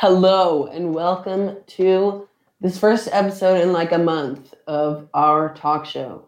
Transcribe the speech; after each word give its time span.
Hello 0.00 0.64
and 0.64 0.94
welcome 0.94 1.58
to 1.66 2.26
this 2.58 2.78
first 2.78 3.10
episode 3.12 3.60
in 3.60 3.70
like 3.74 3.92
a 3.92 3.98
month 3.98 4.54
of 4.66 5.06
our 5.12 5.52
talk 5.52 5.84
show. 5.84 6.24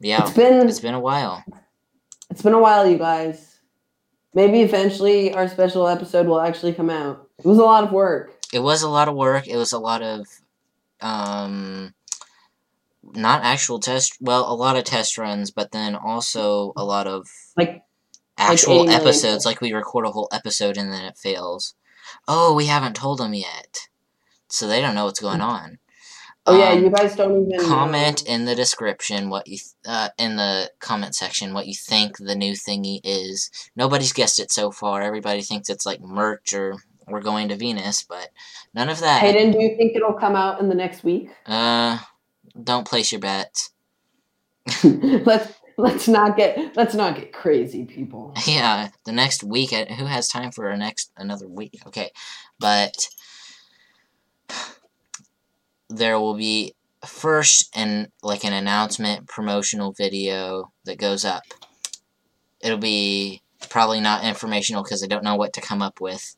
Yeah, 0.00 0.20
It's 0.20 0.32
been 0.32 0.68
it's 0.68 0.80
been 0.80 0.92
a 0.92 1.00
while. 1.00 1.42
it's 2.28 2.42
been 2.42 2.52
a 2.52 2.60
while, 2.60 2.86
you 2.86 2.98
guys. 2.98 3.60
Maybe 4.34 4.60
eventually 4.60 5.32
our 5.32 5.48
special 5.48 5.88
episode 5.88 6.26
will 6.26 6.42
actually 6.42 6.74
come 6.74 6.90
out. 6.90 7.26
It 7.38 7.46
was 7.46 7.56
a 7.56 7.62
lot 7.64 7.84
of 7.84 7.90
work. 7.90 8.34
It 8.52 8.58
was 8.60 8.82
a 8.82 8.88
lot 8.90 9.08
of 9.08 9.14
work. 9.14 9.48
It 9.48 9.56
was 9.56 9.72
a 9.72 9.78
lot 9.78 10.02
of, 10.02 10.26
um, 11.00 11.94
not 13.02 13.42
actual 13.44 13.80
test. 13.80 14.18
Well, 14.20 14.44
a 14.46 14.52
lot 14.52 14.76
of 14.76 14.84
test 14.84 15.16
runs, 15.16 15.50
but 15.50 15.72
then 15.72 15.94
also 15.96 16.74
a 16.76 16.84
lot 16.84 17.06
of 17.06 17.26
Like 17.56 17.82
actual 18.36 18.74
80 18.74 18.84
million. 18.88 19.00
episodes. 19.00 19.46
Like 19.46 19.62
we 19.62 19.72
record 19.72 20.04
a 20.04 20.10
whole 20.10 20.28
episode 20.32 20.76
and 20.76 20.92
then 20.92 21.06
it 21.06 21.16
fails. 21.16 21.74
Oh, 22.28 22.54
we 22.54 22.66
haven't 22.66 22.96
told 22.96 23.18
them 23.18 23.34
yet, 23.34 23.88
so 24.48 24.66
they 24.66 24.80
don't 24.80 24.94
know 24.94 25.04
what's 25.06 25.20
going 25.20 25.40
on. 25.40 25.78
oh 26.46 26.56
yeah, 26.58 26.72
Um, 26.72 26.84
you 26.84 26.90
guys 26.90 27.14
don't 27.16 27.46
even 27.48 27.68
comment 27.68 28.24
know. 28.26 28.32
in 28.34 28.44
the 28.46 28.54
description 28.54 29.28
what 29.30 29.46
you 29.46 29.58
th- 29.58 29.74
uh, 29.86 30.08
in 30.18 30.36
the 30.36 30.70
comment 30.80 31.14
section 31.14 31.52
what 31.54 31.66
you 31.66 31.74
think 31.74 32.16
the 32.18 32.34
new 32.34 32.52
thingy 32.54 33.00
is 33.04 33.50
nobody's 33.76 34.12
guessed 34.12 34.38
it 34.40 34.50
so 34.50 34.70
far 34.70 35.02
everybody 35.02 35.42
thinks 35.42 35.68
it's 35.68 35.84
like 35.86 36.00
merch 36.00 36.54
or 36.54 36.76
we're 37.06 37.20
going 37.20 37.48
to 37.48 37.56
venus 37.56 38.02
but 38.02 38.30
none 38.74 38.88
of 38.88 39.00
that 39.00 39.20
Hayden, 39.20 39.52
do 39.52 39.62
you 39.62 39.76
think 39.76 39.94
it'll 39.94 40.14
come 40.14 40.34
out 40.34 40.60
in 40.60 40.68
the 40.68 40.74
next 40.74 41.04
week? 41.04 41.28
uh 41.46 41.98
don't 42.62 42.86
place 42.88 43.12
your 43.12 43.20
bets 43.20 43.70
let's 44.84 45.59
let's 45.80 46.06
not 46.08 46.36
get 46.36 46.76
let's 46.76 46.94
not 46.94 47.14
get 47.16 47.32
crazy, 47.32 47.84
people. 47.84 48.34
yeah 48.46 48.88
the 49.04 49.12
next 49.12 49.42
week 49.42 49.72
uh, 49.72 49.86
who 49.86 50.04
has 50.06 50.28
time 50.28 50.50
for 50.52 50.68
a 50.68 50.76
next 50.76 51.10
another 51.16 51.48
week 51.48 51.80
okay 51.86 52.10
but 52.58 53.08
there 55.88 56.18
will 56.20 56.34
be 56.34 56.74
first 57.06 57.70
and 57.74 58.08
like 58.22 58.44
an 58.44 58.52
announcement 58.52 59.26
promotional 59.26 59.92
video 59.92 60.70
that 60.84 60.98
goes 60.98 61.24
up 61.24 61.42
it'll 62.60 62.78
be 62.78 63.42
probably 63.68 64.00
not 64.00 64.24
informational 64.24 64.82
because 64.82 65.02
i 65.02 65.06
don't 65.06 65.24
know 65.24 65.36
what 65.36 65.52
to 65.52 65.60
come 65.60 65.80
up 65.82 66.00
with 66.00 66.36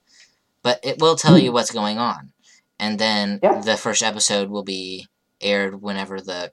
but 0.63 0.79
it 0.85 1.01
will 1.01 1.17
tell 1.17 1.37
you 1.39 1.53
what's 1.53 1.73
going 1.73 1.99
on 1.99 2.31
and 2.79 2.99
then 2.99 3.41
Yeah. 3.43 3.61
the 3.61 3.77
first 3.77 4.03
episode 4.03 4.49
will 4.51 4.63
be 4.65 5.07
aired 5.41 5.83
whenever 5.83 6.21
the 6.21 6.53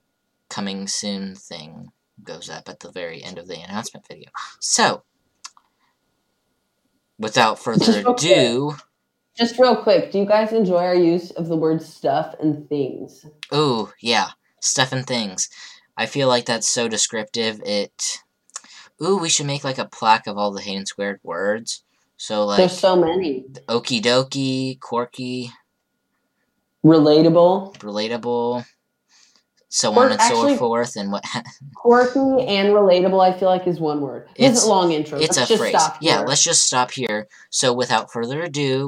coming 0.50 0.88
soon 0.88 1.36
thing 1.36 1.92
goes 2.24 2.50
up 2.50 2.70
at 2.70 2.80
the 2.80 2.92
very 2.92 3.24
end 3.24 3.38
of 3.38 3.48
the 3.48 3.56
announcement 3.62 4.06
video 4.08 4.30
so 4.60 5.04
without 7.18 7.60
further 7.60 7.86
Just 7.86 7.98
real 7.98 8.14
quick. 8.14 8.24
ado 8.24 8.76
Just 9.38 9.60
real 9.60 9.76
quick, 9.76 10.12
do 10.12 10.20
you 10.20 10.26
guys 10.26 10.52
enjoy 10.52 10.84
our 10.84 10.96
use 10.96 11.32
of 11.32 11.48
the 11.48 11.56
word 11.56 11.82
stuff 11.82 12.36
and 12.42 12.68
things? 12.68 13.26
Ooh, 13.54 13.90
yeah. 14.02 14.32
Stuff 14.60 14.92
and 14.92 15.08
things. 15.08 15.50
I 15.96 16.08
feel 16.08 16.28
like 16.28 16.46
that's 16.46 16.68
so 16.68 16.90
descriptive. 16.90 17.62
It. 17.66 18.18
Ooh, 19.02 19.18
we 19.18 19.30
should 19.30 19.46
make 19.46 19.64
like 19.64 19.78
a 19.78 19.86
plaque 19.86 20.28
of 20.28 20.38
all 20.38 20.52
the 20.52 20.62
Hayden 20.62 20.86
Squared 20.86 21.22
words. 21.24 21.84
So, 22.18 22.46
like, 22.46 22.58
There's 22.58 22.78
so 22.78 22.98
many. 22.98 23.46
okie 23.70 24.02
dokie, 24.02 24.78
quirky, 24.82 25.52
Relatable, 26.86 27.78
relatable, 27.78 28.66
so 29.70 29.94
on 29.98 30.12
and 30.12 30.22
so 30.22 30.56
forth, 30.58 30.96
and 30.96 31.12
what. 31.12 31.24
quirky, 31.76 32.20
and 32.20 32.70
relatable, 32.70 33.24
I 33.24 33.38
feel 33.38 33.50
like 33.50 33.68
is 33.68 33.80
one 33.80 34.02
word. 34.02 34.28
It's, 34.32 34.40
It's- 34.40 34.66
a 34.66 34.70
long 34.70 34.92
intro. 34.92 35.20
it's 35.20 35.38
let's 35.38 35.52
a 35.52 35.58
phrase. 35.58 35.70
stop 35.78 35.98
Yeah, 36.02 36.22
let's 36.22 36.44
just 36.44 36.64
stop 36.64 36.92
here. 36.92 37.28
So, 37.52 37.72
without 37.74 38.12
further 38.12 38.42
ado. 38.42 38.88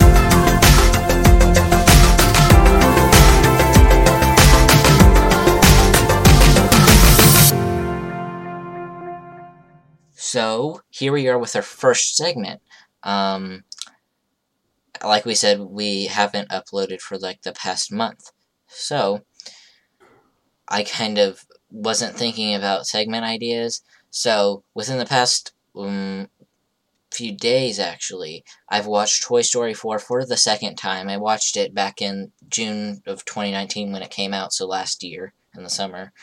So 10.14 10.82
here 10.90 11.12
we 11.12 11.28
are 11.28 11.38
with 11.38 11.56
our 11.56 11.62
first 11.62 12.16
segment. 12.16 12.62
Um, 13.04 13.64
like 15.04 15.26
we 15.26 15.36
said, 15.36 15.60
we 15.60 16.06
haven't 16.06 16.50
uploaded 16.50 17.02
for 17.02 17.18
like 17.18 17.42
the 17.42 17.52
past 17.52 17.92
month, 17.92 18.32
so 18.68 19.22
I 20.72 20.84
kind 20.84 21.18
of 21.18 21.46
wasn't 21.70 22.16
thinking 22.16 22.56
about 22.56 22.88
segment 22.88 23.26
ideas. 23.26 23.82
So 24.10 24.64
within 24.74 24.98
the 24.98 25.06
past 25.06 25.54
um, 25.76 26.30
few 27.12 27.34
days, 27.34 27.78
actually, 27.78 28.46
I've 28.70 28.88
watched 28.88 29.24
Toy 29.24 29.42
Story 29.42 29.74
4 29.74 30.00
for 30.00 30.26
the 30.26 30.38
second 30.38 30.78
time. 30.78 31.10
I 31.10 31.18
watched 31.18 31.58
it 31.58 31.74
back 31.74 32.02
in 32.02 32.32
June 32.50 33.04
of 33.06 33.26
2019 33.26 33.92
when 33.92 34.02
it 34.02 34.10
came 34.10 34.34
out, 34.34 34.54
so 34.54 34.66
last 34.66 35.04
year 35.04 35.34
in 35.56 35.64
the 35.64 35.70
summer. 35.70 36.14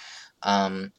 Um, 0.42 0.92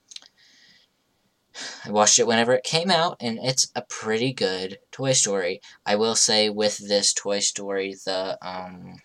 I 1.83 1.91
watched 1.91 2.19
it 2.19 2.27
whenever 2.27 2.53
it 2.53 2.63
came 2.63 2.91
out, 2.91 3.17
and 3.19 3.39
it's 3.41 3.71
a 3.75 3.81
pretty 3.81 4.31
good 4.31 4.77
Toy 4.91 5.13
Story. 5.13 5.59
I 5.85 5.95
will 5.95 6.16
say, 6.16 6.49
with 6.49 6.77
this 6.77 7.13
Toy 7.13 7.39
Story, 7.39 7.95
the 8.05 8.37
um, 8.47 9.01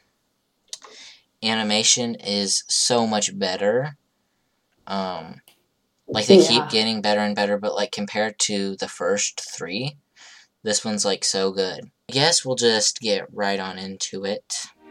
animation 1.43 2.15
is 2.17 2.63
so 2.69 3.07
much 3.07 3.37
better. 3.39 3.97
Um, 4.87 5.41
like 6.07 6.27
they 6.27 6.39
Yeah. 6.41 6.49
keep 6.49 6.69
getting 6.71 7.01
better 7.01 7.21
and 7.21 7.35
better, 7.35 7.59
but 7.59 7.75
like 7.75 7.91
compared 7.93 8.39
to 8.41 8.77
the 8.77 8.89
first 8.89 9.41
three, 9.57 9.97
this 10.63 10.85
one's 10.85 11.05
like 11.05 11.25
so 11.25 11.51
good. 11.53 11.81
I 12.11 12.13
guess 12.13 12.45
we'll 12.45 12.57
just 12.57 13.01
get 13.01 13.27
right 13.33 13.59
on 13.59 13.79
into 13.79 14.25
it. 14.25 14.45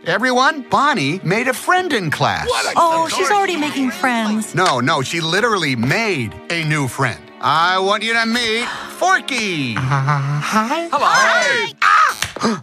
Everyone, 0.05 0.63
Bonnie 0.69 1.21
made 1.23 1.47
a 1.47 1.53
friend 1.53 1.93
in 1.93 2.11
class. 2.11 2.47
Oh, 2.75 3.07
she's 3.07 3.31
already 3.31 3.55
making 3.55 3.91
friends. 3.91 4.53
No, 4.53 4.81
no, 4.81 5.01
she 5.01 5.21
literally 5.21 5.75
made 5.77 6.33
a 6.49 6.63
new 6.65 6.87
friend. 6.89 7.21
I 7.39 7.79
want 7.79 8.03
you 8.03 8.13
to 8.13 8.25
meet 8.25 8.65
Forky. 8.97 9.73
Hi. 9.75 10.89
Hello. 10.91 12.57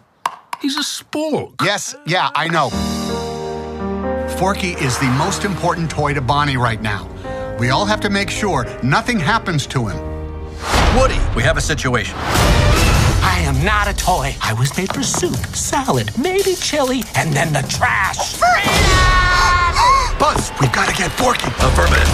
He's 0.60 0.76
a 0.76 0.80
spork. 0.80 1.54
Yes, 1.64 1.94
yeah, 2.06 2.28
I 2.34 2.48
know. 2.48 2.68
Forky 4.36 4.72
is 4.72 4.98
the 4.98 5.06
most 5.18 5.44
important 5.44 5.90
toy 5.90 6.12
to 6.14 6.20
Bonnie 6.20 6.56
right 6.58 6.80
now. 6.82 7.08
We 7.60 7.68
all 7.68 7.84
have 7.84 8.00
to 8.00 8.08
make 8.08 8.30
sure 8.30 8.64
nothing 8.82 9.20
happens 9.20 9.66
to 9.66 9.86
him. 9.86 9.98
Woody, 10.96 11.20
we 11.36 11.42
have 11.42 11.58
a 11.58 11.60
situation. 11.60 12.14
I 12.16 13.42
am 13.44 13.62
not 13.62 13.86
a 13.86 13.92
toy. 13.92 14.34
I 14.40 14.54
was 14.54 14.74
made 14.78 14.90
for 14.94 15.02
soup, 15.02 15.36
salad, 15.54 16.10
maybe 16.18 16.54
chili, 16.54 17.02
and 17.16 17.34
then 17.34 17.52
the 17.52 17.60
trash. 17.68 18.40
Buzz, 20.18 20.50
we've 20.58 20.72
got 20.72 20.88
to 20.88 20.94
get 20.96 21.12
Forky. 21.12 21.48
Affirmative. 21.48 22.08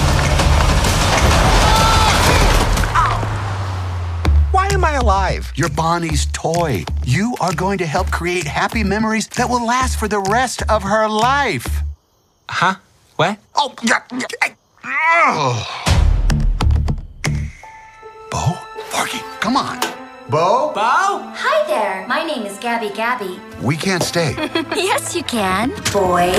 Why 4.50 4.66
am 4.72 4.84
I 4.84 4.94
alive? 4.94 5.52
You're 5.54 5.68
Bonnie's 5.68 6.26
toy. 6.32 6.84
You 7.04 7.36
are 7.40 7.54
going 7.54 7.78
to 7.78 7.86
help 7.86 8.10
create 8.10 8.48
happy 8.48 8.82
memories 8.82 9.28
that 9.36 9.48
will 9.48 9.64
last 9.64 9.96
for 9.96 10.08
the 10.08 10.18
rest 10.18 10.64
of 10.68 10.82
her 10.82 11.06
life. 11.08 11.82
Huh? 12.48 12.74
What? 13.14 13.38
Oh, 13.54 13.76
yeah. 13.84 14.00
yeah, 14.10 14.26
ugh. 14.42 14.52
Bo? 18.30 18.54
Forky, 18.90 19.18
come 19.40 19.56
on. 19.56 19.80
Bo? 20.30 20.70
Bo? 20.72 20.80
Hi 21.34 21.66
there. 21.66 22.06
My 22.06 22.22
name 22.22 22.46
is 22.46 22.56
Gabby 22.58 22.90
Gabby. 22.94 23.40
We 23.60 23.76
can't 23.76 24.04
stay. 24.04 24.34
Yes, 24.76 25.16
you 25.16 25.24
can. 25.24 25.70
Boys. 25.92 26.38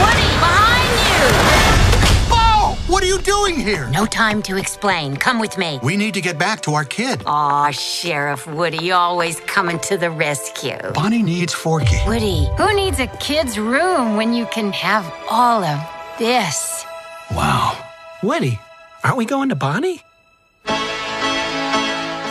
Woody, 0.00 0.30
behind 0.40 0.88
you! 1.04 1.24
Bo! 2.30 2.76
What 2.90 3.02
are 3.02 3.06
you 3.06 3.20
doing 3.20 3.56
here? 3.56 3.86
No 3.90 4.06
time 4.06 4.40
to 4.44 4.56
explain. 4.56 5.18
Come 5.18 5.38
with 5.38 5.58
me. 5.58 5.80
We 5.82 5.98
need 5.98 6.14
to 6.14 6.22
get 6.22 6.38
back 6.38 6.62
to 6.62 6.72
our 6.72 6.86
kid. 6.86 7.22
Aw, 7.26 7.70
Sheriff 7.72 8.46
Woody, 8.46 8.90
always 8.90 9.40
coming 9.40 9.78
to 9.80 9.98
the 9.98 10.10
rescue. 10.10 10.78
Bonnie 10.94 11.22
needs 11.22 11.52
Forky. 11.52 11.98
Woody, 12.06 12.48
who 12.56 12.74
needs 12.74 13.00
a 13.00 13.06
kid's 13.18 13.58
room 13.58 14.16
when 14.16 14.32
you 14.32 14.46
can 14.46 14.72
have 14.72 15.04
all 15.30 15.62
of 15.62 15.95
this? 16.18 16.84
Wow. 17.32 17.76
Woody, 18.22 18.58
aren't 19.04 19.16
we 19.16 19.24
going 19.24 19.48
to 19.50 19.56
Bonnie? 19.56 20.02
We 20.66 20.72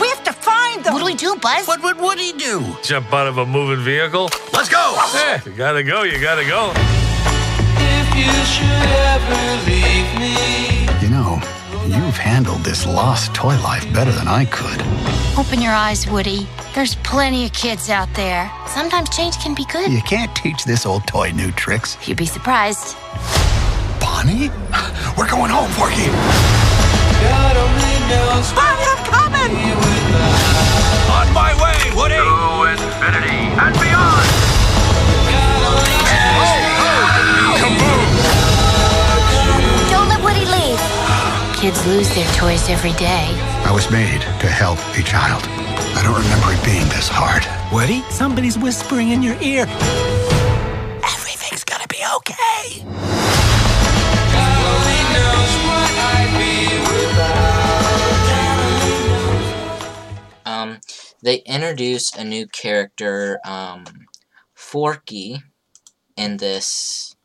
have 0.09 0.23
to 0.23 0.33
find 0.33 0.83
them. 0.83 0.93
What 0.93 0.99
do 0.99 1.05
we 1.05 1.15
do, 1.15 1.35
Buzz? 1.35 1.67
What 1.67 1.83
would 1.83 1.97
Woody 1.99 2.33
do? 2.33 2.63
Jump 2.83 3.13
out 3.13 3.27
of 3.27 3.37
a 3.37 3.45
moving 3.45 3.83
vehicle. 3.83 4.29
Let's 4.53 4.69
go. 4.69 4.95
Eh, 5.15 5.39
you 5.45 5.51
gotta 5.53 5.83
go. 5.83 6.03
You 6.03 6.19
gotta 6.19 6.45
go. 6.45 6.71
If 7.77 8.15
you 8.15 8.31
should 8.45 8.89
ever 9.13 9.65
leave 9.65 10.19
me. 10.19 10.85
You 11.01 11.09
know, 11.09 11.39
you've 11.85 12.17
handled 12.17 12.63
this 12.63 12.85
lost 12.85 13.33
toy 13.33 13.55
life 13.61 13.91
better 13.93 14.11
than 14.11 14.27
I 14.27 14.45
could. 14.45 14.81
Open 15.37 15.61
your 15.61 15.73
eyes, 15.73 16.09
Woody. 16.09 16.47
There's 16.73 16.95
plenty 16.95 17.45
of 17.45 17.53
kids 17.53 17.89
out 17.89 18.13
there. 18.15 18.51
Sometimes 18.67 19.09
change 19.15 19.37
can 19.37 19.53
be 19.55 19.65
good. 19.65 19.91
You 19.91 20.01
can't 20.01 20.33
teach 20.35 20.63
this 20.65 20.85
old 20.85 21.05
toy 21.07 21.31
new 21.31 21.51
tricks. 21.51 21.97
You'd 22.07 22.17
be 22.17 22.25
surprised. 22.25 22.95
Bonnie? 23.99 24.49
We're 25.17 25.29
going 25.29 25.51
home, 25.51 25.71
Porky. 25.79 26.07
God 27.23 27.55
only 27.57 27.95
knows 28.11 28.51
I 28.55 28.75
am 28.91 28.99
coming! 29.07 29.53
On 31.11 31.27
my 31.33 31.51
way, 31.61 31.79
Woody! 31.95 32.19
To 32.19 32.67
infinity 32.69 33.49
and 33.55 33.73
beyond! 33.79 34.27
Oh, 36.35 36.51
oh. 36.83 37.59
Kaboom! 37.61 38.09
Don't 39.89 40.09
let 40.09 40.21
Woody 40.23 40.45
leave. 40.45 40.79
Kids 41.55 41.79
lose 41.87 42.09
their 42.13 42.27
toys 42.35 42.69
every 42.69 42.93
day. 42.93 43.27
I 43.65 43.71
was 43.73 43.89
made 43.89 44.21
to 44.41 44.47
help 44.47 44.77
a 44.97 45.01
child. 45.03 45.43
I 45.97 46.03
don't 46.03 46.13
remember 46.21 46.51
it 46.51 46.63
being 46.65 46.87
this 46.89 47.07
hard. 47.09 47.43
Woody, 47.73 48.01
somebody's 48.11 48.57
whispering 48.57 49.09
in 49.09 49.23
your 49.23 49.37
ear. 49.41 49.65
Everything's 51.03 51.63
gonna 51.63 51.87
be 51.87 52.03
okay. 52.17 52.83
Um, 60.45 60.79
they 61.21 61.37
introduce 61.45 62.13
a 62.15 62.23
new 62.23 62.47
character, 62.47 63.39
um, 63.45 63.85
Forky, 64.53 65.41
in 66.15 66.37
this 66.37 67.15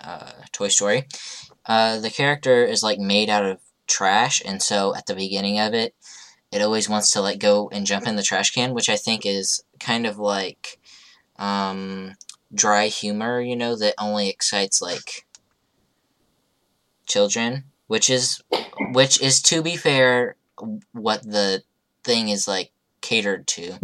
uh, 0.00 0.32
Toy 0.52 0.68
Story. 0.68 1.06
Uh, 1.66 1.98
the 1.98 2.10
character 2.10 2.64
is 2.64 2.82
like 2.82 2.98
made 2.98 3.28
out 3.28 3.44
of 3.44 3.58
trash, 3.86 4.42
and 4.44 4.62
so 4.62 4.94
at 4.94 5.06
the 5.06 5.14
beginning 5.14 5.58
of 5.58 5.74
it, 5.74 5.94
it 6.50 6.62
always 6.62 6.88
wants 6.88 7.10
to 7.12 7.20
like 7.20 7.38
go 7.38 7.68
and 7.70 7.86
jump 7.86 8.06
in 8.06 8.16
the 8.16 8.22
trash 8.22 8.50
can, 8.50 8.74
which 8.74 8.88
I 8.88 8.96
think 8.96 9.26
is 9.26 9.62
kind 9.78 10.06
of 10.06 10.18
like 10.18 10.78
um, 11.36 12.14
dry 12.52 12.86
humor, 12.86 13.40
you 13.40 13.56
know, 13.56 13.76
that 13.76 13.94
only 13.98 14.28
excites 14.28 14.80
like 14.80 15.26
children, 17.10 17.64
which 17.86 18.08
is 18.08 18.42
which 18.92 19.20
is 19.20 19.42
to 19.42 19.62
be 19.62 19.76
fair 19.76 20.36
what 20.92 21.22
the 21.22 21.62
thing 22.04 22.28
is 22.28 22.48
like 22.48 22.70
catered 23.00 23.46
to. 23.48 23.78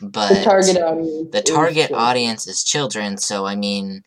But 0.00 0.28
the 0.28 0.42
target 0.44 0.82
audience. 0.82 1.30
the 1.32 1.38
is 1.38 1.44
target 1.44 1.88
children. 1.88 2.00
audience 2.00 2.46
is 2.46 2.64
children, 2.64 3.18
so 3.18 3.46
I 3.46 3.54
mean, 3.54 4.02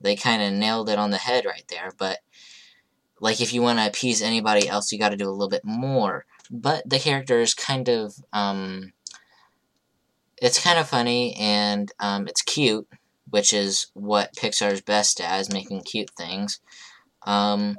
they 0.00 0.16
kind 0.16 0.42
of 0.42 0.52
nailed 0.52 0.88
it 0.88 0.98
on 0.98 1.10
the 1.10 1.16
head 1.16 1.44
right 1.44 1.64
there. 1.68 1.92
But 1.96 2.18
like, 3.20 3.40
if 3.40 3.52
you 3.52 3.62
want 3.62 3.78
to 3.78 3.86
appease 3.86 4.22
anybody 4.22 4.68
else, 4.68 4.92
you 4.92 4.98
got 4.98 5.10
to 5.10 5.16
do 5.16 5.28
a 5.28 5.32
little 5.32 5.48
bit 5.48 5.64
more. 5.64 6.24
But 6.50 6.88
the 6.88 6.98
character 6.98 7.40
is 7.40 7.54
kind 7.54 7.88
of 7.88 8.14
um, 8.32 8.92
it's 10.40 10.62
kind 10.62 10.78
of 10.78 10.88
funny 10.88 11.34
and 11.36 11.92
um, 12.00 12.26
it's 12.26 12.42
cute, 12.42 12.88
which 13.28 13.52
is 13.52 13.86
what 13.94 14.34
Pixar's 14.34 14.80
best 14.80 15.20
at, 15.20 15.40
is 15.40 15.52
making 15.52 15.82
cute 15.82 16.10
things. 16.16 16.60
Um, 17.26 17.76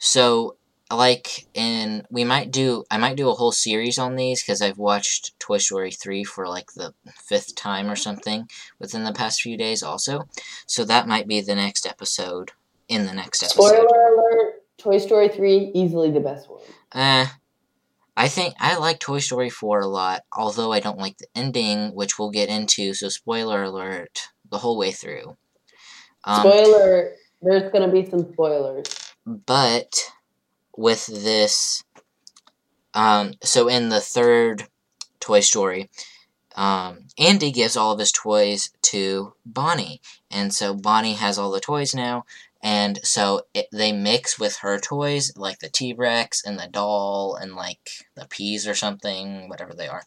so 0.00 0.56
like 0.90 1.46
in 1.54 2.04
we 2.10 2.24
might 2.24 2.50
do 2.50 2.84
I 2.90 2.98
might 2.98 3.16
do 3.16 3.28
a 3.28 3.34
whole 3.34 3.52
series 3.52 3.98
on 3.98 4.16
these 4.16 4.42
because 4.42 4.60
I've 4.60 4.78
watched 4.78 5.38
Toy 5.38 5.58
Story 5.58 5.92
3 5.92 6.24
for 6.24 6.48
like 6.48 6.72
the 6.74 6.92
fifth 7.14 7.54
time 7.54 7.88
or 7.88 7.94
something 7.94 8.48
within 8.80 9.04
the 9.04 9.12
past 9.12 9.42
few 9.42 9.56
days 9.56 9.82
also. 9.82 10.26
So 10.66 10.84
that 10.84 11.06
might 11.06 11.28
be 11.28 11.40
the 11.40 11.54
next 11.54 11.86
episode 11.86 12.50
in 12.88 13.06
the 13.06 13.12
next 13.12 13.42
episode. 13.42 13.62
Spoiler 13.62 13.86
alert: 13.86 14.62
Toy 14.78 14.98
Story 14.98 15.28
three 15.28 15.70
easily 15.74 16.10
the 16.10 16.20
best 16.20 16.50
one. 16.50 16.60
Eh. 16.94 17.26
I 18.16 18.28
think 18.28 18.54
I 18.58 18.76
like 18.76 18.98
Toy 18.98 19.20
Story 19.20 19.48
4 19.48 19.80
a 19.80 19.86
lot, 19.86 20.22
although 20.36 20.72
I 20.72 20.80
don't 20.80 20.98
like 20.98 21.16
the 21.18 21.28
ending, 21.34 21.94
which 21.94 22.18
we'll 22.18 22.30
get 22.30 22.50
into, 22.50 22.92
so 22.92 23.08
spoiler 23.08 23.62
alert 23.62 24.28
the 24.50 24.58
whole 24.58 24.76
way 24.76 24.90
through. 24.90 25.36
Um, 26.24 26.40
Spoiler: 26.40 27.12
There's 27.40 27.70
gonna 27.72 27.90
be 27.90 28.04
some 28.10 28.30
spoilers. 28.32 29.09
But 29.46 30.12
with 30.76 31.06
this 31.06 31.84
um 32.94 33.34
so 33.42 33.68
in 33.68 33.88
the 33.88 34.00
third 34.00 34.64
toy 35.20 35.40
story 35.40 35.88
um 36.56 37.06
andy 37.18 37.50
gives 37.52 37.76
all 37.76 37.92
of 37.92 37.98
his 37.98 38.12
toys 38.12 38.70
to 38.90 39.34
bonnie. 39.46 40.00
And 40.30 40.52
so 40.52 40.74
bonnie 40.74 41.14
has 41.14 41.38
all 41.38 41.50
the 41.50 41.60
toys 41.60 41.94
now. 41.94 42.24
And 42.62 42.98
so 43.04 43.42
it, 43.54 43.68
they 43.72 43.92
mix 43.92 44.38
with 44.38 44.56
her 44.58 44.78
toys 44.78 45.32
like 45.36 45.60
the 45.60 45.68
t-rex 45.68 46.44
and 46.44 46.58
the 46.58 46.68
doll 46.68 47.36
and 47.40 47.54
like 47.54 47.90
the 48.16 48.26
peas 48.26 48.66
or 48.66 48.74
something 48.74 49.48
whatever 49.48 49.72
they 49.74 49.88
are. 49.88 50.04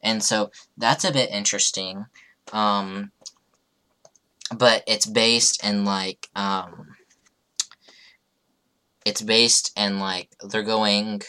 And 0.00 0.22
so 0.22 0.50
that's 0.78 1.04
a 1.04 1.12
bit 1.12 1.30
interesting. 1.30 2.06
Um 2.52 3.10
but 4.56 4.82
it's 4.86 5.06
based 5.06 5.64
in 5.64 5.84
like 5.84 6.28
um 6.34 6.96
it's 9.10 9.22
based 9.22 9.72
in 9.76 9.98
like 9.98 10.28
they're 10.48 10.62
going 10.62 11.20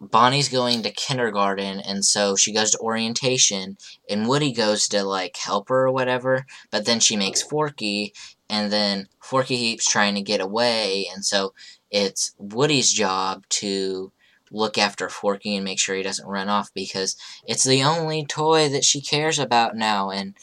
Bonnie's 0.00 0.48
going 0.48 0.82
to 0.84 0.90
kindergarten 0.92 1.80
and 1.80 2.04
so 2.04 2.36
she 2.36 2.52
goes 2.52 2.70
to 2.70 2.78
orientation 2.78 3.76
and 4.08 4.28
Woody 4.28 4.52
goes 4.52 4.86
to 4.88 5.02
like 5.02 5.36
help 5.36 5.68
her 5.68 5.86
or 5.86 5.92
whatever, 5.92 6.46
but 6.70 6.86
then 6.86 7.00
she 7.00 7.16
makes 7.16 7.42
Forky 7.42 8.12
and 8.48 8.72
then 8.72 9.08
Forky 9.20 9.56
keeps 9.56 9.90
trying 9.90 10.14
to 10.14 10.22
get 10.22 10.40
away 10.40 11.08
and 11.12 11.24
so 11.24 11.54
it's 11.90 12.32
Woody's 12.38 12.92
job 12.92 13.44
to 13.60 14.12
look 14.52 14.78
after 14.78 15.08
Forky 15.08 15.56
and 15.56 15.64
make 15.64 15.80
sure 15.80 15.96
he 15.96 16.04
doesn't 16.04 16.28
run 16.28 16.48
off 16.48 16.70
because 16.72 17.16
it's 17.48 17.64
the 17.64 17.82
only 17.82 18.24
toy 18.24 18.68
that 18.68 18.84
she 18.84 19.00
cares 19.00 19.40
about 19.40 19.74
now 19.74 20.10
and 20.10 20.34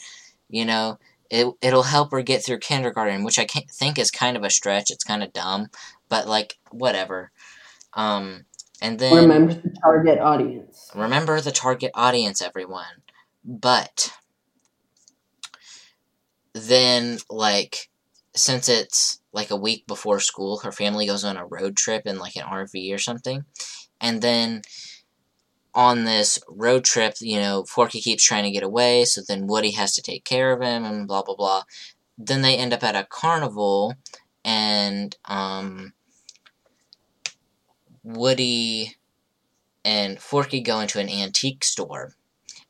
you 0.50 0.66
know 0.66 0.98
it 1.30 1.46
it'll 1.62 1.84
help 1.84 2.10
her 2.12 2.22
get 2.22 2.44
through 2.44 2.58
kindergarten, 2.58 3.24
which 3.24 3.38
I 3.38 3.44
can't 3.44 3.70
think 3.70 3.98
is 3.98 4.10
kind 4.10 4.36
of 4.36 4.44
a 4.44 4.50
stretch. 4.50 4.90
It's 4.90 5.04
kind 5.04 5.22
of 5.22 5.32
dumb, 5.32 5.68
but 6.08 6.26
like 6.28 6.58
whatever. 6.70 7.30
Um, 7.94 8.44
and 8.82 8.98
then 8.98 9.14
Remember 9.14 9.54
the 9.54 9.74
target 9.82 10.18
audience. 10.18 10.90
remember 10.94 11.40
the 11.40 11.52
target 11.52 11.90
audience, 11.94 12.42
everyone. 12.42 13.02
But 13.44 14.12
then, 16.52 17.18
like, 17.30 17.88
since 18.34 18.68
it's 18.68 19.20
like 19.32 19.50
a 19.50 19.56
week 19.56 19.86
before 19.86 20.20
school, 20.20 20.58
her 20.58 20.72
family 20.72 21.06
goes 21.06 21.24
on 21.24 21.36
a 21.36 21.46
road 21.46 21.76
trip 21.76 22.06
in 22.06 22.18
like 22.18 22.36
an 22.36 22.42
RV 22.42 22.92
or 22.94 22.98
something, 22.98 23.44
and 24.00 24.20
then 24.22 24.62
on 25.74 26.04
this 26.04 26.38
road 26.48 26.84
trip, 26.84 27.14
you 27.20 27.38
know, 27.40 27.64
Forky 27.64 28.00
keeps 28.00 28.24
trying 28.24 28.44
to 28.44 28.50
get 28.50 28.62
away, 28.62 29.04
so 29.04 29.22
then 29.26 29.46
Woody 29.46 29.72
has 29.72 29.94
to 29.94 30.02
take 30.02 30.24
care 30.24 30.52
of 30.52 30.60
him 30.60 30.84
and 30.84 31.06
blah 31.06 31.22
blah 31.22 31.36
blah. 31.36 31.62
Then 32.18 32.42
they 32.42 32.56
end 32.56 32.72
up 32.72 32.82
at 32.82 32.96
a 32.96 33.06
carnival 33.08 33.94
and 34.44 35.16
um 35.26 35.92
Woody 38.02 38.96
and 39.84 40.18
Forky 40.20 40.60
go 40.60 40.80
into 40.80 40.98
an 41.00 41.08
antique 41.08 41.64
store 41.64 42.14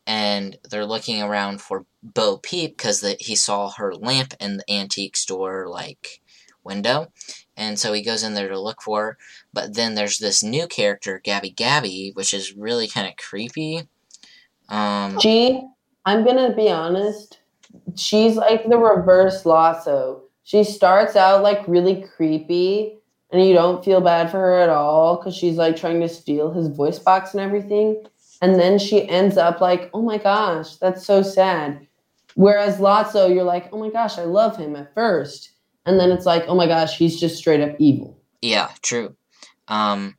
and 0.06 0.58
they're 0.68 0.86
looking 0.86 1.22
around 1.22 1.60
for 1.60 1.86
Bo 2.02 2.38
Peep 2.38 2.76
because 2.76 3.04
he 3.20 3.36
saw 3.36 3.70
her 3.70 3.94
lamp 3.94 4.34
in 4.40 4.56
the 4.56 4.72
antique 4.72 5.16
store 5.16 5.68
like 5.68 6.20
window 6.64 7.12
and 7.60 7.78
so 7.78 7.92
he 7.92 8.02
goes 8.02 8.24
in 8.24 8.34
there 8.34 8.48
to 8.48 8.58
look 8.58 8.82
for 8.82 9.02
her 9.04 9.18
but 9.52 9.74
then 9.74 9.94
there's 9.94 10.18
this 10.18 10.42
new 10.42 10.66
character 10.66 11.20
Gabby 11.22 11.50
Gabby 11.50 12.10
which 12.14 12.34
is 12.34 12.56
really 12.56 12.88
kind 12.88 13.06
of 13.06 13.14
creepy 13.16 13.86
um 14.70 15.18
She, 15.20 15.62
I'm 16.06 16.24
gonna 16.24 16.54
be 16.54 16.70
honest. 16.70 17.38
She's 17.96 18.36
like 18.36 18.68
the 18.68 18.78
reverse 18.78 19.42
Lotso. 19.44 20.22
She 20.44 20.64
starts 20.64 21.16
out 21.16 21.42
like 21.42 21.66
really 21.68 22.02
creepy, 22.16 22.98
and 23.30 23.44
you 23.44 23.52
don't 23.52 23.84
feel 23.84 24.00
bad 24.00 24.30
for 24.30 24.38
her 24.38 24.60
at 24.60 24.68
all 24.68 25.16
because 25.16 25.36
she's 25.36 25.56
like 25.56 25.76
trying 25.76 26.00
to 26.00 26.08
steal 26.08 26.50
his 26.52 26.68
voice 26.68 26.98
box 26.98 27.34
and 27.34 27.40
everything. 27.40 28.02
And 28.42 28.58
then 28.58 28.78
she 28.78 29.06
ends 29.08 29.36
up 29.36 29.60
like, 29.60 29.90
oh 29.92 30.02
my 30.02 30.16
gosh, 30.18 30.76
that's 30.76 31.04
so 31.04 31.22
sad. 31.22 31.86
Whereas 32.34 32.78
Lotso, 32.78 33.32
you're 33.32 33.44
like, 33.44 33.68
oh 33.72 33.78
my 33.78 33.90
gosh, 33.90 34.18
I 34.18 34.24
love 34.24 34.56
him 34.56 34.76
at 34.76 34.94
first. 34.94 35.49
And 35.86 35.98
then 35.98 36.10
it's 36.10 36.26
like, 36.26 36.44
oh 36.46 36.54
my 36.54 36.66
gosh, 36.66 36.96
he's 36.98 37.18
just 37.18 37.36
straight 37.36 37.60
up 37.60 37.74
evil. 37.78 38.18
Yeah, 38.42 38.68
true. 38.82 39.16
Um, 39.68 40.16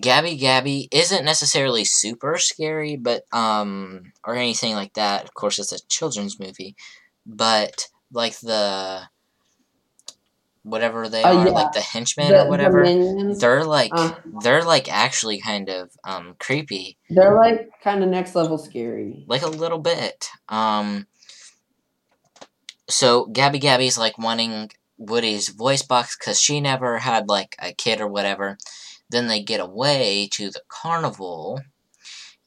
Gabby 0.00 0.36
Gabby 0.36 0.88
isn't 0.92 1.24
necessarily 1.24 1.84
super 1.84 2.38
scary, 2.38 2.96
but 2.96 3.24
um, 3.32 4.12
or 4.24 4.36
anything 4.36 4.74
like 4.74 4.94
that. 4.94 5.24
Of 5.24 5.34
course, 5.34 5.58
it's 5.58 5.72
a 5.72 5.84
children's 5.88 6.38
movie, 6.38 6.76
but 7.26 7.88
like 8.12 8.38
the 8.38 9.00
whatever 10.62 11.08
they 11.08 11.22
Oh, 11.24 11.38
are, 11.38 11.46
yeah. 11.46 11.52
like 11.52 11.72
the 11.72 11.80
henchmen 11.80 12.28
The- 12.28 12.44
or 12.44 12.48
whatever. 12.48 12.82
minions, 12.82 13.40
They're 13.40 13.64
like 13.64 13.90
Uh. 13.94 14.12
they're 14.42 14.62
like 14.64 14.92
actually 14.92 15.40
kind 15.40 15.68
of 15.68 15.90
um 16.04 16.36
creepy, 16.38 16.96
they're 17.08 17.34
like 17.34 17.70
kind 17.82 18.04
of 18.04 18.10
next 18.10 18.34
level 18.36 18.58
scary. 18.58 19.24
like 19.26 19.42
a 19.42 19.48
little 19.48 19.78
bit. 19.78 20.28
Um, 20.48 21.06
so 22.90 23.26
Gabby 23.26 23.58
Gabby's 23.58 23.98
like 23.98 24.18
wanting 24.18 24.70
Woody's 24.98 25.48
voice 25.48 25.82
box 25.82 26.16
because 26.16 26.40
she 26.40 26.60
never 26.60 26.98
had 26.98 27.28
like 27.28 27.56
a 27.58 27.72
kid 27.72 28.00
or 28.00 28.08
whatever. 28.08 28.58
Then 29.08 29.26
they 29.26 29.42
get 29.42 29.60
away 29.60 30.28
to 30.32 30.50
the 30.50 30.62
carnival, 30.68 31.60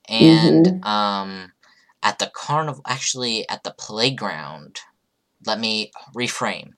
and 0.07 0.85
um, 0.85 1.51
at 2.01 2.19
the 2.19 2.31
carnival, 2.33 2.81
actually 2.85 3.47
at 3.49 3.63
the 3.63 3.75
playground. 3.77 4.79
Let 5.45 5.59
me 5.59 5.91
reframe. 6.15 6.71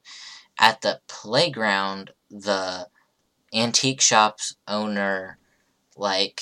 At 0.60 0.82
the 0.82 1.02
playground, 1.08 2.12
the 2.32 2.88
antique 3.54 4.02
shop's 4.02 4.56
owner, 4.68 5.38
like 5.96 6.42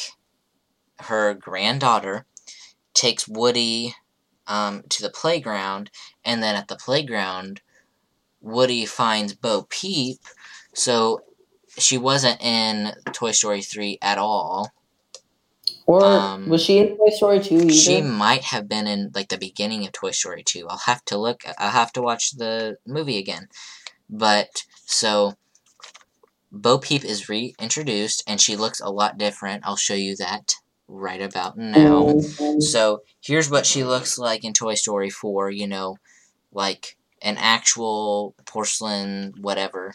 her 1.00 1.34
granddaughter, 1.34 2.25
takes 2.94 3.27
Woody 3.27 3.96
um, 4.53 4.83
to 4.89 5.01
the 5.01 5.10
playground, 5.10 5.89
and 6.24 6.43
then 6.43 6.55
at 6.55 6.67
the 6.67 6.75
playground, 6.75 7.62
Woody 8.39 8.86
finds 8.86 9.33
Bo 9.33 9.65
Peep, 9.67 10.19
so 10.75 11.22
she 11.79 11.98
wasn't 11.98 12.39
in 12.39 12.93
Toy 13.13 13.31
Story 13.31 13.63
3 13.63 13.98
at 14.01 14.19
all. 14.19 14.69
Or 15.88 16.05
Um, 16.05 16.50
was 16.50 16.63
she 16.63 16.77
in 16.77 16.95
Toy 16.98 17.10
Story 17.10 17.39
2 17.39 17.55
either? 17.55 17.74
She 17.74 18.01
might 18.01 18.43
have 18.43 18.69
been 18.69 18.86
in 18.86 19.12
like 19.15 19.29
the 19.29 19.39
beginning 19.39 19.88
of 19.88 19.91
Toy 19.91 20.12
Story 20.12 20.43
2. 20.43 20.67
I'll 20.69 20.77
have 20.86 21.03
to 21.05 21.17
look 21.17 21.43
I'll 21.57 21.72
have 21.72 21.91
to 21.93 22.01
watch 22.01 22.38
the 22.38 22.77
movie 22.86 23.17
again. 23.17 23.48
But 24.07 24.63
so 24.86 25.33
Bo 26.51 26.77
Peep 26.77 27.03
is 27.03 27.27
reintroduced 27.27 28.24
and 28.27 28.39
she 28.39 28.55
looks 28.55 28.79
a 28.79 28.91
lot 28.91 29.17
different. 29.17 29.65
I'll 29.65 29.77
show 29.88 29.95
you 29.95 30.15
that 30.17 30.53
right 30.93 31.21
about 31.21 31.57
now. 31.57 32.03
Mhm. 32.05 32.62
So 32.62 33.01
here's 33.21 33.50
what 33.50 33.65
she 33.65 33.83
looks 33.83 34.17
like 34.17 34.43
in 34.43 34.53
Toy 34.53 34.75
Story 34.75 35.09
4, 35.09 35.50
you 35.50 35.67
know, 35.67 35.97
like 36.51 36.95
an 37.21 37.38
actual 37.38 38.35
porcelain 38.45 39.33
whatever. 39.41 39.93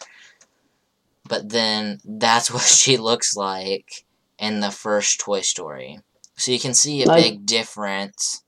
But 1.27 1.49
then 1.49 1.99
that's 2.03 2.51
what 2.53 2.63
she 2.63 2.97
looks 2.97 3.35
like 3.35 4.05
in 4.37 4.59
the 4.59 4.71
first 4.71 5.19
Toy 5.19 5.41
Story. 5.41 5.99
So 6.35 6.51
you 6.51 6.59
can 6.59 6.73
see 6.73 7.03
a 7.03 7.07
Like- 7.07 7.23
big 7.23 7.45
difference. 7.45 8.43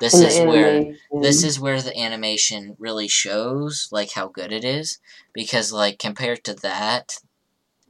This 0.00 0.14
is 0.14 0.40
where 0.40 0.84
this 1.22 1.44
is 1.44 1.60
where 1.60 1.80
the 1.80 1.96
animation 1.96 2.74
really 2.80 3.06
shows 3.06 3.88
like 3.92 4.10
how 4.12 4.26
good 4.26 4.52
it 4.52 4.64
is 4.64 4.98
because 5.32 5.72
like 5.72 6.00
compared 6.00 6.42
to 6.44 6.54
that 6.54 7.18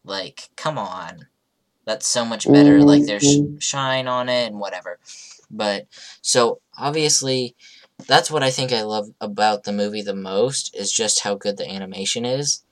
like 0.04 0.50
come 0.54 0.76
on 0.76 1.28
that's 1.86 2.06
so 2.06 2.24
much 2.24 2.50
better 2.50 2.80
like 2.82 3.04
there's 3.06 3.40
shine 3.58 4.06
on 4.08 4.28
it 4.28 4.46
and 4.48 4.58
whatever. 4.60 4.98
But 5.50 5.86
so 6.22 6.60
obviously 6.76 7.54
that's 8.08 8.28
what 8.30 8.42
i 8.42 8.50
think 8.50 8.72
i 8.72 8.82
love 8.82 9.08
about 9.20 9.62
the 9.62 9.72
movie 9.72 10.02
the 10.02 10.14
most 10.14 10.74
is 10.74 10.90
just 10.90 11.20
how 11.20 11.34
good 11.36 11.56
the 11.56 11.70
animation 11.70 12.24
is. 12.24 12.64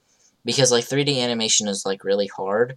Because 0.44 0.72
like 0.72 0.84
3d 0.84 1.18
animation 1.20 1.68
is 1.68 1.84
like 1.86 2.04
really 2.04 2.26
hard. 2.26 2.76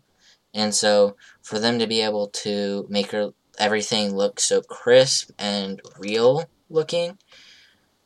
And 0.54 0.74
so 0.74 1.16
for 1.42 1.60
them 1.60 1.80
to 1.80 1.88
be 1.88 2.02
able 2.02 2.28
to 2.30 2.86
make 2.90 3.12
her, 3.12 3.32
everything 3.58 4.16
look 4.16 4.40
so 4.40 4.62
crisp 4.62 5.32
and 5.40 5.82
real 6.00 6.46
looking 6.70 7.18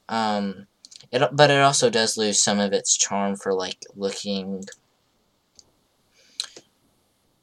um 0.09 0.67
it, 1.11 1.21
but 1.31 1.49
it 1.49 1.59
also 1.61 1.89
does 1.89 2.17
lose 2.17 2.41
some 2.43 2.59
of 2.59 2.73
its 2.73 2.95
charm 2.97 3.35
for 3.35 3.53
like 3.53 3.79
looking 3.95 4.63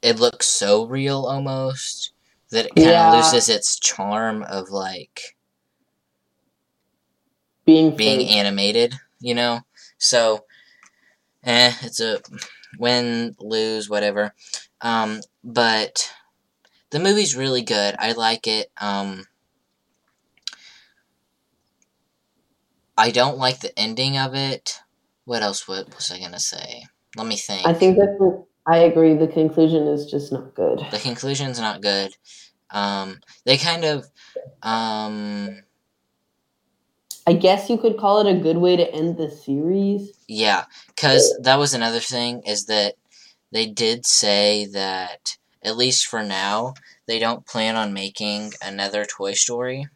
it 0.01 0.19
looks 0.19 0.47
so 0.47 0.85
real 0.85 1.25
almost 1.25 2.13
that 2.51 2.65
it 2.65 2.75
kind 2.75 2.97
of 2.97 3.05
Yeah. 3.05 3.11
loses 3.11 3.49
its 3.49 3.79
charm 3.79 4.43
of 4.43 4.69
like 4.69 5.35
being 7.65 7.91
being 7.95 8.21
fake. 8.21 8.29
animated, 8.29 8.95
you 9.19 9.35
know? 9.35 9.61
So, 9.97 10.45
eh, 11.43 11.73
it's 11.83 11.99
a 11.99 12.21
win, 12.79 13.35
lose, 13.39 13.89
whatever. 13.89 14.33
Um, 14.81 15.21
but 15.43 16.11
the 16.91 16.99
movie's 16.99 17.35
really 17.35 17.63
good. 17.63 17.95
I 17.99 18.13
like 18.13 18.47
it. 18.47 18.71
Um, 18.79 19.27
I 22.97 23.11
don't 23.11 23.37
like 23.39 23.61
the 23.61 23.77
ending 23.79 24.17
of 24.17 24.35
it. 24.35 24.79
What 25.25 25.43
else 25.43 25.67
what 25.67 25.95
was 25.95 26.11
I 26.11 26.19
gonna 26.19 26.39
say? 26.39 26.85
Let 27.15 27.27
me 27.27 27.37
think. 27.37 27.65
I 27.65 27.73
think 27.73 27.97
that 27.97 28.17
the- 28.19 28.46
I 28.67 28.79
agree. 28.79 29.13
The 29.15 29.27
conclusion 29.27 29.87
is 29.87 30.05
just 30.11 30.31
not 30.31 30.53
good. 30.53 30.85
the 30.91 30.99
conclusion's 30.99 31.59
not 31.59 31.81
good. 31.81 32.15
Um, 32.69 33.21
they 33.45 33.57
kind 33.57 33.85
of, 33.85 34.05
um, 34.61 35.63
I 37.25 37.33
guess 37.33 37.69
you 37.69 37.77
could 37.77 37.97
call 37.97 38.19
it 38.25 38.29
a 38.31 38.39
good 38.39 38.57
way 38.57 38.75
to 38.75 38.93
end 38.93 39.17
the 39.17 39.31
series. 39.31 40.11
Yeah, 40.27 40.65
because 40.87 41.37
that 41.43 41.57
was 41.57 41.73
another 41.73 41.99
thing 42.01 42.43
is 42.45 42.65
that 42.65 42.95
they 43.51 43.65
did 43.65 44.05
say 44.05 44.65
that 44.73 45.37
at 45.63 45.77
least 45.77 46.07
for 46.07 46.23
now 46.23 46.73
they 47.05 47.19
don't 47.19 47.45
plan 47.45 47.77
on 47.77 47.93
making 47.93 48.53
another 48.61 49.05
Toy 49.05 49.33
Story. 49.33 49.87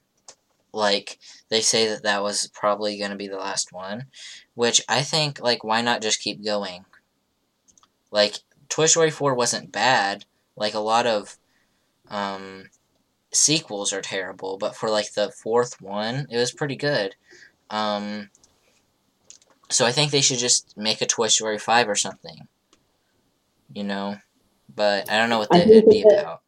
Like 0.73 1.19
they 1.49 1.59
say 1.59 1.87
that 1.89 2.03
that 2.03 2.23
was 2.23 2.49
probably 2.53 2.97
going 2.97 3.11
to 3.11 3.17
be 3.17 3.27
the 3.27 3.37
last 3.37 3.73
one, 3.73 4.05
which 4.53 4.81
I 4.87 5.01
think 5.01 5.41
like 5.41 5.63
why 5.63 5.81
not 5.81 6.01
just 6.01 6.21
keep 6.21 6.43
going? 6.43 6.85
Like 8.11 8.37
Toy 8.71 8.85
Story 8.87 9.11
4 9.11 9.35
wasn't 9.35 9.71
bad. 9.71 10.25
Like 10.55 10.73
a 10.73 10.79
lot 10.79 11.05
of 11.05 11.37
um 12.09 12.65
sequels 13.31 13.93
are 13.93 14.01
terrible, 14.01 14.57
but 14.57 14.75
for 14.75 14.89
like 14.89 15.13
the 15.13 15.31
fourth 15.31 15.79
one, 15.81 16.25
it 16.31 16.37
was 16.37 16.51
pretty 16.51 16.75
good. 16.75 17.15
Um 17.69 18.29
so 19.69 19.85
I 19.85 19.91
think 19.91 20.11
they 20.11 20.21
should 20.21 20.39
just 20.39 20.75
make 20.77 21.01
a 21.01 21.05
Toy 21.05 21.27
Story 21.27 21.57
5 21.59 21.87
or 21.87 21.95
something. 21.95 22.47
You 23.73 23.83
know? 23.83 24.17
But 24.73 25.09
I 25.09 25.17
don't 25.17 25.29
know 25.29 25.39
what 25.39 25.51
that 25.51 25.67
would 25.67 25.89
be 25.89 26.03
that- 26.03 26.21
about. 26.21 26.41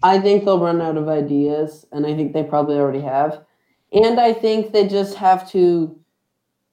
I 0.00 0.20
think 0.20 0.44
they'll 0.44 0.60
run 0.60 0.80
out 0.80 0.96
of 0.96 1.08
ideas, 1.08 1.84
and 1.90 2.06
I 2.06 2.14
think 2.14 2.32
they 2.32 2.44
probably 2.44 2.76
already 2.76 3.00
have. 3.00 3.44
And 3.92 4.20
I 4.20 4.32
think 4.32 4.72
they 4.72 4.86
just 4.86 5.16
have 5.16 5.50
to. 5.50 5.98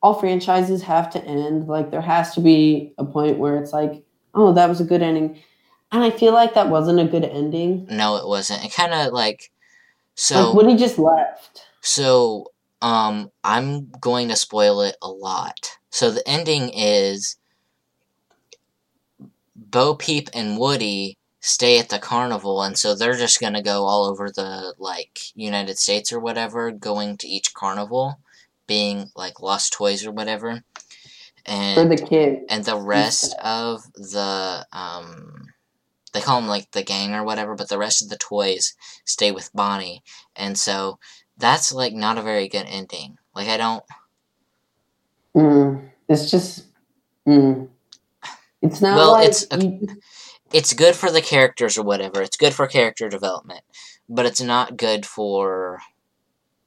All 0.04 0.14
franchises 0.14 0.84
have 0.84 1.10
to 1.12 1.24
end. 1.26 1.68
Like 1.68 1.90
there 1.90 2.02
has 2.02 2.36
to 2.36 2.42
be 2.42 2.94
a 3.00 3.04
point 3.04 3.40
where 3.40 3.58
it's 3.58 3.74
like, 3.74 4.05
oh, 4.36 4.54
that 4.54 4.70
was 4.70 4.82
a 4.82 4.86
good 4.86 5.02
ending, 5.02 5.40
and 5.92 6.04
I 6.04 6.12
feel 6.12 6.34
like 6.34 6.54
that 6.54 6.70
wasn't 6.70 7.00
a 7.00 7.06
good 7.06 7.24
ending. 7.26 7.88
No, 7.90 8.18
it 8.18 8.28
wasn't. 8.28 8.66
It 8.66 8.74
kind 8.74 8.94
of 8.94 9.14
like 9.14 9.52
so 10.16 10.52
like 10.52 10.56
Woody 10.56 10.76
just 10.76 10.98
left. 11.00 11.66
so 11.82 12.52
um 12.82 13.30
I'm 13.44 13.90
going 14.00 14.30
to 14.30 14.36
spoil 14.36 14.82
it 14.82 14.96
a 15.02 15.10
lot. 15.10 15.78
So 15.90 16.12
the 16.12 16.28
ending 16.28 16.70
is 16.74 17.38
Bo 19.56 19.96
Peep 19.96 20.30
and 20.34 20.58
Woody 20.58 21.18
stay 21.40 21.78
at 21.80 21.90
the 21.90 22.00
carnival 22.00 22.64
and 22.64 22.78
so 22.78 22.96
they're 22.96 23.16
just 23.16 23.40
going 23.40 23.54
to 23.54 23.62
go 23.62 23.84
all 23.86 24.06
over 24.06 24.32
the 24.32 24.74
like 24.80 25.20
United 25.36 25.78
States 25.78 26.12
or 26.12 26.20
whatever 26.20 26.72
going 26.72 27.18
to 27.18 27.28
each 27.28 27.54
carnival 27.54 28.20
being 28.68 29.12
like 29.16 29.40
lost 29.42 29.72
toys 29.74 30.06
or 30.06 30.12
whatever. 30.12 30.64
And 31.46 31.76
For 31.90 31.96
the 31.96 32.04
kid. 32.04 32.44
and 32.50 32.64
the 32.66 32.78
rest 32.78 33.36
of 33.44 33.84
the 33.94 34.66
um 34.74 35.48
they 36.14 36.22
call 36.22 36.40
them 36.40 36.50
like 36.50 36.72
the 36.72 36.84
gang 36.84 37.14
or 37.14 37.24
whatever 37.24 37.56
but 37.56 37.70
the 37.70 37.78
rest 37.78 38.02
of 38.02 38.10
the 38.10 38.18
toys 38.18 38.74
stay 39.06 39.32
with 39.32 39.52
bonnie 39.54 40.02
and 40.36 40.58
so 40.58 40.98
that's 41.38 41.72
like 41.74 41.94
not 41.94 42.18
a 42.18 42.22
very 42.24 42.48
good 42.48 42.66
ending 42.68 43.18
like 43.36 43.48
i 43.48 43.58
don't 43.58 43.84
Mm, 45.36 45.90
it's 46.08 46.32
just. 46.32 46.66
Mm. 47.28 47.68
It's 48.62 48.82
not 48.82 48.96
Well, 48.96 49.12
like 49.14 49.30
it's- 49.30 49.48
you- 49.64 49.88
it's 50.54 50.74
good 50.74 50.96
for 50.96 51.12
the 51.12 51.22
characters 51.22 51.78
or 51.78 51.84
whatever 51.84 52.22
it's 52.22 52.38
good 52.38 52.54
for 52.54 52.68
character 52.68 53.10
development 53.10 53.62
but 54.08 54.26
it's 54.26 54.42
not 54.42 54.78
good 54.78 55.06
for 55.06 55.82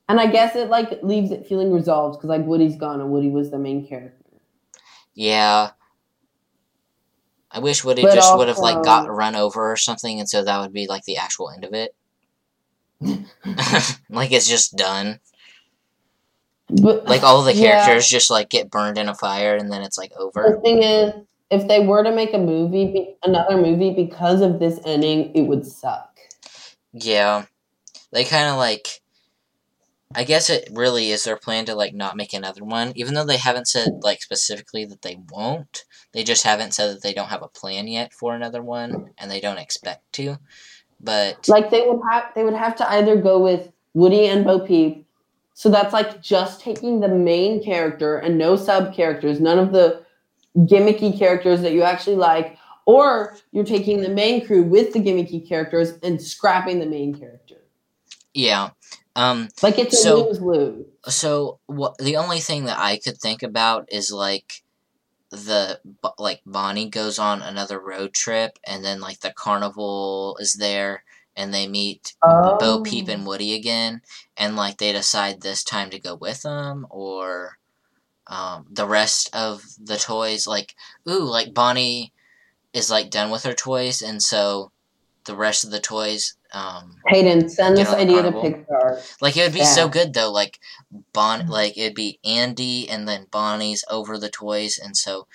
and 0.09 0.21
I 0.21 0.27
guess 0.27 0.55
it 0.57 0.69
like 0.69 1.03
leaves 1.03 1.31
it 1.31 1.47
feeling 1.47 1.73
resolved 1.73 2.19
because 2.19 2.29
like 2.29 2.45
Woody's 2.45 2.77
gone 2.77 3.01
and 3.01 3.11
Woody 3.11 3.31
was 3.31 3.51
the 3.51 3.59
main 3.59 3.87
character. 3.87 4.18
Yeah 5.19 5.71
i 7.51 7.59
wish 7.59 7.85
woody 7.85 8.03
But 8.03 8.15
just 8.15 8.37
would 8.37 8.47
have 8.49 8.59
like 8.61 8.83
got 8.85 9.11
run 9.11 9.35
over 9.35 9.73
or 9.73 9.77
something 9.77 10.21
and 10.21 10.29
so 10.29 10.45
that 10.45 10.61
would 10.61 10.73
be 10.73 10.87
like 10.87 11.05
the 11.05 11.17
actual 11.17 11.51
end 11.51 11.65
of 11.65 11.75
it 11.75 11.95
like 14.11 14.31
it's 14.33 14.49
just 14.49 14.77
done 14.77 15.19
But 16.69 17.07
like 17.07 17.23
all 17.25 17.43
the 17.43 17.55
Yeah. 17.55 17.85
characters 17.85 18.09
just 18.09 18.31
like 18.31 18.49
get 18.49 18.71
burned 18.71 18.99
in 18.99 19.09
a 19.09 19.15
fire 19.15 19.57
and 19.57 19.73
then 19.73 19.83
it's 19.83 19.99
like 19.99 20.13
over. 20.19 20.55
The 20.55 20.61
thing 20.61 20.83
is, 20.83 21.13
if 21.51 21.67
they 21.67 21.81
were 21.81 22.05
to 22.05 22.13
make 22.13 22.35
a 22.35 22.39
movie, 22.39 23.17
another 23.25 23.57
movie 23.57 23.93
because 23.95 24.41
of 24.43 24.61
this 24.61 24.79
ending, 24.85 25.35
it 25.35 25.43
would 25.43 25.67
suck. 25.67 26.19
Yeah. 26.93 27.47
They 28.13 28.25
kind 28.25 28.49
of 28.51 28.57
like. 28.57 28.87
I 30.15 30.25
guess 30.25 30.49
it 30.49 30.71
really 30.73 31.11
is 31.11 31.25
their 31.25 31.37
plan 31.37 31.67
to 31.67 31.75
like 31.75 31.95
not 31.95 32.17
make 32.17 32.33
another 32.33 32.65
one, 32.65 32.93
even 32.97 33.15
though 33.15 33.27
they 33.27 33.37
haven't 33.37 33.69
said 33.69 33.89
like 34.01 34.23
specifically 34.23 34.85
that 34.87 35.03
they 35.03 35.19
won't. 35.31 35.85
They 36.13 36.25
just 36.25 36.45
haven't 36.45 36.73
said 36.73 36.91
that 36.91 37.03
they 37.03 37.13
don't 37.13 37.29
have 37.29 37.43
a 37.43 37.49
plan 37.49 37.87
yet 37.87 38.15
for 38.15 38.35
another 38.35 38.63
one, 38.63 39.11
and 39.19 39.31
they 39.31 39.41
don't 39.41 39.59
expect 39.59 40.13
to. 40.15 40.39
But 41.01 41.47
Like 41.47 41.71
they 41.71 41.87
would 41.87 42.01
have, 42.11 42.25
they 42.35 42.43
would 42.43 42.55
have 42.55 42.75
to 42.77 42.91
either 42.91 43.17
go 43.17 43.39
with 43.39 43.71
Woody 43.95 44.27
and 44.27 44.45
Bo 44.45 44.61
Peep. 44.61 45.07
So 45.53 45.69
that's 45.69 45.93
like 45.93 46.23
just 46.23 46.61
taking 46.61 47.01
the 47.01 47.09
main 47.09 47.63
character 47.63 48.17
and 48.19 48.39
no 48.39 48.57
sub 48.57 48.95
characters, 48.95 49.41
none 49.41 49.59
of 49.59 49.73
the 49.73 50.05
gimmicky 50.57 51.17
characters 51.19 51.61
that 51.63 51.73
you 51.73 51.83
actually 51.83 52.17
like, 52.17 52.57
or 52.87 53.37
you're 53.53 53.65
taking 53.65 54.01
the 54.01 54.09
main 54.09 54.47
crew 54.47 54.63
with 54.63 54.93
the 54.93 55.01
gimmicky 55.01 55.47
characters 55.47 55.99
and 56.03 56.23
scrapping 56.23 56.79
the 56.79 56.87
main 56.87 57.15
character. 57.15 57.48
Yeah, 58.39 58.71
um, 59.17 59.49
Like 59.63 59.79
it's 59.79 59.99
a 59.99 60.03
So- 60.03 60.27
lose 60.29 60.41
lose. 60.41 60.87
so 61.09 61.59
what? 61.67 61.99
The 61.99 62.17
only 62.17 62.39
thing 62.41 62.67
that 62.67 62.79
I 62.79 62.99
could 62.99 63.19
think 63.19 63.43
about 63.43 63.89
is 63.93 64.13
like 64.13 64.63
the 65.31 65.81
like 66.19 66.41
Bonnie 66.47 66.89
goes 66.89 67.19
on 67.19 67.43
another 67.43 67.79
road 67.81 68.15
trip, 68.15 68.59
and 68.65 68.85
then 68.85 69.01
like 69.01 69.21
the 69.21 69.33
carnival 69.33 70.37
is 70.41 70.55
there, 70.55 71.03
and 71.37 71.53
they 71.53 71.67
meet 71.67 72.15
Oh. 72.23 72.57
Bo 72.59 72.83
Peep 72.83 73.09
and 73.09 73.27
Woody 73.27 73.55
again, 73.55 74.03
and 74.37 74.55
like 74.57 74.79
they 74.79 74.93
decide 74.93 75.41
this 75.41 75.65
time 75.65 75.91
to 75.91 75.99
go 75.99 76.15
with 76.15 76.43
them, 76.43 76.87
or 76.91 77.59
um, 78.29 78.67
the 78.71 78.87
rest 78.87 79.35
of 79.35 79.65
the 79.83 79.97
toys. 79.97 80.47
Like, 80.47 80.75
ooh, 81.09 81.25
like 81.25 81.53
Bonnie 81.55 82.13
is 82.73 82.89
like 82.91 83.11
done 83.11 83.31
with 83.31 83.43
her 83.45 83.55
toys, 83.55 84.01
and 84.01 84.23
so 84.23 84.71
the 85.29 85.37
rest 85.37 85.63
of 85.63 85.71
the 85.71 85.79
toys. 85.79 86.35
Um, 86.53 86.97
Hayden, 87.07 87.49
send 87.49 87.77
this 87.77 87.91
idea 87.91 88.23
to 88.23 88.33
Pixar. 88.33 89.17
like 89.21 89.37
it 89.37 89.43
would 89.43 89.53
be 89.53 89.65
so 89.65 89.89
good 89.89 90.15
though. 90.15 90.33
Like 90.33 90.59
Bon, 91.13 91.47
like 91.47 91.79
it'd 91.79 91.95
be 91.95 92.19
Andy 92.25 92.89
and 92.89 93.07
then 93.07 93.27
Bonnie's 93.31 93.85
over 93.89 94.19
the 94.19 94.31
toys, 94.31 94.81
and 94.83 94.97
so 94.97 95.29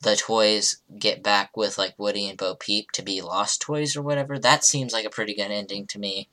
the 0.00 0.16
toys 0.16 0.78
get 0.98 1.22
back 1.22 1.56
with 1.56 1.76
like 1.78 1.94
Woody 1.98 2.28
and 2.28 2.38
Bo 2.38 2.56
Peep 2.56 2.90
to 2.92 3.02
be 3.02 3.20
lost 3.20 3.60
toys 3.60 3.94
or 3.94 4.02
whatever. 4.02 4.38
That 4.38 4.64
seems 4.64 4.92
like 4.92 5.04
a 5.04 5.10
pretty 5.10 5.34
good 5.34 5.50
ending 5.50 5.86
to 5.88 5.98
me. 5.98 6.28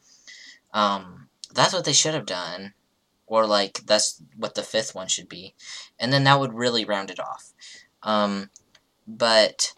Um, 0.74 1.28
that's 1.54 1.74
what 1.74 1.84
they 1.84 1.94
should 1.94 2.14
have 2.14 2.26
done, 2.26 2.74
or 3.28 3.46
like 3.46 3.82
that's 3.86 4.24
what 4.38 4.56
the 4.56 4.64
fifth 4.64 4.96
one 4.96 5.10
should 5.10 5.28
be, 5.28 5.54
and 6.00 6.14
then 6.14 6.24
that 6.24 6.40
would 6.40 6.54
really 6.54 6.86
round 6.86 7.12
it 7.12 7.20
off. 7.20 7.52
Um, 8.02 8.50
but 9.06 9.74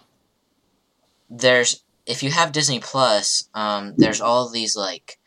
there's 1.28 1.84
if 2.12 2.22
you 2.22 2.30
have 2.30 2.52
Disney 2.52 2.80
Plus, 2.80 3.50
um, 3.54 3.94
there's 3.96 4.20
all 4.20 4.50
these 4.50 4.76
like 4.76 5.18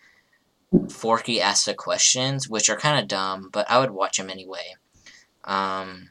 Forky 0.91 1.41
asked 1.41 1.67
the 1.67 1.75
questions, 1.75 2.49
which 2.49 2.69
are 2.69 2.77
kind 2.77 3.01
of 3.01 3.09
dumb, 3.09 3.49
but 3.51 3.71
I 3.71 3.79
would 3.79 3.91
watch 3.91 4.19
them 4.19 4.29
anyway. 4.29 4.77
Um, 5.45 6.11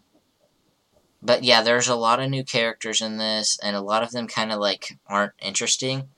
but 1.22 1.44
yeah, 1.44 1.62
there's 1.62 1.88
a 1.88 1.96
lot 1.96 2.20
of 2.20 2.30
new 2.30 2.44
characters 2.44 3.02
in 3.02 3.18
this, 3.18 3.60
and 3.62 3.76
a 3.76 3.82
lot 3.82 4.04
of 4.04 4.12
them 4.12 4.28
kind 4.28 4.52
of 4.52 4.60
like 4.60 4.98
aren't 5.06 5.34
interesting. 5.40 6.10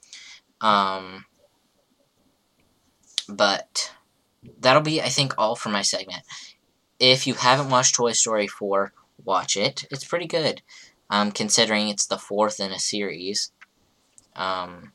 Um, 0.61 1.25
but 3.27 3.91
that'll 4.59 4.81
be, 4.81 5.01
I 5.01 5.09
think, 5.09 5.33
all 5.37 5.55
for 5.55 5.69
my 5.69 5.81
segment. 5.81 6.23
If 6.97 7.27
you 7.27 7.33
haven't 7.33 7.69
watched 7.69 7.95
Toy 7.95 8.13
Story 8.13 8.47
4, 8.47 8.93
watch 9.23 9.57
it. 9.57 9.85
It's 9.91 10.05
pretty 10.05 10.27
good, 10.27 10.61
um, 11.09 11.31
considering 11.31 11.89
it's 11.89 12.05
the 12.05 12.17
fourth 12.17 12.59
in 12.59 12.71
a 12.71 12.79
series. 12.79 13.51
Um, 14.35 14.91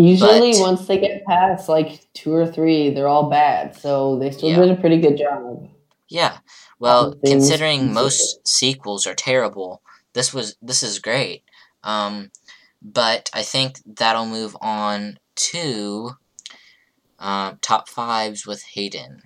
Usually, 0.00 0.52
But- 0.52 0.60
once 0.60 0.86
they 0.86 0.98
get 0.98 1.24
past 1.24 1.68
like 1.68 2.06
two 2.14 2.32
or 2.32 2.46
three, 2.46 2.90
they're 2.90 3.08
all 3.08 3.28
bad. 3.28 3.74
So 3.74 4.16
they 4.16 4.30
still 4.30 4.48
Yeah. 4.50 4.60
did 4.60 4.70
a 4.70 4.76
pretty 4.76 4.98
good 5.00 5.18
job. 5.18 5.68
Yeah. 6.08 6.38
Well, 6.78 7.16
considering 7.26 7.92
most 7.92 8.46
sequels 8.46 9.08
are 9.08 9.14
terrible, 9.16 9.82
this 10.12 10.32
was 10.32 10.54
this 10.62 10.84
is 10.84 11.00
great. 11.00 11.42
Um, 11.82 12.30
but 12.80 13.28
I 13.34 13.42
think 13.42 13.80
that'll 13.84 14.26
move 14.26 14.56
on 14.60 15.18
to 15.50 16.12
um, 17.18 17.58
top 17.60 17.88
fives 17.88 18.46
with 18.46 18.62
Hayden. 18.62 19.22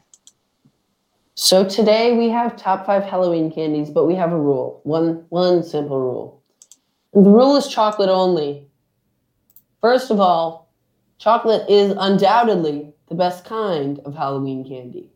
So 1.34 1.64
today 1.64 2.16
we 2.16 2.30
have 2.30 2.56
top 2.56 2.86
five 2.86 3.04
Halloween 3.04 3.50
candies, 3.52 3.90
but 3.90 4.06
we 4.06 4.14
have 4.14 4.32
a 4.32 4.38
rule. 4.40 4.80
One 4.84 5.26
one 5.28 5.62
simple 5.62 6.00
rule. 6.00 6.41
The 7.12 7.20
rule 7.20 7.56
is 7.56 7.68
chocolate 7.68 8.08
only. 8.08 8.66
First 9.80 10.10
of 10.10 10.20
all, 10.20 10.72
chocolate 11.18 11.68
is 11.68 11.94
undoubtedly 11.98 12.92
the 13.08 13.14
best 13.14 13.44
kind 13.44 14.00
of 14.00 14.14
Halloween 14.14 14.66
candy. 14.66 15.10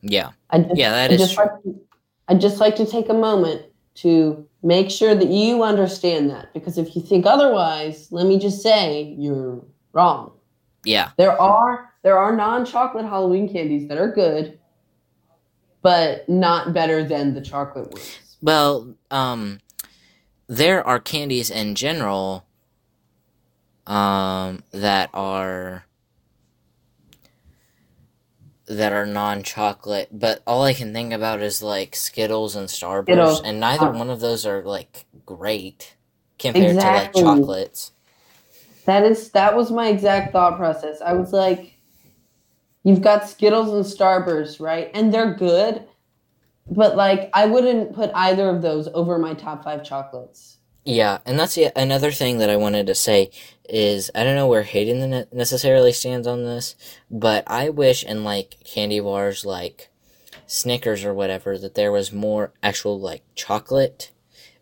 Yeah. 0.00 0.30
I 0.50 0.58
just, 0.58 0.76
Yeah, 0.76 0.90
that 0.90 1.10
I 1.10 1.14
is 1.14 1.20
just 1.20 1.34
true. 1.34 1.44
Like 1.44 1.62
to, 1.62 1.80
I'd 2.28 2.40
just 2.40 2.58
like 2.58 2.76
to 2.76 2.86
take 2.86 3.08
a 3.08 3.14
moment 3.14 3.62
to 3.96 4.46
make 4.62 4.90
sure 4.90 5.14
that 5.14 5.28
you 5.28 5.62
understand 5.62 6.30
that. 6.30 6.52
Because 6.52 6.78
if 6.78 6.96
you 6.96 7.02
think 7.02 7.26
otherwise, 7.26 8.08
let 8.10 8.26
me 8.26 8.38
just 8.38 8.62
say 8.62 9.14
you're 9.18 9.62
wrong. 9.92 10.32
Yeah. 10.84 11.10
There 11.16 11.40
are 11.40 11.92
there 12.02 12.18
are 12.18 12.34
non-chocolate 12.34 13.04
Halloween 13.04 13.52
candies 13.52 13.88
that 13.88 13.98
are 13.98 14.10
good, 14.10 14.58
but 15.82 16.28
not 16.28 16.72
better 16.72 17.04
than 17.04 17.34
the 17.34 17.40
chocolate 17.40 17.92
ones. 17.92 18.18
Well, 18.40 18.92
um, 19.12 19.60
there 20.52 20.86
are 20.86 21.00
candies 21.00 21.50
in 21.50 21.74
general 21.74 22.44
um, 23.86 24.62
that 24.70 25.08
are 25.14 25.86
that 28.66 28.92
are 28.92 29.06
non-chocolate, 29.06 30.08
but 30.12 30.42
all 30.46 30.62
I 30.62 30.74
can 30.74 30.92
think 30.92 31.12
about 31.12 31.40
is 31.42 31.62
like 31.62 31.96
Skittles 31.96 32.54
and 32.54 32.68
Starburst, 32.68 33.04
Skittles. 33.04 33.40
and 33.44 33.60
neither 33.60 33.90
one 33.90 34.10
of 34.10 34.20
those 34.20 34.44
are 34.46 34.62
like 34.62 35.06
great 35.24 35.96
compared 36.38 36.76
Exactly. 36.76 37.22
to 37.22 37.28
like 37.28 37.38
chocolates. 37.38 37.92
That 38.84 39.04
is 39.04 39.30
that 39.30 39.56
was 39.56 39.70
my 39.70 39.88
exact 39.88 40.32
thought 40.32 40.58
process. 40.58 41.00
I 41.00 41.14
was 41.14 41.32
like, 41.32 41.78
you've 42.84 43.00
got 43.02 43.28
Skittles 43.28 43.72
and 43.72 43.84
Starburst, 43.86 44.60
right? 44.60 44.90
And 44.92 45.12
they're 45.14 45.34
good, 45.34 45.86
but 46.66 46.96
like 46.96 47.30
I 47.34 47.46
wouldn't 47.46 47.94
put 47.94 48.10
either 48.14 48.48
of 48.48 48.62
those 48.62 48.88
over 48.88 49.18
my 49.18 49.34
top 49.34 49.64
five 49.64 49.84
chocolates. 49.84 50.58
Yeah, 50.84 51.18
and 51.24 51.38
that's 51.38 51.56
yet 51.56 51.72
another 51.76 52.10
thing 52.10 52.38
that 52.38 52.50
I 52.50 52.56
wanted 52.56 52.88
to 52.88 52.94
say 52.94 53.30
is 53.68 54.10
I 54.14 54.24
don't 54.24 54.34
know 54.34 54.48
where 54.48 54.64
Hayden 54.64 55.26
necessarily 55.32 55.92
stands 55.92 56.26
on 56.26 56.44
this, 56.44 56.74
but 57.10 57.44
I 57.46 57.68
wish 57.68 58.02
in 58.02 58.24
like 58.24 58.56
candy 58.64 58.98
bars 59.00 59.44
like 59.44 59.90
Snickers 60.46 61.04
or 61.04 61.14
whatever 61.14 61.56
that 61.56 61.74
there 61.74 61.92
was 61.92 62.12
more 62.12 62.52
actual 62.62 62.98
like 62.98 63.22
chocolate 63.34 64.10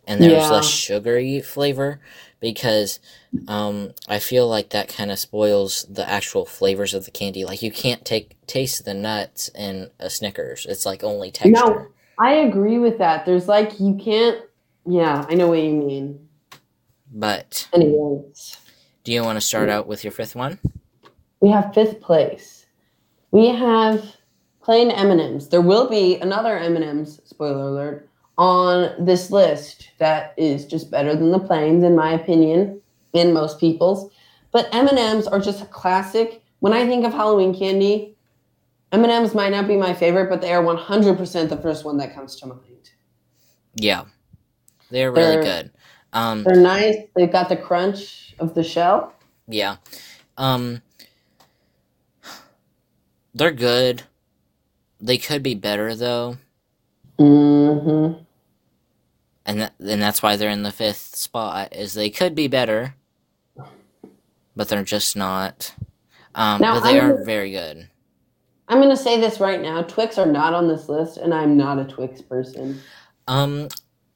and 0.07 0.21
there 0.21 0.37
was 0.37 0.51
less 0.51 0.69
sugary 0.69 1.41
flavor 1.41 2.01
because 2.41 3.01
um, 3.49 3.93
I 4.09 4.19
feel 4.19 4.49
like 4.49 4.71
that 4.71 4.89
kind 4.89 5.11
of 5.11 5.19
spoils 5.19 5.87
the 5.89 6.09
actual 6.09 6.45
flavors 6.45 6.95
of 6.95 7.05
the 7.05 7.11
candy. 7.11 7.45
Like 7.45 7.63
you 7.63 7.71
can't 7.71 8.05
take 8.05 8.37
taste 8.47 8.85
the 8.85 8.95
nuts 8.95 9.51
in 9.55 9.91
a 9.99 10.11
Snickers. 10.11 10.67
It's 10.69 10.85
like 10.85 11.05
only 11.05 11.31
texture. 11.31 11.53
No, 11.53 11.87
I 12.19 12.33
agree 12.35 12.79
with 12.79 12.99
that. 12.99 13.25
There's 13.25 13.49
like 13.49 13.79
you 13.79 13.95
can't. 13.95 14.43
Yeah, 14.87 15.25
I 15.29 15.35
know 15.35 15.49
what 15.49 15.61
you 15.61 15.73
mean. 15.73 16.29
But 17.13 17.69
Anyways, 17.73 18.57
do 19.05 19.13
you 19.13 19.23
want 19.23 19.37
to 19.37 19.41
start 19.41 19.69
out 19.69 19.87
with 19.87 20.05
your 20.05 20.13
fifth 20.13 20.35
one? 20.35 20.59
we 21.41 21.49
have 21.49 21.75
fifth 21.75 22.01
place. 22.01 22.67
We 23.31 23.49
have 23.49 24.17
plain 24.63 24.91
M 24.91 25.11
and 25.11 25.21
M's. 25.21 25.49
There 25.49 25.61
will 25.61 25.89
be 25.89 26.17
another 26.17 26.59
M 26.59 26.77
and 26.77 26.85
M's. 26.85 27.21
Spoiler 27.25 27.69
alert 27.69 28.09
on 28.39 29.05
this 29.05 29.31
list 29.31 29.91
that 29.99 30.35
is 30.37 30.67
just 30.67 30.91
better 30.91 31.15
than 31.15 31.31
the 31.31 31.39
plains, 31.39 31.85
in 31.85 31.95
my 31.95 32.13
opinion, 32.13 32.80
in 33.13 33.33
most 33.33 33.59
people's. 33.61 34.11
But 34.53 34.69
M 34.73 34.89
and 34.89 34.99
M's 34.99 35.27
are 35.27 35.41
just 35.41 35.63
a 35.63 35.67
classic. 35.67 36.43
When 36.61 36.73
I 36.73 36.87
think 36.87 37.05
of 37.05 37.13
Halloween 37.13 37.55
candy, 37.55 38.17
M 38.93 39.03
and 39.05 39.13
M's 39.13 39.35
might 39.35 39.51
not 39.51 39.67
be 39.69 39.77
my 39.77 39.95
favorite, 39.95 40.29
but 40.29 40.41
they 40.41 40.53
are 40.53 40.63
100% 40.63 41.49
the 41.49 41.57
first 41.57 41.85
one 41.85 41.97
that 41.99 42.15
comes 42.15 42.37
to 42.37 42.47
mind. 42.47 42.91
Yeah, 43.77 44.05
they're 44.91 45.13
really 45.13 45.37
They're- 45.37 45.43
good. 45.43 45.71
Um, 46.13 46.43
They're 46.43 46.57
nice. 46.57 46.97
They've 47.15 47.31
got 47.31 47.49
the 47.49 47.57
crunch 47.57 48.35
of 48.41 48.55
the 48.55 48.65
shell. 48.65 49.15
yeah, 49.47 49.77
um, 50.37 50.83
they're 53.35 53.53
good. 53.53 54.03
They 55.01 55.19
could 55.19 55.43
be 55.43 55.55
better 55.55 55.95
though, 55.95 56.37
Mm-hmm. 57.19 58.23
and 59.47 59.61
that, 59.61 59.73
and 59.79 60.03
that's 60.03 60.23
why 60.23 60.35
they're 60.37 60.51
in 60.51 60.63
the 60.65 60.73
fifth 60.73 61.15
spot. 61.17 61.75
Is 61.77 61.95
they 61.95 62.11
could 62.11 62.35
be 62.35 62.49
better, 62.49 62.95
but 64.61 64.69
they're 64.69 64.85
just 64.85 65.17
not. 65.17 65.73
Um, 66.35 66.61
Now, 66.61 66.75
but 66.75 66.81
they 66.83 67.01
I'm- 67.01 67.13
are 67.13 67.25
very 67.25 67.51
good. 67.51 67.89
I'm 68.69 68.77
going 68.77 68.91
to 68.91 68.97
say 68.97 69.19
this 69.19 69.41
right 69.41 69.59
now. 69.59 69.81
Twix 69.81 70.19
are 70.19 70.27
not 70.27 70.53
on 70.53 70.69
this 70.69 70.87
list, 70.87 71.17
and 71.17 71.33
I'm 71.33 71.57
not 71.57 71.79
a 71.79 71.85
Twix 71.87 72.21
person. 72.21 72.79
Um, 73.27 73.69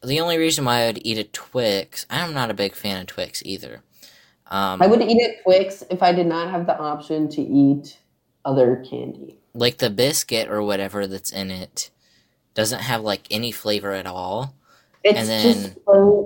the 0.05 0.21
only 0.21 0.37
reason 0.37 0.67
why 0.67 0.83
I 0.83 0.87
would 0.89 1.01
eat 1.03 1.17
a 1.17 1.25
Twix, 1.25 2.05
I'm 2.11 2.35
not 2.35 2.51
a 2.51 2.55
big 2.55 2.75
fan 2.75 3.01
of 3.01 3.07
Twix 3.07 3.43
either. 3.47 3.81
Um, 4.49 4.83
I 4.83 4.87
would 4.87 5.01
eat 5.01 5.17
a 5.19 5.43
Twix 5.45 5.83
if 5.91 6.03
I 6.03 6.13
did 6.13 6.27
not 6.27 6.51
have 6.51 6.67
the 6.67 6.79
option 6.79 7.31
to 7.31 7.41
eat 7.41 7.97
other 8.45 8.85
candy. 8.89 9.39
like 9.55 9.79
the 9.79 9.89
biscuit 9.89 10.51
or 10.51 10.61
whatever 10.63 11.07
that's 11.07 11.33
in 11.33 11.51
it 11.51 11.89
doesn't 12.53 12.81
have 12.81 13.01
like 13.03 13.23
any 13.31 13.51
flavor 13.51 13.93
at 13.93 14.07
all. 14.07 14.55
It's 15.03 15.19
And 15.19 15.27
then- 15.27 15.55
just 15.55 15.77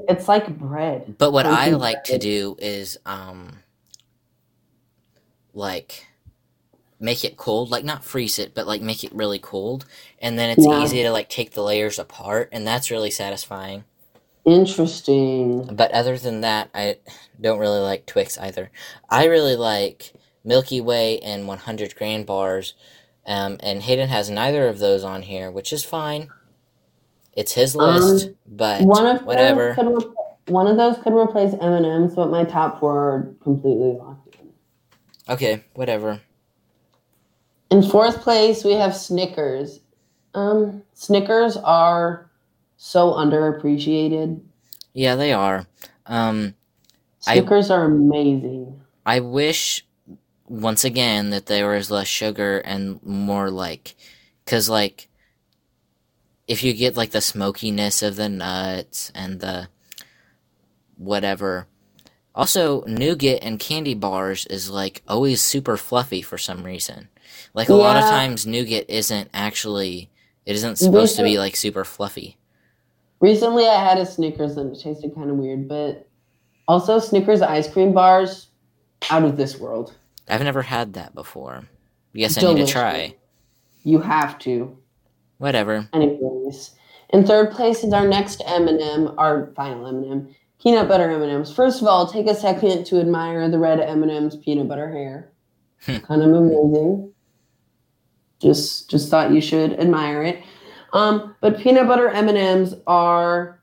it's 0.08 0.26
like 0.26 0.58
bread. 0.58 1.14
But 1.18 1.30
what 1.30 1.46
I 1.46 1.68
like 1.70 2.02
to 2.04 2.18
do 2.18 2.56
is 2.58 2.98
um 3.06 3.60
like 5.58 6.06
make 7.00 7.24
it 7.24 7.36
cold, 7.36 7.70
like 7.70 7.84
not 7.84 8.04
freeze 8.04 8.38
it, 8.38 8.54
but 8.54 8.66
like 8.66 8.80
make 8.82 9.04
it 9.04 9.12
really 9.14 9.38
cold, 9.38 9.84
and 10.20 10.38
then 10.38 10.50
it's 10.50 10.66
Yeah. 10.66 10.82
easy 10.82 11.02
to 11.02 11.10
like 11.10 11.28
take 11.28 11.52
the 11.52 11.62
layers 11.62 11.98
apart 11.98 12.48
and 12.52 12.66
that's 12.66 12.90
really 12.90 13.10
satisfying. 13.10 13.84
Interesting. 14.44 15.64
But 15.74 15.90
other 15.92 16.16
than 16.16 16.40
that, 16.40 16.70
I 16.74 16.96
don't 17.40 17.58
really 17.58 17.80
like 17.80 18.06
Twix 18.06 18.38
either. 18.38 18.70
I 19.10 19.26
really 19.26 19.56
like 19.56 20.14
Milky 20.44 20.80
Way 20.80 21.18
and 21.20 21.46
100 21.46 21.94
Grand 21.94 22.24
bars. 22.24 22.74
Um, 23.26 23.58
and 23.60 23.82
Hayden 23.82 24.08
has 24.08 24.30
neither 24.30 24.66
of 24.68 24.78
those 24.78 25.04
on 25.04 25.22
here, 25.22 25.50
which 25.50 25.70
is 25.72 25.84
fine. 25.84 26.30
It's 27.34 27.52
his 27.52 27.76
list, 27.76 28.30
but 28.46 28.80
Um, 28.80 28.86
One 28.86 29.06
of 29.06 29.26
whatever. 29.26 29.74
Those 29.74 29.76
could 29.76 30.04
re- 30.06 30.14
one 30.48 30.66
of 30.66 30.78
those 30.78 30.96
could 30.98 31.12
replace 31.12 31.52
M 31.60 31.72
and 31.74 31.84
M's, 31.84 32.14
but 32.14 32.30
my 32.30 32.44
top 32.44 32.80
four 32.80 32.96
are 32.96 33.34
completely 33.42 33.90
in. 33.90 34.16
Okay, 35.28 35.64
whatever. 35.74 36.20
In 37.70 37.82
fourth 37.82 38.22
place, 38.22 38.64
we 38.64 38.72
have 38.72 38.96
Snickers. 38.96 39.80
Um, 40.34 40.82
Snickers 40.94 41.56
are 41.56 42.30
so 42.76 43.12
underappreciated. 43.12 44.40
Yeah, 44.94 45.16
they 45.16 45.32
are. 45.32 45.66
Um, 46.06 46.54
I- 47.26 47.34
Snickers 47.34 47.70
are 47.70 47.84
amazing. 47.84 48.80
I 49.04 49.20
wish 49.20 49.86
once 50.46 50.84
again 50.84 51.30
that 51.30 51.46
there 51.46 51.68
was 51.68 51.90
less 51.90 52.08
sugar 52.08 52.58
and 52.58 53.02
more 53.02 53.50
like, 53.50 53.96
cause 54.46 54.68
like, 54.68 55.08
if 56.46 56.62
you 56.62 56.72
get 56.72 56.96
like 56.96 57.10
the 57.10 57.20
smokiness 57.20 58.02
of 58.02 58.16
the 58.16 58.28
nuts 58.28 59.12
and 59.14 59.40
the 59.40 59.68
whatever. 60.96 61.67
Also, 62.38 62.84
nougat 62.86 63.40
and 63.42 63.58
candy 63.58 63.94
bars 63.94 64.46
is 64.46 64.70
like 64.70 65.02
always 65.08 65.42
super 65.42 65.76
fluffy 65.76 66.22
for 66.22 66.38
some 66.38 66.62
reason. 66.62 67.08
Like 67.52 67.68
a 67.68 67.74
lot 67.74 67.96
of 67.96 68.04
times, 68.04 68.46
nougat 68.46 68.88
isn't 68.88 69.28
actually 69.34 70.08
it 70.46 70.54
isn't 70.54 70.76
supposed 70.76 71.16
to 71.16 71.24
be 71.24 71.36
like 71.36 71.56
super 71.56 71.84
fluffy. 71.84 72.36
Recently, 73.18 73.66
I 73.66 73.84
had 73.84 73.98
a 73.98 74.06
Snickers 74.06 74.56
and 74.56 74.74
it 74.74 74.80
tasted 74.80 75.16
kind 75.16 75.30
of 75.30 75.36
weird, 75.36 75.68
but 75.68 76.08
also 76.68 77.00
Snickers 77.00 77.42
ice 77.42 77.68
cream 77.68 77.92
bars, 77.92 78.46
out 79.10 79.24
of 79.24 79.36
this 79.36 79.58
world. 79.58 79.94
I've 80.28 80.44
never 80.44 80.62
had 80.62 80.92
that 80.94 81.16
before. 81.16 81.64
Yes, 82.12 82.38
I 82.38 82.54
need 82.54 82.64
to 82.64 82.72
try. 82.72 83.16
You 83.82 84.00
have 84.00 84.38
to. 84.40 84.78
Whatever. 85.38 85.88
Anyways, 85.92 86.76
in 87.10 87.26
third 87.26 87.50
place 87.50 87.82
is 87.82 87.92
our 87.92 88.06
next 88.06 88.42
M&M, 88.46 89.14
our 89.18 89.52
final 89.56 89.88
M&M, 89.88 90.34
peanut 90.62 90.88
butter 90.88 91.10
M&Ms. 91.10 91.52
First 91.52 91.80
of 91.80 91.88
all, 91.88 92.06
take 92.06 92.26
a 92.26 92.34
second 92.34 92.84
to 92.86 93.00
admire 93.00 93.48
the 93.48 93.58
red 93.58 93.80
M&Ms 93.80 94.36
peanut 94.36 94.68
butter 94.68 94.90
hair. 94.90 95.32
Hmm. 95.84 95.98
kind 95.98 96.22
of 96.22 96.32
amazing. 96.32 97.12
Just 98.40 98.90
just 98.90 99.10
thought 99.10 99.32
you 99.32 99.40
should 99.40 99.78
admire 99.78 100.22
it. 100.22 100.42
Um, 100.92 101.36
but 101.40 101.58
peanut 101.58 101.86
butter 101.86 102.08
M&Ms 102.08 102.76
are 102.86 103.60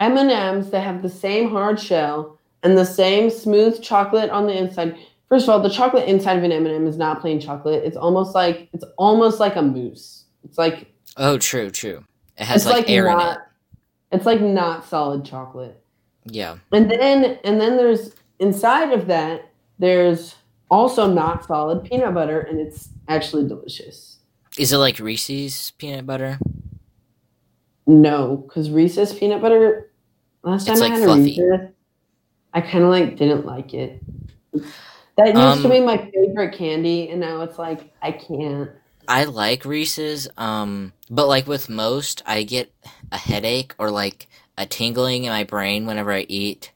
M&Ms 0.00 0.70
that 0.70 0.80
have 0.80 1.02
the 1.02 1.08
same 1.08 1.50
hard 1.50 1.80
shell 1.80 2.38
and 2.62 2.76
the 2.76 2.84
same 2.84 3.30
smooth 3.30 3.82
chocolate 3.82 4.30
on 4.30 4.46
the 4.46 4.56
inside. 4.56 4.96
First 5.28 5.44
of 5.44 5.50
all, 5.50 5.60
the 5.60 5.68
chocolate 5.68 6.08
inside 6.08 6.38
of 6.38 6.44
an 6.44 6.52
M&M 6.52 6.86
is 6.86 6.96
not 6.96 7.20
plain 7.20 7.40
chocolate. 7.40 7.84
It's 7.84 7.96
almost 7.96 8.34
like 8.34 8.68
it's 8.72 8.84
almost 8.96 9.40
like 9.40 9.56
a 9.56 9.62
mousse. 9.62 10.24
It's 10.44 10.58
like 10.58 10.92
Oh, 11.16 11.36
true, 11.38 11.70
true. 11.70 12.04
It 12.36 12.44
has 12.44 12.64
it's 12.64 12.72
like, 12.72 12.88
air 12.88 13.08
in 13.08 13.20
it. 13.20 13.38
It's 14.12 14.24
like 14.24 14.40
not 14.40 14.84
solid 14.86 15.24
chocolate. 15.24 15.82
Yeah. 16.30 16.58
And 16.72 16.90
then 16.90 17.38
and 17.44 17.60
then 17.60 17.76
there's 17.76 18.14
inside 18.38 18.92
of 18.92 19.06
that 19.08 19.50
there's 19.78 20.34
also 20.70 21.10
not 21.10 21.44
solid 21.46 21.84
peanut 21.84 22.14
butter 22.14 22.40
and 22.40 22.60
it's 22.60 22.88
actually 23.08 23.46
delicious. 23.48 24.18
Is 24.58 24.72
it 24.72 24.78
like 24.78 24.98
Reese's 24.98 25.72
peanut 25.78 26.06
butter? 26.06 26.38
No, 27.86 28.36
because 28.36 28.70
Reese's 28.70 29.14
peanut 29.14 29.40
butter 29.40 29.90
last 30.42 30.66
time 30.66 30.74
It's, 30.74 30.82
I 30.82 30.88
like, 30.88 30.92
had 30.98 31.04
fluffy. 31.04 31.40
a 31.40 31.44
Reese's, 31.50 31.68
I 32.54 32.60
kind 32.60 32.84
of 32.84 32.90
like 32.90 33.16
didn't 33.16 33.46
like 33.46 33.72
it. 33.74 34.02
That 35.16 35.34
used 35.34 35.62
to 35.62 35.66
Um, 35.66 35.70
be 35.70 35.80
my 35.80 35.96
favorite 36.12 36.56
candy, 36.56 37.08
and 37.10 37.20
now 37.20 37.40
it's 37.42 37.58
like 37.58 37.92
I 38.02 38.12
can't. 38.12 38.70
I 39.08 39.24
like 39.24 39.64
Reese's, 39.64 40.28
um, 40.36 40.92
but 41.10 41.28
like 41.28 41.46
with 41.46 41.68
most, 41.68 42.22
I 42.26 42.42
get 42.42 42.70
a 43.10 43.16
headache 43.16 43.74
or 43.78 43.90
like 43.90 44.28
a 44.58 44.66
tingling 44.66 45.24
in 45.24 45.30
my 45.30 45.44
brain 45.44 45.86
whenever 45.86 46.12
I 46.12 46.26
eat 46.28 46.72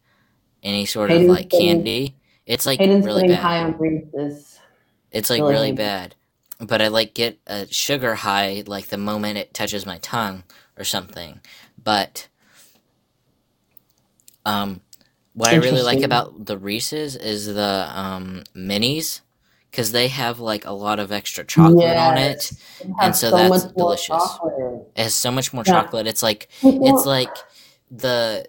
any 0.62 0.86
sort 0.86 1.10
of 1.10 1.22
like 1.22 1.50
candy. 1.50 2.14
It's 2.46 2.64
like 2.64 2.78
Hayden's 2.78 3.04
really 3.04 3.26
bad. 3.28 3.38
high 3.38 3.58
on 3.58 3.76
Reese's. 3.76 4.60
It's 5.10 5.28
like 5.28 5.40
Really 5.40 5.52
really 5.52 5.72
bad. 5.72 6.14
But 6.60 6.80
I 6.80 6.88
like 6.88 7.12
get 7.12 7.38
a 7.46 7.66
sugar 7.66 8.14
high 8.14 8.62
like 8.66 8.86
the 8.86 8.96
moment 8.96 9.36
it 9.36 9.52
touches 9.52 9.84
my 9.84 9.98
tongue 9.98 10.44
or 10.78 10.84
something. 10.84 11.40
But 11.82 12.28
um 14.46 14.80
what 15.34 15.50
I 15.50 15.56
really 15.56 15.82
like 15.82 16.02
about 16.02 16.46
the 16.46 16.56
Reese's 16.58 17.16
is 17.16 17.46
the 17.46 17.88
um 17.92 18.44
minis 18.54 19.20
cuz 19.72 19.90
they 19.90 20.08
have 20.08 20.38
like 20.38 20.64
a 20.66 20.72
lot 20.72 21.00
of 21.00 21.10
extra 21.10 21.42
chocolate 21.44 21.96
on 21.96 22.16
it. 22.16 22.52
Yes. 22.52 22.52
It 22.80 22.90
has 22.98 23.20
so 23.20 23.30
that's 23.30 23.64
delicious. 23.72 24.06
chocolate. 24.08 24.86
It 24.94 25.02
has 25.02 25.14
so 25.14 25.32
much 25.32 25.52
more 25.52 25.64
Yeah. 25.66 25.72
chocolate. 25.82 26.06
It's 26.06 26.22
like 26.22 26.48
it's 26.62 27.06
like 27.06 27.34
the 27.92 28.48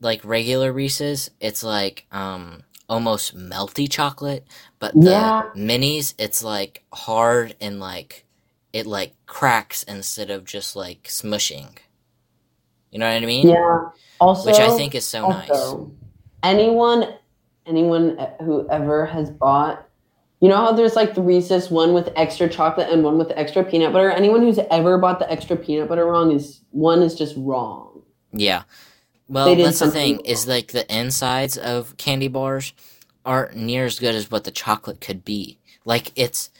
like 0.00 0.24
regular 0.24 0.72
Reese's, 0.72 1.30
it's 1.40 1.62
like 1.62 2.06
um 2.12 2.64
almost 2.88 3.36
melty 3.36 3.90
chocolate, 3.90 4.46
but 4.78 4.94
the 4.94 5.10
Yeah. 5.10 5.42
minis 5.56 6.14
it's 6.18 6.44
like 6.44 6.84
hard 6.92 7.56
and 7.60 7.80
like 7.80 8.26
it 8.72 8.86
like 8.86 9.14
cracks 9.26 9.82
instead 9.84 10.30
of 10.30 10.44
just 10.44 10.76
like 10.76 11.04
smushing. 11.04 11.78
You 12.90 12.98
know 12.98 13.06
what 13.12 13.22
I 13.22 13.26
mean? 13.26 13.48
Yeah. 13.48 13.88
Also, 14.20 14.46
Which 14.50 14.58
I 14.58 14.68
think 14.76 14.94
is 14.94 15.04
so 15.06 15.28
nice. 15.28 15.74
anyone, 16.42 17.14
anyone 17.66 18.18
who 18.40 18.68
ever 18.70 19.06
has 19.06 19.30
bought, 19.30 19.86
you 20.40 20.48
know 20.48 20.56
how 20.56 20.72
there's 20.72 20.96
like 20.96 21.14
the 21.14 21.22
Reese's 21.22 21.70
one 21.70 21.94
with 21.94 22.10
extra 22.16 22.48
chocolate 22.48 22.90
and 22.90 23.02
one 23.02 23.16
with 23.18 23.32
extra 23.34 23.64
peanut 23.64 23.92
butter. 23.92 24.10
Anyone 24.10 24.42
who's 24.42 24.58
ever 24.70 24.98
bought 24.98 25.18
the 25.18 25.30
extra 25.30 25.56
peanut 25.56 25.88
butter 25.88 26.04
wrong 26.06 26.32
is 26.32 26.60
one 26.70 27.02
is 27.02 27.14
just 27.14 27.34
wrong. 27.38 27.93
Yeah. 28.34 28.64
Well, 29.28 29.54
that's 29.56 29.78
the 29.78 29.90
thing 29.90 30.20
is 30.20 30.46
like 30.46 30.72
the 30.72 30.84
insides 30.94 31.56
of 31.56 31.96
candy 31.96 32.28
bars 32.28 32.74
aren't 33.24 33.56
near 33.56 33.86
as 33.86 33.98
good 33.98 34.14
as 34.14 34.30
what 34.30 34.44
the 34.44 34.50
chocolate 34.50 35.00
could 35.00 35.24
be. 35.24 35.58
Like 35.86 36.12
it's, 36.16 36.50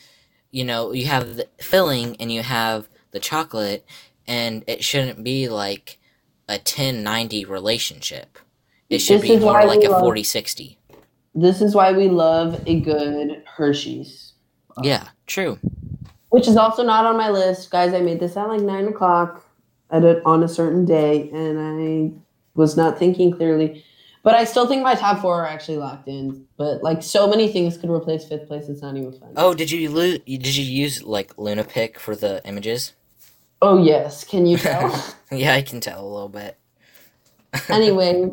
you 0.50 0.64
know, 0.64 0.92
you 0.92 1.06
have 1.06 1.36
the 1.36 1.48
filling 1.58 2.16
and 2.20 2.32
you 2.32 2.42
have 2.42 2.88
the 3.10 3.20
chocolate, 3.20 3.86
and 4.26 4.64
it 4.66 4.82
shouldn't 4.82 5.22
be 5.22 5.48
like 5.48 5.98
a 6.48 6.58
10-90 6.58 7.48
relationship. 7.48 8.38
It 8.88 8.98
should 9.00 9.20
This 9.20 9.28
be 9.30 9.36
more 9.38 9.64
like 9.66 9.84
a 9.84 9.90
love- 9.90 10.02
40-60. 10.02 10.76
This 11.34 11.60
is 11.60 11.74
why 11.74 11.92
we 11.92 12.08
love 12.08 12.62
a 12.66 12.80
good 12.80 13.42
Hershey's, 13.44 14.32
Yeah, 14.82 15.08
true. 15.26 15.58
which 16.30 16.46
is 16.48 16.56
also 16.56 16.82
not 16.84 17.04
on 17.04 17.16
my 17.16 17.28
list, 17.28 17.70
guys. 17.70 17.92
I 17.92 18.00
made 18.00 18.20
this 18.20 18.36
at 18.36 18.48
like 18.48 18.60
nine 18.60 18.86
o'clock 18.88 19.43
at 19.90 20.04
a, 20.04 20.22
on 20.24 20.42
a 20.42 20.48
certain 20.48 20.84
day, 20.84 21.30
and 21.30 21.58
I 21.58 22.12
was 22.54 22.76
not 22.76 22.98
thinking 22.98 23.32
clearly. 23.32 23.84
But 24.22 24.34
I 24.34 24.44
still 24.44 24.66
think 24.66 24.82
my 24.82 24.94
top 24.94 25.20
four 25.20 25.42
are 25.42 25.46
actually 25.46 25.76
locked 25.76 26.08
in. 26.08 26.46
But 26.56 26.82
like 26.82 27.02
so 27.02 27.26
many 27.28 27.48
things 27.52 27.76
could 27.76 27.90
replace 27.90 28.24
fifth 28.24 28.48
place. 28.48 28.68
It's 28.68 28.80
not 28.80 28.96
even 28.96 29.12
fun. 29.12 29.34
Oh, 29.36 29.52
did 29.52 29.70
you 29.70 29.90
lo- 29.90 30.16
did 30.26 30.56
you 30.56 30.64
use 30.64 31.02
like 31.02 31.36
Lunapic 31.36 31.98
for 31.98 32.16
the 32.16 32.40
images? 32.46 32.94
Oh 33.60 33.82
yes, 33.82 34.24
can 34.24 34.46
you 34.46 34.56
tell? 34.56 35.14
yeah, 35.30 35.52
I 35.54 35.60
can 35.62 35.80
tell 35.80 36.02
a 36.02 36.08
little 36.08 36.28
bit. 36.30 36.56
anyway, 37.68 38.30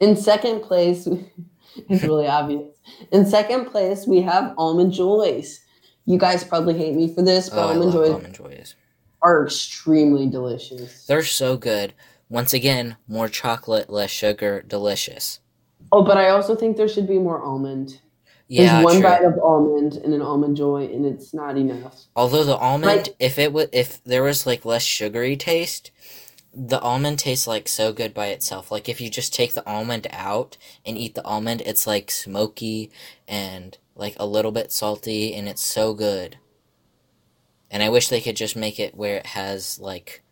in 0.00 0.16
second 0.16 0.60
place, 0.60 1.06
it's 1.88 2.02
really 2.04 2.26
obvious. 2.28 2.74
In 3.10 3.26
second 3.26 3.66
place, 3.66 4.06
we 4.06 4.20
have 4.22 4.54
almond 4.58 4.92
joys. 4.92 5.60
You 6.04 6.18
guys 6.18 6.44
probably 6.44 6.76
hate 6.76 6.94
me 6.94 7.12
for 7.14 7.22
this, 7.22 7.48
but 7.50 7.58
Oh, 7.58 7.68
I 7.68 7.72
almond 7.74 7.92
joys 7.92 8.10
almond 8.10 8.34
joys. 8.34 8.74
Are 9.22 9.44
extremely 9.44 10.26
delicious. 10.28 11.06
They're 11.06 11.22
so 11.24 11.56
good. 11.56 11.94
Once 12.28 12.52
again, 12.52 12.96
more 13.08 13.28
chocolate, 13.28 13.88
less 13.90 14.10
sugar, 14.10 14.62
delicious. 14.66 15.40
Oh, 15.90 16.02
but 16.02 16.16
I 16.18 16.28
also 16.30 16.54
think 16.54 16.76
there 16.76 16.88
should 16.88 17.08
be 17.08 17.18
more 17.18 17.42
almond. 17.42 18.00
Yeah, 18.48 18.74
There's 18.74 18.84
one 18.84 18.94
true. 19.00 19.02
bite 19.02 19.24
of 19.24 19.38
almond 19.38 19.94
and 19.96 20.14
an 20.14 20.22
almond 20.22 20.56
joy, 20.56 20.84
and 20.84 21.04
it's 21.04 21.34
not 21.34 21.56
enough. 21.56 22.04
Although 22.16 22.44
the 22.44 22.56
almond, 22.56 23.06
Like- 23.08 23.16
if 23.18 23.38
it 23.38 23.52
would, 23.52 23.70
if 23.72 24.02
there 24.04 24.22
was 24.22 24.46
like 24.46 24.64
less 24.64 24.82
sugary 24.82 25.36
taste, 25.36 25.90
the 26.54 26.80
almond 26.80 27.18
tastes 27.18 27.46
like 27.46 27.68
so 27.68 27.92
good 27.92 28.14
by 28.14 28.26
itself. 28.28 28.70
Like 28.70 28.88
if 28.88 29.00
you 29.00 29.10
just 29.10 29.34
take 29.34 29.52
the 29.54 29.66
almond 29.68 30.06
out 30.10 30.56
and 30.84 30.96
eat 30.96 31.14
the 31.14 31.24
almond, 31.24 31.62
it's 31.66 31.86
like 31.86 32.10
smoky 32.10 32.90
and 33.26 33.76
like 33.94 34.16
a 34.18 34.26
little 34.26 34.52
bit 34.52 34.72
salty, 34.72 35.34
and 35.34 35.48
it's 35.48 35.62
so 35.64 35.92
good. 35.94 36.38
And 37.70 37.82
I 37.82 37.88
wish 37.90 38.08
they 38.08 38.20
could 38.20 38.36
just 38.36 38.56
make 38.56 38.80
it 38.80 38.94
where 38.94 39.16
it 39.16 39.26
has 39.26 39.78
like. 39.78 40.22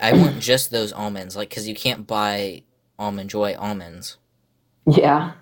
I 0.00 0.12
want 0.12 0.40
just 0.40 0.70
those 0.70 0.92
almonds, 0.92 1.36
like, 1.36 1.54
cause 1.54 1.68
you 1.68 1.74
can't 1.74 2.06
buy 2.06 2.62
almond 2.98 3.30
joy 3.30 3.54
almonds, 3.56 4.16
Yeah. 4.86 5.32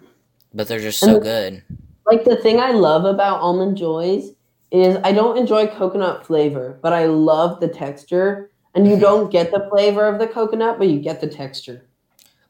but 0.52 0.68
they're 0.68 0.78
just 0.78 1.00
so 1.00 1.14
the- 1.14 1.20
good. 1.20 1.62
Like 2.05 2.24
the 2.24 2.37
thing 2.37 2.61
I 2.61 2.72
love 2.72 3.05
about 3.05 3.40
almond 3.40 3.76
joys 3.78 4.33
is 4.70 4.98
I 5.05 5.12
don't 5.12 5.38
enjoy 5.38 5.68
coconut 5.68 6.26
flavor, 6.26 6.78
but 6.83 6.92
I 6.92 7.07
love 7.07 7.61
the 7.61 7.68
texture. 7.68 8.50
And 8.74 8.88
you 8.88 8.98
don't 8.98 9.31
get 9.31 9.50
the 9.50 9.68
flavor 9.70 10.07
of 10.07 10.18
the 10.18 10.26
coconut, 10.26 10.78
but 10.78 10.88
you 10.88 10.98
get 10.98 11.20
the 11.20 11.26
texture. 11.28 11.85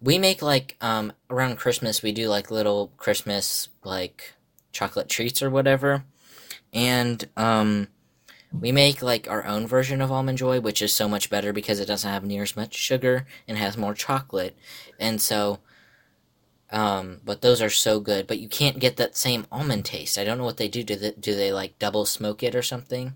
We 0.01 0.19
make 0.19 0.41
like 0.43 0.77
um 0.81 1.13
around 1.31 1.57
Christmas 1.59 2.03
we 2.03 2.13
do 2.13 2.29
like 2.29 2.51
little 2.51 2.93
Christmas 2.97 3.69
like 3.85 4.33
chocolate 4.73 5.09
treats 5.09 5.43
or 5.43 5.51
whatever. 5.51 6.05
And 6.73 7.29
um 7.37 7.89
we 8.61 8.71
make 8.73 9.03
like 9.03 9.29
our 9.31 9.45
own 9.47 9.67
version 9.67 10.03
of 10.03 10.13
almond 10.13 10.39
joy, 10.39 10.61
which 10.61 10.83
is 10.83 10.95
so 10.95 11.09
much 11.09 11.31
better 11.31 11.53
because 11.53 11.81
it 11.81 11.87
doesn't 11.87 12.11
have 12.11 12.25
near 12.25 12.43
as 12.43 12.57
much 12.57 12.75
sugar 12.75 13.27
and 13.49 13.57
has 13.59 13.77
more 13.77 13.95
chocolate. 13.95 14.57
And 15.01 15.21
so 15.21 15.61
um 16.71 17.21
but 17.25 17.43
those 17.43 17.61
are 17.63 17.71
so 17.71 18.01
good, 18.01 18.27
but 18.27 18.39
you 18.39 18.49
can't 18.49 18.79
get 18.79 18.97
that 18.97 19.17
same 19.17 19.47
almond 19.53 19.85
taste. 19.85 20.19
I 20.19 20.25
don't 20.25 20.39
know 20.39 20.45
what 20.45 20.57
they 20.57 20.69
do. 20.69 20.83
Do 20.83 20.97
they, 20.97 21.13
do 21.13 21.35
they 21.35 21.53
like 21.53 21.79
double 21.79 22.05
smoke 22.05 22.43
it 22.43 22.55
or 22.55 22.63
something? 22.63 23.15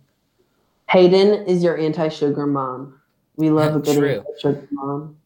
Hayden 0.91 1.47
is 1.47 1.65
your 1.65 1.77
anti-sugar 1.79 2.47
mom. 2.47 3.01
We 3.37 3.51
love 3.51 3.75
Uh, 3.75 3.79
a 3.79 3.81
good 3.83 3.97
true. 3.97 4.25
anti-sugar 4.27 4.69
mom. 4.71 5.17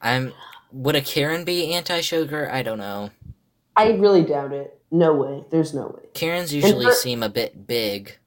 I'm. 0.00 0.32
Would 0.72 0.96
a 0.96 1.00
Karen 1.02 1.44
be 1.44 1.72
anti-sugar? 1.74 2.50
I 2.50 2.62
don't 2.62 2.78
know. 2.78 3.10
I 3.76 3.90
really 3.92 4.22
doubt 4.22 4.52
it. 4.52 4.80
No 4.92 5.14
way. 5.14 5.42
There's 5.50 5.72
no 5.72 5.86
way. 5.86 6.08
Karens 6.12 6.52
usually 6.52 6.84
for- 6.84 6.92
seem 6.92 7.22
a 7.22 7.28
bit 7.30 7.66
big. 7.66 8.18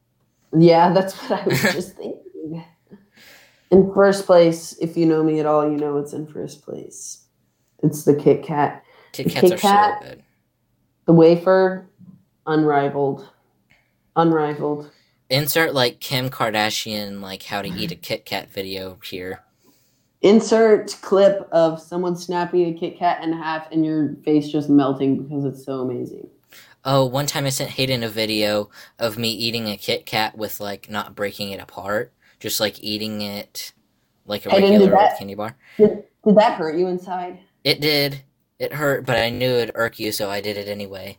Yeah, 0.57 0.91
that's 0.93 1.13
what 1.21 1.41
I 1.41 1.45
was 1.45 1.61
just 1.73 1.95
thinking. 1.95 2.63
In 3.71 3.93
first 3.93 4.25
place, 4.25 4.75
if 4.79 4.97
you 4.97 5.05
know 5.05 5.23
me 5.23 5.39
at 5.39 5.45
all, 5.45 5.69
you 5.69 5.77
know 5.77 5.97
it's 5.97 6.13
in 6.13 6.27
first 6.27 6.63
place. 6.63 7.23
It's 7.83 8.03
the 8.03 8.15
Kit 8.15 8.43
Kat. 8.43 8.83
Kit 9.11 9.27
Kats 9.29 9.41
Kit 9.41 9.51
are 9.53 9.57
Kat- 9.57 9.99
so 10.01 10.09
good. 10.09 10.23
The 11.05 11.13
wafer, 11.13 11.87
unrivaled. 12.47 13.29
Unrivaled. 14.15 14.89
Insert 15.29 15.73
like 15.73 15.99
Kim 15.99 16.29
Kardashian 16.29 17.21
like 17.21 17.43
how 17.43 17.61
to 17.61 17.67
eat 17.69 17.91
a 17.91 17.95
Kit 17.95 18.25
Kat 18.25 18.49
video 18.51 18.97
here. 19.03 19.41
Insert 20.21 20.95
clip 21.01 21.47
of 21.51 21.79
someone 21.81 22.15
snapping 22.15 22.73
a 22.73 22.79
Kit 22.79 22.97
Kat 22.97 23.23
in 23.23 23.33
half 23.33 23.71
and 23.71 23.85
your 23.85 24.15
face 24.23 24.47
just 24.47 24.69
melting 24.69 25.23
because 25.23 25.45
it's 25.45 25.63
so 25.65 25.81
amazing. 25.81 26.27
Oh, 26.85 27.05
one 27.05 27.25
time 27.25 27.45
I 27.45 27.49
sent 27.49 27.71
Hayden 27.71 28.03
a 28.03 28.09
video 28.09 28.69
of 28.99 29.17
me 29.17 29.31
eating 29.31 29.67
a 29.67 29.75
Kit 29.75 30.05
Kat 30.05 30.37
with 30.37 30.59
like 30.59 30.87
not 30.89 31.15
breaking 31.15 31.49
it 31.49 31.59
apart, 31.59 32.13
just 32.39 32.59
like 32.59 32.81
eating 32.83 33.21
it 33.21 33.73
like 34.27 34.45
a 34.45 34.51
Hayden, 34.51 34.69
regular 34.71 34.91
that- 34.91 35.17
candy 35.17 35.33
bar. 35.33 35.57
Did, 35.77 36.03
did 36.23 36.35
that 36.35 36.57
hurt 36.59 36.77
you 36.77 36.87
inside? 36.87 37.39
It 37.63 37.81
did. 37.81 38.21
It 38.59 38.71
hurt, 38.73 39.05
but 39.05 39.17
I 39.17 39.31
knew 39.31 39.49
it'd 39.49 39.71
irk 39.75 39.99
you, 39.99 40.11
so 40.11 40.29
I 40.29 40.39
did 40.39 40.57
it 40.57 40.67
anyway. 40.67 41.17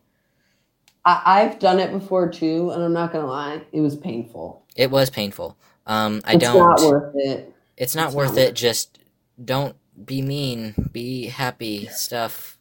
I, 1.05 1.23
I've 1.25 1.59
done 1.59 1.81
it 1.81 1.91
before 1.91 2.31
too, 2.31 2.71
and 2.71 2.83
I'm 2.83 2.93
not 2.93 3.13
gonna 3.13 3.27
lie, 3.27 3.63
it 3.73 3.81
was 3.81 3.97
painful. 3.97 4.65
It 4.77 4.91
was 4.91 5.11
painful. 5.11 5.57
Um, 5.87 6.23
I 6.25 6.35
it's 6.35 6.45
don't. 6.45 6.73
It's 6.73 6.83
not 6.83 6.91
worth 6.91 7.15
it. 7.17 7.55
it's 7.77 7.95
not 7.97 8.07
it's 8.07 8.15
worth 8.15 8.29
not 8.31 8.39
it. 8.39 8.47
worth 8.47 8.55
Just 8.55 8.99
don't 9.45 9.77
be 10.05 10.23
mean. 10.23 10.75
Be 10.93 11.27
happy. 11.27 11.87
Stuff. 11.87 12.56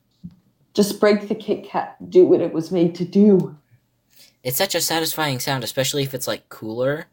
Just 0.75 0.99
break 0.99 1.27
the 1.29 1.35
Kit 1.35 1.63
Kat. 1.67 1.95
Do 2.11 2.25
what 2.25 2.41
it 2.41 2.53
was 2.53 2.71
made 2.71 2.93
to 2.95 3.05
do. 3.05 3.57
It's 4.43 4.57
such 4.57 4.75
a 4.75 4.81
satisfying 4.81 5.39
sound, 5.39 5.63
especially 5.63 6.03
if 6.03 6.13
it's 6.13 6.27
like 6.27 6.49
cooler. 6.49 7.07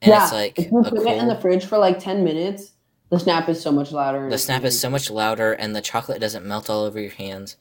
And 0.00 0.10
yeah, 0.10 0.22
it's 0.24 0.32
like 0.32 0.58
if 0.58 0.70
you 0.72 0.82
put 0.82 0.94
it 1.06 1.18
in 1.18 1.26
the 1.28 1.36
fridge 1.36 1.66
for 1.66 1.76
like 1.76 1.98
ten 1.98 2.22
minutes, 2.24 2.72
the 3.10 3.18
snap 3.18 3.48
is 3.48 3.60
so 3.60 3.72
much 3.72 3.90
louder. 3.90 4.30
The 4.30 4.38
snap 4.38 4.62
is 4.64 4.80
so 4.80 4.88
much 4.88 5.10
louder, 5.10 5.52
and 5.52 5.74
the 5.74 5.80
chocolate 5.80 6.20
doesn't 6.20 6.46
melt 6.46 6.70
all 6.70 6.84
over 6.84 7.00
your 7.00 7.10
hands. 7.10 7.56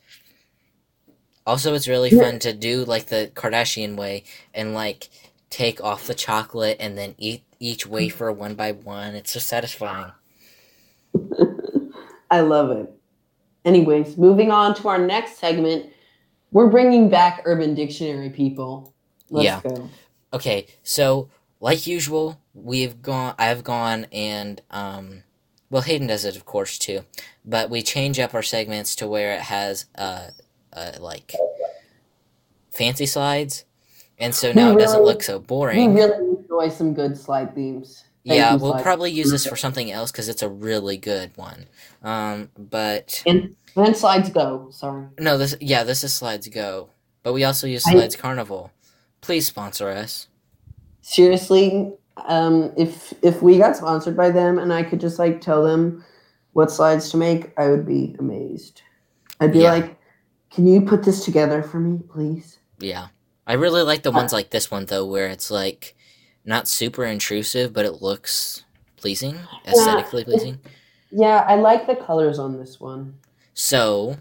Also, 1.47 1.73
it's 1.73 1.87
really 1.87 2.09
Yeah. 2.11 2.23
fun 2.23 2.39
to 2.39 2.53
do 2.53 2.85
like 2.85 3.07
the 3.07 3.31
Kardashian 3.33 3.95
way 3.95 4.23
and 4.53 4.73
like 4.75 5.09
take 5.49 5.81
off 5.83 6.05
the 6.05 6.13
chocolate 6.13 6.77
and 6.79 6.97
then 6.97 7.15
eat 7.17 7.43
each 7.59 7.87
wafer 7.87 8.31
one 8.31 8.53
by 8.53 8.71
one. 8.71 9.15
It's 9.15 9.31
so 9.31 9.39
satisfying. 9.39 10.11
I 12.29 12.41
love 12.41 12.69
it. 12.71 12.93
Anyways, 13.67 14.17
moving 14.17 14.49
on 14.49 14.73
to 14.75 14.87
our 14.87 14.97
next 14.97 15.39
segment, 15.39 15.87
we're 16.51 16.69
bringing 16.69 17.09
back 17.09 17.41
Urban 17.43 17.75
Dictionary 17.75 18.29
people. 18.29 18.93
Let's 19.29 19.43
Yeah. 19.43 19.61
go. 19.61 19.89
Okay, 20.33 20.67
so 20.83 21.27
like 21.59 21.85
usual, 21.85 22.39
we've 22.53 23.01
gone. 23.01 23.35
I've 23.37 23.65
gone 23.65 24.07
and 24.13 24.61
um, 24.71 25.23
well, 25.69 25.81
Hayden 25.81 26.07
does 26.07 26.23
it 26.23 26.37
of 26.37 26.45
course 26.45 26.77
too, 26.79 27.01
but 27.43 27.69
we 27.69 27.81
change 27.81 28.19
up 28.19 28.33
our 28.33 28.41
segments 28.41 28.95
to 28.95 29.07
where 29.07 29.33
it 29.33 29.41
has 29.41 29.85
uh, 29.97 30.29
uh 30.71 30.93
like 31.01 31.35
fancy 32.71 33.05
slides, 33.05 33.65
and 34.17 34.33
so 34.33 34.53
now 34.53 34.71
it 34.71 34.79
doesn't 34.79 35.03
look 35.03 35.21
so 35.21 35.39
boring. 35.39 35.93
We 35.93 36.01
really 36.01 36.37
enjoy 36.37 36.69
some 36.69 36.93
good 36.93 37.17
slide 37.17 37.53
themes. 37.53 38.05
Yeah, 38.35 38.55
we'll 38.55 38.71
slide. 38.71 38.83
probably 38.83 39.11
use 39.11 39.31
this 39.31 39.45
for 39.45 39.55
something 39.55 39.91
else 39.91 40.11
because 40.11 40.27
it's 40.29 40.41
a 40.41 40.49
really 40.49 40.97
good 40.97 41.31
one. 41.35 41.65
Um, 42.03 42.49
but 42.57 43.23
and 43.25 43.55
and 43.75 43.95
slides 43.95 44.29
go. 44.29 44.67
Sorry. 44.71 45.05
no, 45.19 45.37
this 45.37 45.55
yeah, 45.61 45.83
this 45.83 46.03
is 46.03 46.13
Slides 46.13 46.47
Go, 46.47 46.89
but 47.23 47.33
we 47.33 47.43
also 47.43 47.67
use 47.67 47.85
I- 47.87 47.91
Slides 47.93 48.15
Carnival. 48.15 48.71
Please 49.21 49.45
sponsor 49.47 49.89
us. 49.89 50.27
Seriously, 51.01 51.93
um, 52.27 52.71
if 52.77 53.13
if 53.21 53.41
we 53.41 53.57
got 53.57 53.75
sponsored 53.77 54.17
by 54.17 54.29
them 54.31 54.59
and 54.59 54.73
I 54.73 54.83
could 54.83 54.99
just 54.99 55.19
like 55.19 55.41
tell 55.41 55.63
them 55.63 56.03
what 56.53 56.71
slides 56.71 57.09
to 57.11 57.17
make, 57.17 57.53
I 57.57 57.69
would 57.69 57.85
be 57.85 58.15
amazed. 58.19 58.81
I'd 59.39 59.53
be 59.53 59.59
Yeah. 59.59 59.71
like, 59.71 59.97
"Can 60.49 60.65
you 60.67 60.81
put 60.81 61.03
this 61.03 61.23
together 61.23 61.61
for 61.63 61.79
me, 61.79 61.99
please?" 62.11 62.57
Yeah. 62.79 63.07
I 63.45 63.53
really 63.53 63.81
like 63.83 64.03
the 64.03 64.11
ones 64.11 64.33
like 64.33 64.49
this 64.49 64.69
one 64.69 64.85
though, 64.85 65.05
where 65.05 65.27
it's 65.27 65.49
like 65.49 65.95
not 66.47 66.67
super 66.67 67.05
intrusive, 67.05 67.73
but 67.73 67.85
it 67.85 68.01
looks 68.01 68.63
pleasing, 68.95 69.37
aesthetically 69.67 70.23
pleasing. 70.23 70.59
Yeah, 71.11 71.45
I 71.47 71.55
like 71.55 71.85
the 71.85 71.95
colors 71.95 72.39
on 72.39 72.57
this 72.57 72.79
one. 72.79 73.15
So, 73.53 74.17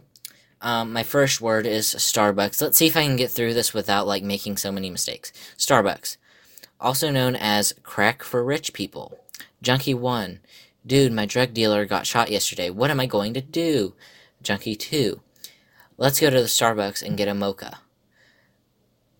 um, 0.61 0.93
my 0.93 1.03
first 1.03 1.41
word 1.41 1.67
is 1.67 1.87
Starbucks. 1.87 2.61
Let's 2.61 2.77
see 2.77 2.87
if 2.87 2.97
I 2.97 3.05
can 3.05 3.17
get 3.17 3.31
through 3.31 3.55
this 3.55 3.73
without 3.73 4.07
like 4.07 4.23
making 4.23 4.57
so 4.57 4.71
many 4.73 4.91
mistakes. 4.91 5.33
Starbucks, 5.57 6.17
also 6.81 7.11
known 7.11 7.37
as 7.37 7.75
crack 7.83 8.23
for 8.23 8.45
rich 8.45 8.73
people. 8.73 9.19
Junkie 9.63 9.95
one, 9.95 10.41
dude, 10.87 11.13
my 11.13 11.27
drug 11.27 11.55
dealer 11.55 11.87
got 11.87 12.07
shot 12.07 12.31
yesterday. 12.31 12.71
What 12.71 12.91
am 12.91 13.01
I 13.01 13.07
going 13.07 13.35
to 13.35 13.41
do? 13.41 13.95
Junkie 14.43 14.77
two, 14.77 15.21
let's 15.97 16.21
go 16.21 16.29
to 16.31 16.37
the 16.41 16.47
Starbucks 16.47 17.03
and 17.03 17.17
get 17.17 17.29
a 17.29 17.35
mocha. 17.35 17.79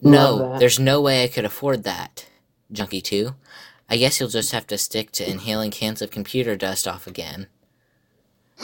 Love 0.01 0.39
No, 0.39 0.49
that. 0.51 0.59
there's 0.59 0.79
no 0.79 1.01
way 1.01 1.23
I 1.23 1.27
could 1.27 1.45
afford 1.45 1.83
that. 1.83 2.27
Junkie 2.71 3.01
2. 3.01 3.33
I 3.89 3.97
guess 3.97 4.19
you'll 4.19 4.29
just 4.29 4.51
have 4.51 4.67
to 4.67 4.77
stick 4.77 5.11
to 5.13 5.29
inhaling 5.29 5.71
cans 5.71 6.01
of 6.01 6.11
computer 6.11 6.55
dust 6.55 6.87
off 6.87 7.07
again. 7.07 7.47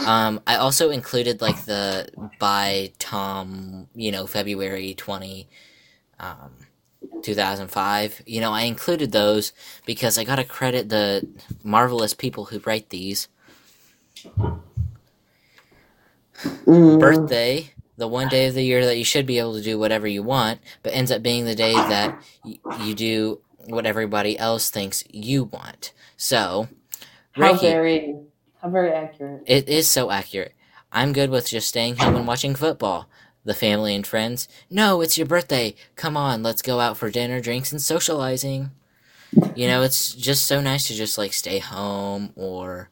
Um, 0.06 0.42
I 0.48 0.56
also 0.56 0.89
included 0.89 1.42
like 1.42 1.66
the 1.66 2.10
by 2.39 2.92
Tom, 3.00 3.88
you 3.94 4.12
know, 4.12 4.26
February 4.26 4.94
20, 4.96 5.48
um, 6.20 6.52
2005. 7.22 8.24
You 8.26 8.42
know, 8.42 8.52
I 8.52 8.63
included 8.63 9.12
those 9.12 9.54
because 9.86 10.18
I 10.18 10.24
gotta 10.24 10.44
credit 10.44 10.89
the 10.89 11.28
marvelous 11.63 12.13
people 12.13 12.46
who 12.46 12.60
write 12.66 12.89
these. 12.89 13.28
Mm. 16.66 17.00
birthday, 17.00 17.72
the 17.98 18.08
one 18.08 18.28
day 18.28 18.48
of 18.48 18.54
the 18.54 18.63
year 18.63 18.86
that 18.86 18.98
you 18.98 19.04
should 19.06 19.26
be 19.26 19.39
able 19.39 19.54
to 19.56 19.62
do 19.62 19.78
whatever 19.78 20.08
you 20.08 20.24
want, 20.24 20.60
but 20.82 20.94
ends 20.94 21.12
up 21.12 21.22
being 21.22 21.46
the 21.46 21.56
day 21.56 21.74
that 21.74 22.16
y- 22.44 22.60
you 22.80 22.96
do 22.96 23.39
what 23.67 23.86
everybody 23.86 24.38
else 24.38 24.69
thinks 24.69 25.04
you 25.10 25.45
want. 25.45 25.93
So, 26.17 26.67
How 27.32 27.54
very, 27.54 28.15
how 28.62 28.69
very 28.69 28.91
accurate. 28.91 29.43
it 29.45 29.67
is 29.67 29.89
so 29.89 30.12
accurate. 30.12 30.54
I'm 30.91 31.13
good 31.13 31.30
with 31.30 31.49
just 31.49 31.67
staying 31.69 31.97
home 31.97 32.15
and 32.15 32.28
watching 32.28 32.56
football. 32.56 33.10
The 33.45 33.54
family 33.54 33.93
and 33.93 34.08
friends, 34.08 34.47
no, 34.69 35.02
it's 35.02 35.17
your 35.17 35.28
birthday. 35.28 35.76
Come 35.97 36.15
on, 36.15 36.43
let's 36.43 36.62
go 36.62 36.80
out 36.80 36.95
for 36.95 37.12
dinner, 37.12 37.41
drinks, 37.41 37.73
and 37.73 37.82
socializing. 37.82 38.71
You 39.54 39.67
know, 39.67 39.82
it's 39.82 40.13
just 40.13 40.47
so 40.47 40.62
nice 40.62 40.88
to 40.88 40.93
just 40.93 41.17
like 41.17 41.34
stay 41.34 41.60
home 41.60 42.32
or, 42.38 42.89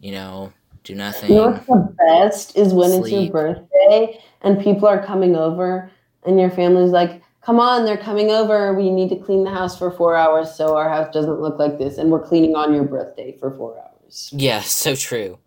you 0.00 0.10
know, 0.10 0.52
do 0.82 0.96
nothing. 0.96 1.30
You 1.30 1.36
know 1.36 1.50
what's 1.50 1.66
the 1.66 1.94
best 2.06 2.56
is 2.56 2.74
when 2.74 2.90
it's 2.90 3.08
your 3.10 3.30
birthday 3.30 4.20
and 4.42 4.60
people 4.60 4.88
are 4.88 5.04
coming 5.04 5.36
over 5.36 5.88
and 6.24 6.40
your 6.40 6.50
family's 6.50 6.90
like, 6.90 7.22
come 7.46 7.60
on, 7.60 7.84
they're 7.84 7.96
coming 7.96 8.32
over. 8.32 8.74
We 8.74 8.90
need 8.90 9.08
to 9.10 9.16
clean 9.16 9.44
the 9.44 9.50
house 9.50 9.78
for 9.78 9.92
four 9.92 10.16
hours 10.16 10.52
so 10.52 10.76
our 10.76 10.88
house 10.88 11.14
doesn't 11.14 11.40
look 11.40 11.60
like 11.60 11.78
this. 11.78 11.96
And 11.96 12.10
we're 12.10 12.26
cleaning 12.26 12.56
on 12.56 12.74
your 12.74 12.82
birthday 12.82 13.36
for 13.38 13.52
four 13.52 13.78
hours. 13.78 14.30
Yeah, 14.32 14.60
so 14.62 14.96
true. 14.96 15.38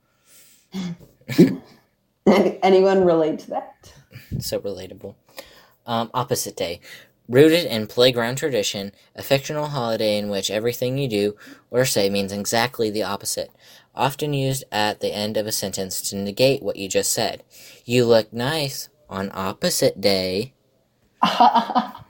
Anyone 2.26 3.06
relate 3.06 3.40
to 3.40 3.50
that? 3.50 3.94
so 4.40 4.62
relatable. 4.62 5.16
Um, 5.86 6.10
opposite 6.14 6.56
day. 6.56 6.80
Rooted 7.28 7.66
in 7.66 7.86
playground 7.86 8.38
tradition, 8.38 8.94
a 9.14 9.22
fictional 9.22 9.68
holiday 9.68 10.18
in 10.18 10.30
which 10.30 10.50
everything 10.50 10.98
you 10.98 11.10
do 11.10 11.36
or 11.70 11.84
say 11.84 12.10
means 12.10 12.32
exactly 12.32 12.90
the 12.90 13.04
opposite, 13.04 13.52
often 13.94 14.34
used 14.34 14.64
at 14.72 15.02
the 15.02 15.14
end 15.14 15.36
of 15.36 15.46
a 15.46 15.52
sentence 15.52 16.02
to 16.10 16.16
negate 16.16 16.64
what 16.64 16.78
you 16.78 16.88
just 16.88 17.12
said. 17.12 17.44
You 17.84 18.06
look 18.06 18.32
nice 18.32 18.88
on 19.10 19.32
opposite 19.34 20.00
day. 20.00 20.54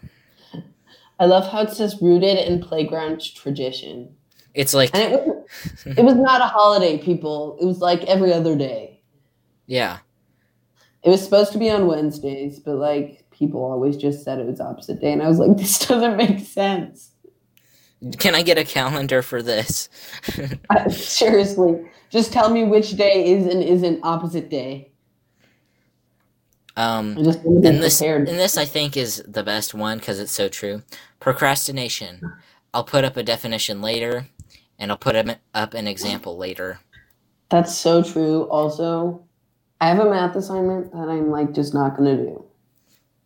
I 1.20 1.26
love 1.26 1.52
how 1.52 1.62
it 1.62 1.72
says 1.72 1.98
rooted 2.02 2.38
in 2.38 2.62
playground 2.62 3.22
tradition. 3.22 4.16
It's 4.54 4.74
like, 4.74 4.90
And 4.94 5.14
it 5.14 5.26
was, 5.26 5.46
it 5.86 6.04
was 6.04 6.16
not 6.16 6.42
a 6.42 6.46
holiday, 6.46 6.98
people. 6.98 7.58
It 7.62 7.66
was 7.66 7.80
like 7.80 8.04
every 8.06 8.34
other 8.34 8.56
day. 8.56 9.02
yeah, 9.68 10.00
It 11.04 11.10
was 11.10 11.24
supposed 11.24 11.52
to 11.54 11.58
be 11.58 11.70
on 11.70 11.88
Wednesdays, 11.88 12.60
but 12.60 12.76
like 12.76 13.26
people 13.32 13.64
always 13.64 13.96
just 13.98 14.24
said 14.24 14.40
it 14.40 14.46
was 14.48 14.60
opposite 14.60 15.00
day. 15.02 15.12
And 15.12 15.22
I 15.22 15.28
was 15.28 15.40
like, 15.40 15.58
this 15.58 15.86
doesn't 15.86 16.18
make 16.18 16.40
sense. 16.40 17.12
can 18.18 18.34
I 18.36 18.42
get 18.42 18.58
a 18.58 18.64
calendar 18.64 19.22
for 19.22 19.42
this? 19.42 19.90
Seriously, 20.90 21.82
just 22.10 22.32
tell 22.34 22.50
me 22.50 22.64
which 22.64 22.92
day 22.92 23.32
is 23.34 23.46
and 23.46 23.62
isn't 23.64 24.00
opposite 24.04 24.50
day. 24.50 24.92
Um, 26.80 27.18
I 27.20 27.24
just 27.24 27.40
want 27.42 27.58
to 27.58 27.62
be 27.62 27.68
and 27.68 27.84
this 27.84 27.98
prepared. 28.00 28.30
and 28.30 28.40
this 28.40 28.58
I 28.58 28.64
think 28.64 28.96
is 28.96 29.22
the 29.28 29.44
best 29.44 29.74
one 29.74 29.98
because 29.98 30.18
it's 30.18 30.32
so 30.32 30.48
true. 30.48 30.82
Procrastination, 31.20 32.22
I'll 32.74 32.86
put 32.86 33.04
up 33.04 33.18
a 33.18 33.24
definition 33.24 33.82
later, 33.82 34.28
and 34.80 34.90
I'll 34.90 34.98
put 34.98 35.18
up 35.54 35.74
an 35.74 35.88
example 35.88 36.38
later. 36.38 36.80
That's 37.50 37.76
so 37.78 38.02
true. 38.02 38.44
Also, 38.44 39.26
I 39.82 39.90
have 39.90 40.00
a 40.00 40.10
math 40.10 40.38
assignment 40.38 40.94
that 40.94 41.10
I'm 41.10 41.30
like 41.30 41.54
just 41.54 41.74
not 41.74 41.98
gonna 41.98 42.16
do. 42.16 42.46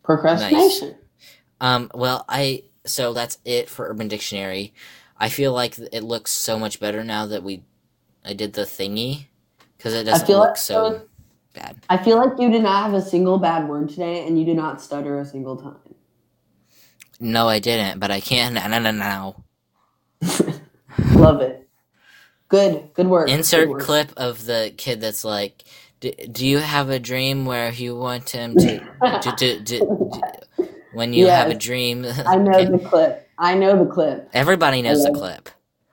Procrastination. 0.02 0.96
Um, 1.60 1.92
well, 1.94 2.24
I 2.28 2.64
so 2.84 3.12
that's 3.12 3.38
it 3.44 3.68
for 3.68 3.88
Urban 3.88 4.08
Dictionary. 4.08 4.74
I 5.16 5.28
feel 5.28 5.52
like 5.52 5.78
it 5.78 6.02
looks 6.02 6.32
so 6.32 6.58
much 6.58 6.80
better 6.80 7.04
now 7.04 7.26
that 7.26 7.44
we 7.44 7.62
I 8.24 8.32
did 8.32 8.54
the 8.54 8.62
thingy 8.62 9.26
because 9.76 9.94
it 9.94 10.04
doesn't 10.04 10.28
look 10.28 10.48
like 10.48 10.56
so 10.56 11.02
bad. 11.54 11.76
I 11.88 11.96
feel 12.02 12.18
like 12.18 12.38
you 12.38 12.50
did 12.50 12.62
not 12.62 12.84
have 12.84 12.94
a 12.94 13.02
single 13.02 13.38
bad 13.38 13.68
word 13.68 13.88
today, 13.88 14.26
and 14.26 14.38
you 14.38 14.44
did 14.44 14.56
not 14.56 14.82
stutter 14.82 15.20
a 15.20 15.24
single 15.24 15.56
time. 15.56 15.94
No, 17.20 17.48
I 17.48 17.58
didn't, 17.60 18.00
but 18.00 18.10
I 18.10 18.20
can 18.20 18.54
now. 18.56 18.68
now, 18.68 18.90
now. 18.90 19.44
Love 21.14 21.40
it. 21.40 21.68
Good. 22.48 22.90
Good 22.94 23.08
work. 23.08 23.28
Insert 23.30 23.66
Good 23.66 23.70
work. 23.70 23.82
clip 23.82 24.12
of 24.16 24.46
the 24.46 24.74
kid 24.76 25.00
that's 25.00 25.24
like, 25.24 25.64
"D- 26.00 26.12
"Do 26.30 26.46
you 26.46 26.58
have 26.58 26.90
a 26.90 26.98
dream 26.98 27.46
where 27.46 27.72
you 27.72 27.96
want 27.96 28.30
him 28.30 28.56
to, 28.58 28.80
to, 29.20 29.32
to, 29.32 29.64
to, 29.64 29.80
to 30.10 30.40
when 30.92 31.12
you 31.12 31.26
have 31.28 31.48
a 31.50 31.54
dream?" 31.54 32.04
I 32.26 32.36
know 32.36 32.52
Okay. 32.52 32.66
the 32.66 32.78
clip. 32.90 33.28
I 33.38 33.54
know 33.54 33.84
the 33.84 33.90
clip. 33.90 34.30
Everybody 34.34 34.82
knows 34.82 35.02
the 35.04 35.10
clip. 35.10 35.48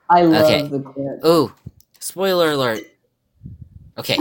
I 0.10 0.24
love 0.24 0.44
Okay. 0.44 0.70
the 0.72 0.80
clip. 0.82 1.26
Ooh, 1.26 1.54
spoiler 2.00 2.52
alert. 2.52 2.84
Okay, 3.98 4.20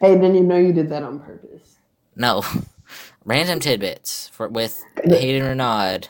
Hey, 0.00 0.16
then 0.18 0.34
you 0.34 0.42
know 0.42 0.56
you 0.56 0.72
did 0.72 0.88
that 0.90 1.02
on 1.02 1.20
purpose. 1.20 1.76
no, 2.16 2.42
random 3.24 3.60
tidbits 3.60 4.28
for 4.28 4.48
with 4.48 4.82
Hayden 5.04 5.42
Renaud. 5.46 6.08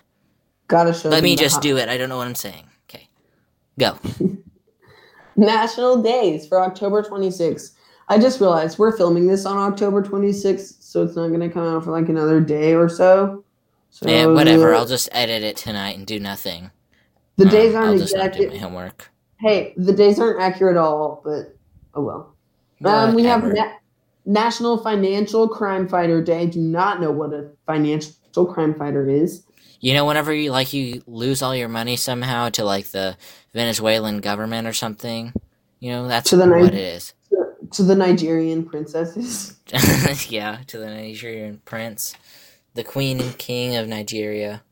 Gotta 0.68 0.92
show. 0.92 1.08
Let 1.08 1.22
me 1.22 1.36
just 1.36 1.56
hot- 1.56 1.62
do 1.62 1.76
it. 1.76 1.88
I 1.88 1.96
don't 1.96 2.08
know 2.08 2.16
what 2.16 2.26
I'm 2.26 2.34
saying. 2.34 2.66
Okay, 2.88 3.08
go. 3.78 3.96
National 5.36 6.02
Days 6.02 6.46
for 6.46 6.60
October 6.60 7.02
26th. 7.02 7.72
I 8.08 8.18
just 8.18 8.40
realized 8.40 8.78
we're 8.78 8.96
filming 8.96 9.26
this 9.26 9.44
on 9.46 9.58
October 9.58 10.02
26th, 10.02 10.76
so 10.82 11.02
it's 11.02 11.16
not 11.16 11.28
gonna 11.28 11.50
come 11.50 11.64
out 11.64 11.84
for 11.84 11.90
like 11.90 12.08
another 12.08 12.40
day 12.40 12.74
or 12.74 12.88
so. 12.88 13.44
So 13.90 14.08
Yeah, 14.08 14.26
whatever. 14.26 14.74
I'll 14.74 14.86
just 14.86 15.08
edit 15.12 15.42
it 15.42 15.56
tonight 15.56 15.96
and 15.96 16.06
do 16.06 16.18
nothing. 16.20 16.70
the 17.36 17.44
Um, 17.44 17.50
days 17.50 17.74
I'll 17.74 17.84
aren't 17.88 17.98
just 18.00 18.16
not 18.16 18.32
do 18.32 18.48
my 18.48 18.56
homework. 18.56 19.10
Hey, 19.40 19.74
the 19.76 19.92
days 19.92 20.18
aren't 20.18 20.40
accurate 20.40 20.76
at 20.76 20.80
all, 20.82 21.20
but 21.24 21.56
oh 21.94 22.02
well. 22.02 22.35
Um, 22.84 23.14
we 23.14 23.24
have 23.24 23.44
Na- 23.44 23.72
National 24.24 24.78
Financial 24.78 25.48
Crime 25.48 25.88
Fighter 25.88 26.22
Day. 26.22 26.40
I 26.40 26.46
do 26.46 26.60
not 26.60 27.00
know 27.00 27.10
what 27.10 27.32
a 27.32 27.50
financial 27.66 28.46
crime 28.46 28.74
fighter 28.74 29.08
is. 29.08 29.44
You 29.80 29.94
know, 29.94 30.04
whenever 30.04 30.32
you 30.32 30.50
like 30.50 30.72
you 30.72 31.02
lose 31.06 31.42
all 31.42 31.54
your 31.54 31.68
money 31.68 31.96
somehow 31.96 32.48
to 32.50 32.64
like 32.64 32.86
the 32.88 33.16
Venezuelan 33.54 34.20
government 34.20 34.66
or 34.66 34.72
something, 34.72 35.32
you 35.80 35.92
know 35.92 36.08
that's 36.08 36.30
To 36.30 36.36
the 36.36 36.46
what 36.46 36.60
Ni- 36.60 36.66
it 36.68 36.74
is. 36.74 37.14
To 37.72 37.82
the 37.82 37.94
Nigerian 37.94 38.64
princesses. 38.64 39.56
yeah, 40.30 40.58
to 40.66 40.78
the 40.78 40.86
Nigerian 40.86 41.60
prince, 41.64 42.14
the 42.74 42.84
queen 42.84 43.20
and 43.20 43.36
king 43.38 43.76
of 43.76 43.86
Nigeria, 43.86 44.62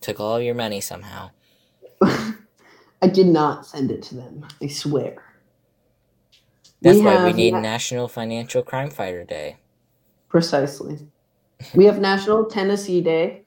took 0.00 0.20
all 0.20 0.40
your 0.40 0.54
money 0.54 0.80
somehow. 0.80 1.30
I 2.02 3.08
did 3.08 3.26
not 3.26 3.66
send 3.66 3.90
it 3.90 4.02
to 4.04 4.14
them. 4.16 4.46
I 4.62 4.66
swear. 4.68 5.29
That's 6.82 6.96
We 6.98 7.04
why 7.04 7.16
we 7.22 7.28
have 7.28 7.36
need 7.36 7.52
na- 7.52 7.60
National 7.60 8.08
Financial 8.08 8.62
Crime 8.62 8.90
Fighter 8.90 9.24
Day. 9.24 9.56
Precisely. 10.28 10.98
We 11.74 11.84
have 11.86 11.98
National 12.00 12.44
Tennessee 12.46 13.00
Day. 13.00 13.42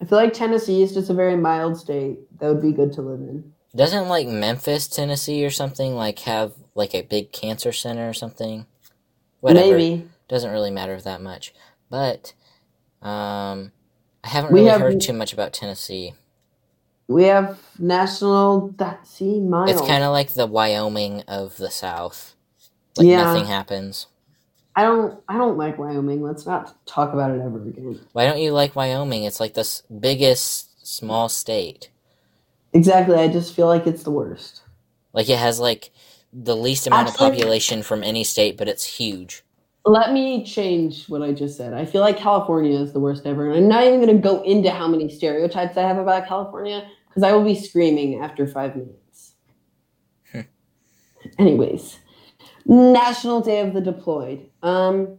I 0.00 0.04
feel 0.04 0.18
like 0.18 0.32
Tennessee 0.32 0.82
is 0.82 0.92
just 0.92 1.10
a 1.10 1.14
very 1.14 1.36
mild 1.36 1.76
state 1.76 2.18
that 2.38 2.48
would 2.48 2.60
be 2.62 2.72
good 2.72 2.92
to 2.94 3.02
live 3.02 3.20
in. 3.20 3.52
Doesn't 3.74 4.08
like 4.08 4.26
Memphis, 4.26 4.88
Tennessee, 4.88 5.44
or 5.44 5.50
something 5.50 5.94
like 5.94 6.20
have 6.20 6.52
like 6.74 6.94
a 6.94 7.02
big 7.02 7.32
cancer 7.32 7.72
center 7.72 8.08
or 8.08 8.12
something? 8.14 8.66
Whatever. 9.40 9.76
Maybe. 9.78 10.08
Doesn't 10.28 10.50
really 10.50 10.70
matter 10.70 11.00
that 11.00 11.20
much. 11.22 11.54
But 11.90 12.32
um 13.02 13.72
I 14.24 14.28
haven't 14.28 14.52
really 14.52 14.66
have- 14.68 14.80
heard 14.80 15.00
too 15.00 15.12
much 15.12 15.32
about 15.32 15.52
Tennessee. 15.52 16.14
We 17.08 17.24
have 17.24 17.60
National 17.78 18.68
that 18.78 19.06
see 19.06 19.38
mild. 19.40 19.70
It's 19.70 19.80
kind 19.80 20.02
of 20.02 20.10
like 20.10 20.30
the 20.30 20.46
Wyoming 20.46 21.22
of 21.28 21.56
the 21.56 21.70
South. 21.70 22.34
Like 22.98 23.06
Yeah. 23.06 23.24
nothing 23.24 23.46
happens. 23.46 24.06
I 24.74 24.82
don't 24.82 25.18
I 25.28 25.36
don't 25.38 25.56
like 25.56 25.78
Wyoming. 25.78 26.22
Let's 26.22 26.44
not 26.46 26.74
talk 26.86 27.12
about 27.12 27.30
it 27.30 27.40
ever 27.40 27.62
again. 27.62 28.00
Why 28.12 28.26
don't 28.26 28.40
you 28.40 28.52
like 28.52 28.76
Wyoming? 28.76 29.24
It's 29.24 29.40
like 29.40 29.54
the 29.54 29.60
s- 29.60 29.82
biggest 30.00 30.86
small 30.86 31.28
state. 31.28 31.90
Exactly. 32.72 33.16
I 33.16 33.28
just 33.28 33.54
feel 33.54 33.66
like 33.68 33.86
it's 33.86 34.02
the 34.02 34.10
worst. 34.10 34.62
Like 35.14 35.28
it 35.30 35.38
has 35.38 35.58
like 35.58 35.90
the 36.32 36.56
least 36.56 36.86
amount 36.86 37.08
Actually- 37.08 37.26
of 37.26 37.32
population 37.32 37.82
from 37.82 38.02
any 38.02 38.22
state, 38.24 38.56
but 38.58 38.68
it's 38.68 38.84
huge. 38.84 39.42
Let 39.86 40.12
me 40.12 40.44
change 40.44 41.08
what 41.08 41.22
I 41.22 41.32
just 41.32 41.56
said. 41.56 41.72
I 41.72 41.84
feel 41.84 42.00
like 42.02 42.18
California 42.18 42.76
is 42.78 42.92
the 42.92 42.98
worst 43.00 43.24
ever. 43.24 43.46
And 43.52 43.56
I'm 43.64 43.68
not 43.68 43.84
even 43.84 44.00
going 44.00 44.14
to 44.16 44.20
go 44.22 44.42
into 44.42 44.68
how 44.68 44.88
many 44.88 45.08
stereotypes 45.08 45.76
I 45.76 45.82
have 45.82 45.96
about 45.96 46.26
California 46.26 46.86
because 47.08 47.22
I 47.22 47.32
will 47.32 47.44
be 47.44 47.54
screaming 47.54 48.20
after 48.20 48.46
five 48.48 48.74
minutes. 48.74 49.34
Hmm. 50.32 50.40
Anyways, 51.38 51.98
National 52.68 53.40
Day 53.40 53.60
of 53.60 53.72
the 53.74 53.80
Deployed. 53.80 54.50
Um, 54.62 55.18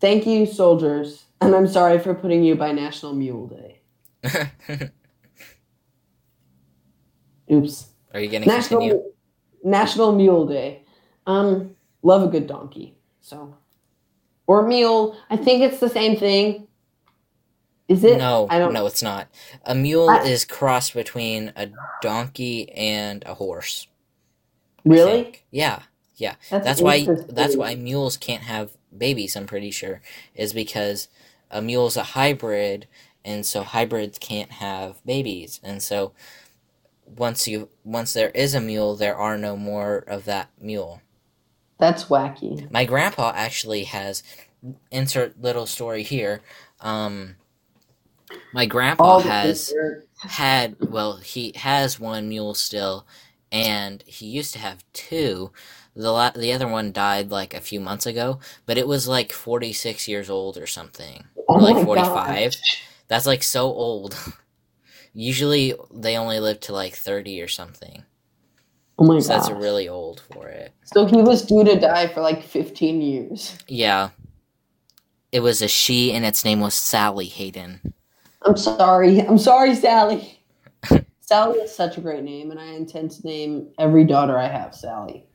thank 0.00 0.26
you, 0.26 0.46
soldiers. 0.46 1.24
And 1.40 1.54
I'm 1.54 1.68
sorry 1.68 1.98
for 1.98 2.14
putting 2.14 2.42
you 2.42 2.54
by 2.54 2.72
National 2.72 3.12
Mule 3.12 3.46
Day. 3.46 3.80
Oops. 7.52 7.86
Are 8.14 8.20
you 8.20 8.28
gonna 8.28 8.46
National 8.46 8.80
continue? 8.80 9.12
National 9.62 10.12
Mule 10.12 10.46
Day. 10.46 10.82
Um, 11.26 11.76
love 12.02 12.22
a 12.22 12.28
good 12.28 12.46
donkey. 12.46 12.96
So, 13.20 13.54
or 14.46 14.66
mule. 14.66 15.16
I 15.28 15.36
think 15.36 15.62
it's 15.62 15.78
the 15.80 15.88
same 15.90 16.16
thing. 16.18 16.66
Is 17.88 18.02
it? 18.02 18.18
No, 18.18 18.46
I 18.50 18.58
don't. 18.58 18.72
no, 18.72 18.86
it's 18.86 19.02
not. 19.02 19.28
A 19.64 19.74
mule 19.74 20.08
I- 20.08 20.22
is 20.22 20.44
crossed 20.44 20.94
between 20.94 21.52
a 21.54 21.68
donkey 22.00 22.72
and 22.72 23.22
a 23.26 23.34
horse. 23.34 23.86
Really? 24.86 25.24
think. 25.24 25.44
Yeah, 25.50 25.82
yeah. 26.16 26.36
That's 26.50 26.64
That's 26.64 26.82
why. 26.82 27.06
That's 27.28 27.56
why 27.56 27.74
mules 27.74 28.16
can't 28.16 28.44
have 28.44 28.72
babies. 28.96 29.36
I'm 29.36 29.46
pretty 29.46 29.70
sure 29.70 30.00
is 30.34 30.52
because 30.52 31.08
a 31.50 31.62
mule's 31.62 31.96
a 31.96 32.02
hybrid, 32.02 32.86
and 33.24 33.44
so 33.44 33.62
hybrids 33.62 34.18
can't 34.18 34.52
have 34.52 35.04
babies, 35.04 35.60
and 35.62 35.82
so 35.82 36.12
once 37.06 37.46
you 37.46 37.68
once 37.84 38.12
there 38.12 38.30
is 38.30 38.54
a 38.54 38.60
mule, 38.60 38.96
there 38.96 39.16
are 39.16 39.38
no 39.38 39.56
more 39.56 39.98
of 39.98 40.24
that 40.24 40.50
mule. 40.60 41.00
That's 41.78 42.04
wacky. 42.04 42.70
My 42.70 42.84
grandpa 42.84 43.32
actually 43.34 43.84
has 43.84 44.22
insert 44.90 45.40
little 45.40 45.66
story 45.66 46.02
here. 46.02 46.40
Um, 46.80 47.36
my 48.52 48.66
grandpa 48.66 49.20
has 49.20 49.72
had 50.20 50.76
well 50.80 51.18
he 51.18 51.52
has 51.56 52.00
one 52.00 52.28
mule 52.28 52.54
still 52.54 53.06
and 53.52 54.02
he 54.06 54.26
used 54.26 54.52
to 54.54 54.58
have 54.58 54.84
two. 54.92 55.52
The 55.94 56.10
la- 56.12 56.30
the 56.30 56.52
other 56.52 56.68
one 56.68 56.92
died 56.92 57.30
like 57.30 57.54
a 57.54 57.60
few 57.60 57.80
months 57.80 58.04
ago 58.06 58.38
but 58.66 58.76
it 58.76 58.86
was 58.86 59.08
like 59.08 59.32
46 59.32 60.06
years 60.08 60.28
old 60.28 60.58
or 60.58 60.66
something. 60.66 61.24
Oh 61.48 61.54
like 61.56 61.84
45 61.84 62.52
gosh. 62.52 62.82
that's 63.08 63.26
like 63.26 63.42
so 63.42 63.64
old. 63.64 64.16
Usually 65.14 65.74
they 65.94 66.16
only 66.18 66.40
live 66.40 66.60
to 66.60 66.72
like 66.74 66.94
30 66.94 67.40
or 67.40 67.48
something. 67.48 68.02
Oh 68.98 69.04
my 69.04 69.18
so 69.20 69.28
that's 69.28 69.50
really 69.50 69.88
old 69.88 70.22
for 70.32 70.48
it. 70.48 70.72
So 70.84 71.06
he 71.06 71.16
was 71.22 71.42
due 71.42 71.64
to 71.64 71.78
die 71.78 72.08
for 72.08 72.20
like 72.20 72.42
15 72.42 73.00
years. 73.00 73.56
yeah. 73.68 74.10
It 75.32 75.40
was 75.40 75.60
a 75.60 75.68
she 75.68 76.12
and 76.12 76.24
its 76.24 76.44
name 76.44 76.60
was 76.60 76.74
sally 76.74 77.26
hayden. 77.26 77.94
I'm 78.42 78.56
sorry. 78.56 79.20
I'm 79.20 79.38
sorry, 79.38 79.74
Sally. 79.74 80.35
Sally 81.26 81.58
is 81.58 81.74
such 81.74 81.98
a 81.98 82.00
great 82.00 82.22
name, 82.22 82.52
and 82.52 82.60
I 82.60 82.66
intend 82.66 83.10
to 83.12 83.26
name 83.26 83.68
every 83.80 84.04
daughter 84.04 84.38
I 84.38 84.46
have 84.46 84.74
Sally. 84.74 85.26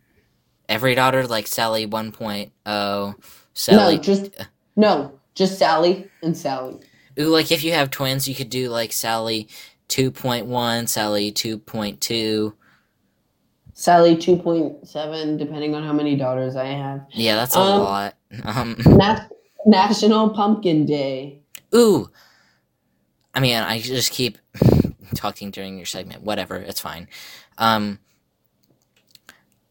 every 0.70 0.96
daughter 0.96 1.28
like 1.28 1.48
sally 1.48 1.86
1.0 1.86 3.16
sally 3.54 3.96
No, 3.98 4.02
just 4.02 4.30
no, 4.78 5.20
just 5.36 5.60
Sally 5.60 6.10
and 6.24 6.36
Sally. 6.36 6.78
Ooh, 7.20 7.28
like 7.28 7.52
if 7.52 7.62
you 7.62 7.74
have 7.74 7.92
twins, 7.92 8.26
you 8.26 8.34
could 8.34 8.50
do 8.50 8.70
like 8.70 8.94
Sally 8.94 9.50
2.1, 9.90 10.88
Sally 10.88 11.30
2.2. 11.34 12.54
Sally 13.74 14.16
2.7, 14.16 15.38
depending 15.38 15.76
on 15.76 15.84
how 15.84 15.92
many 15.92 16.16
daughters 16.16 16.56
I 16.56 16.68
have. 16.68 17.06
Yeah, 17.12 17.36
that's 17.36 17.56
a 17.56 17.60
Um, 17.60 17.82
lot. 17.82 18.16
Um, 18.46 18.78
Nat- 18.86 19.30
National 19.66 20.30
Pumpkin 20.30 20.86
Day. 20.86 21.42
ooh. 21.76 22.10
I 23.34 23.42
mean, 23.42 23.58
I 23.58 23.80
just 23.82 24.12
keep 24.14 24.38
talking 25.22 25.52
during 25.52 25.78
your 25.78 25.86
segment. 25.86 26.24
Whatever, 26.24 26.58
it's 26.58 26.80
fine. 26.80 27.08
Um, 27.58 28.00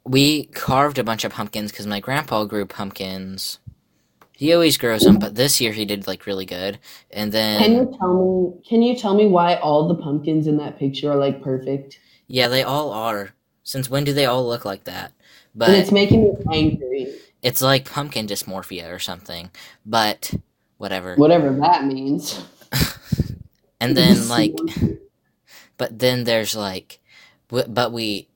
we 0.05 0.45
carved 0.45 0.99
a 0.99 1.05
bunch 1.05 1.25
of 1.25 1.33
pumpkins 1.33 1.73
because 1.73 1.87
my 1.87 2.01
grandpa 2.01 2.45
grew 2.45 2.67
pumpkins. 2.67 3.59
He 4.33 4.55
always 4.55 4.79
grows 4.79 5.03
them, 5.03 5.19
but 5.19 5.35
this 5.35 5.61
year 5.61 5.73
he 5.73 5.85
did 5.85 6.07
like 6.07 6.25
really 6.25 6.47
good. 6.47 6.79
And 7.11 7.31
then 7.33 7.61
Can 7.61 7.73
you 7.73 7.97
tell 7.99 8.15
me? 8.15 8.63
Can 8.67 8.83
you 8.83 8.97
tell 8.97 9.15
me 9.15 9.27
why 9.27 9.57
all 9.57 9.89
the 9.89 9.97
pumpkins 9.97 10.47
in 10.47 10.57
that 10.59 10.79
picture 10.79 11.11
are 11.13 11.17
like 11.17 11.43
perfect? 11.43 11.99
yeah, 12.27 12.49
they 12.49 12.63
all 12.63 12.93
are. 12.93 13.31
Since 13.65 13.91
when 13.91 14.05
do 14.05 14.13
they 14.15 14.25
all 14.27 14.47
look 14.47 14.65
like 14.65 14.85
that? 14.85 15.13
But 15.55 15.71
and 15.71 15.79
it's 15.79 15.93
making 15.93 16.23
me 16.23 16.33
angry. 16.53 17.13
it's 17.43 17.61
like 17.61 17.91
pumpkin 17.91 18.27
dysmorphia 18.27 18.91
or 18.91 18.99
something. 18.99 19.51
But 19.85 20.33
whatever. 20.79 21.17
Whatever 21.17 21.53
that 21.61 21.85
means. 21.85 22.43
And 23.81 23.97
then 23.97 24.29
like 24.37 24.55
but 25.81 25.99
then 25.99 26.25
there's 26.25 26.55
like 26.55 27.01
but 27.49 27.91
we 27.91 28.29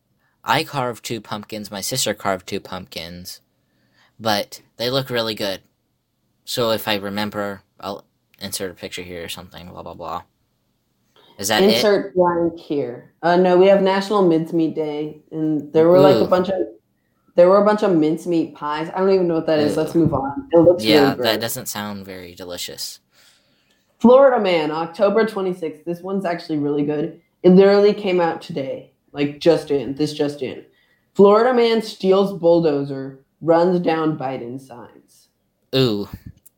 I 0.42 0.64
carved 0.64 1.04
two 1.04 1.20
pumpkins, 1.20 1.70
my 1.70 1.82
sister 1.82 2.14
carved 2.14 2.46
two 2.46 2.58
pumpkins. 2.58 3.42
But 4.18 4.62
they 4.78 4.88
look 4.88 5.10
really 5.10 5.34
good. 5.34 5.60
So 6.46 6.70
if 6.70 6.88
I 6.88 6.94
remember, 6.96 7.60
I'll 7.78 8.06
insert 8.40 8.70
a 8.70 8.74
picture 8.74 9.02
here 9.02 9.22
or 9.22 9.28
something, 9.28 9.68
blah 9.68 9.82
blah 9.82 9.92
blah. 9.92 10.22
Is 11.36 11.48
that 11.48 11.62
it? 11.62 11.74
Insert 11.74 12.14
blank 12.14 12.58
here. 12.58 13.12
Uh, 13.22 13.36
no, 13.36 13.58
we 13.58 13.66
have 13.66 13.82
National 13.82 14.26
Mincemeat 14.26 14.74
Day, 14.74 15.20
and 15.30 15.70
there 15.74 15.86
were 15.86 16.00
like 16.00 16.16
a 16.16 16.26
bunch 16.26 16.48
of 16.48 16.62
there 17.34 17.50
were 17.50 17.60
a 17.60 17.64
bunch 17.66 17.82
of 17.82 17.94
mincemeat 17.94 18.54
pies. 18.54 18.90
I 18.94 19.00
don't 19.00 19.10
even 19.10 19.28
know 19.28 19.34
what 19.34 19.46
that 19.48 19.58
is. 19.58 19.76
Ooh. 19.76 19.80
Let's 19.82 19.94
move 19.94 20.14
on. 20.14 20.48
It 20.50 20.60
looks 20.60 20.82
Yeah, 20.82 21.10
really 21.10 21.24
that 21.24 21.40
doesn't 21.42 21.66
sound 21.66 22.06
very 22.06 22.34
delicious. 22.34 23.00
Florida 23.98 24.42
Man, 24.42 24.70
October 24.70 25.24
26th. 25.24 25.84
This 25.84 26.00
one's 26.00 26.24
actually 26.24 26.58
really 26.58 26.84
good. 26.84 27.20
It 27.44 27.50
literally 27.50 27.92
came 27.92 28.22
out 28.22 28.40
today, 28.40 28.94
like 29.12 29.38
just 29.38 29.70
in. 29.70 29.94
This 29.94 30.14
just 30.14 30.40
in. 30.40 30.64
Florida 31.12 31.52
Man 31.52 31.82
steals 31.82 32.32
bulldozer, 32.40 33.22
runs 33.42 33.80
down 33.80 34.18
Biden 34.18 34.58
signs. 34.58 35.28
Ooh, 35.76 36.08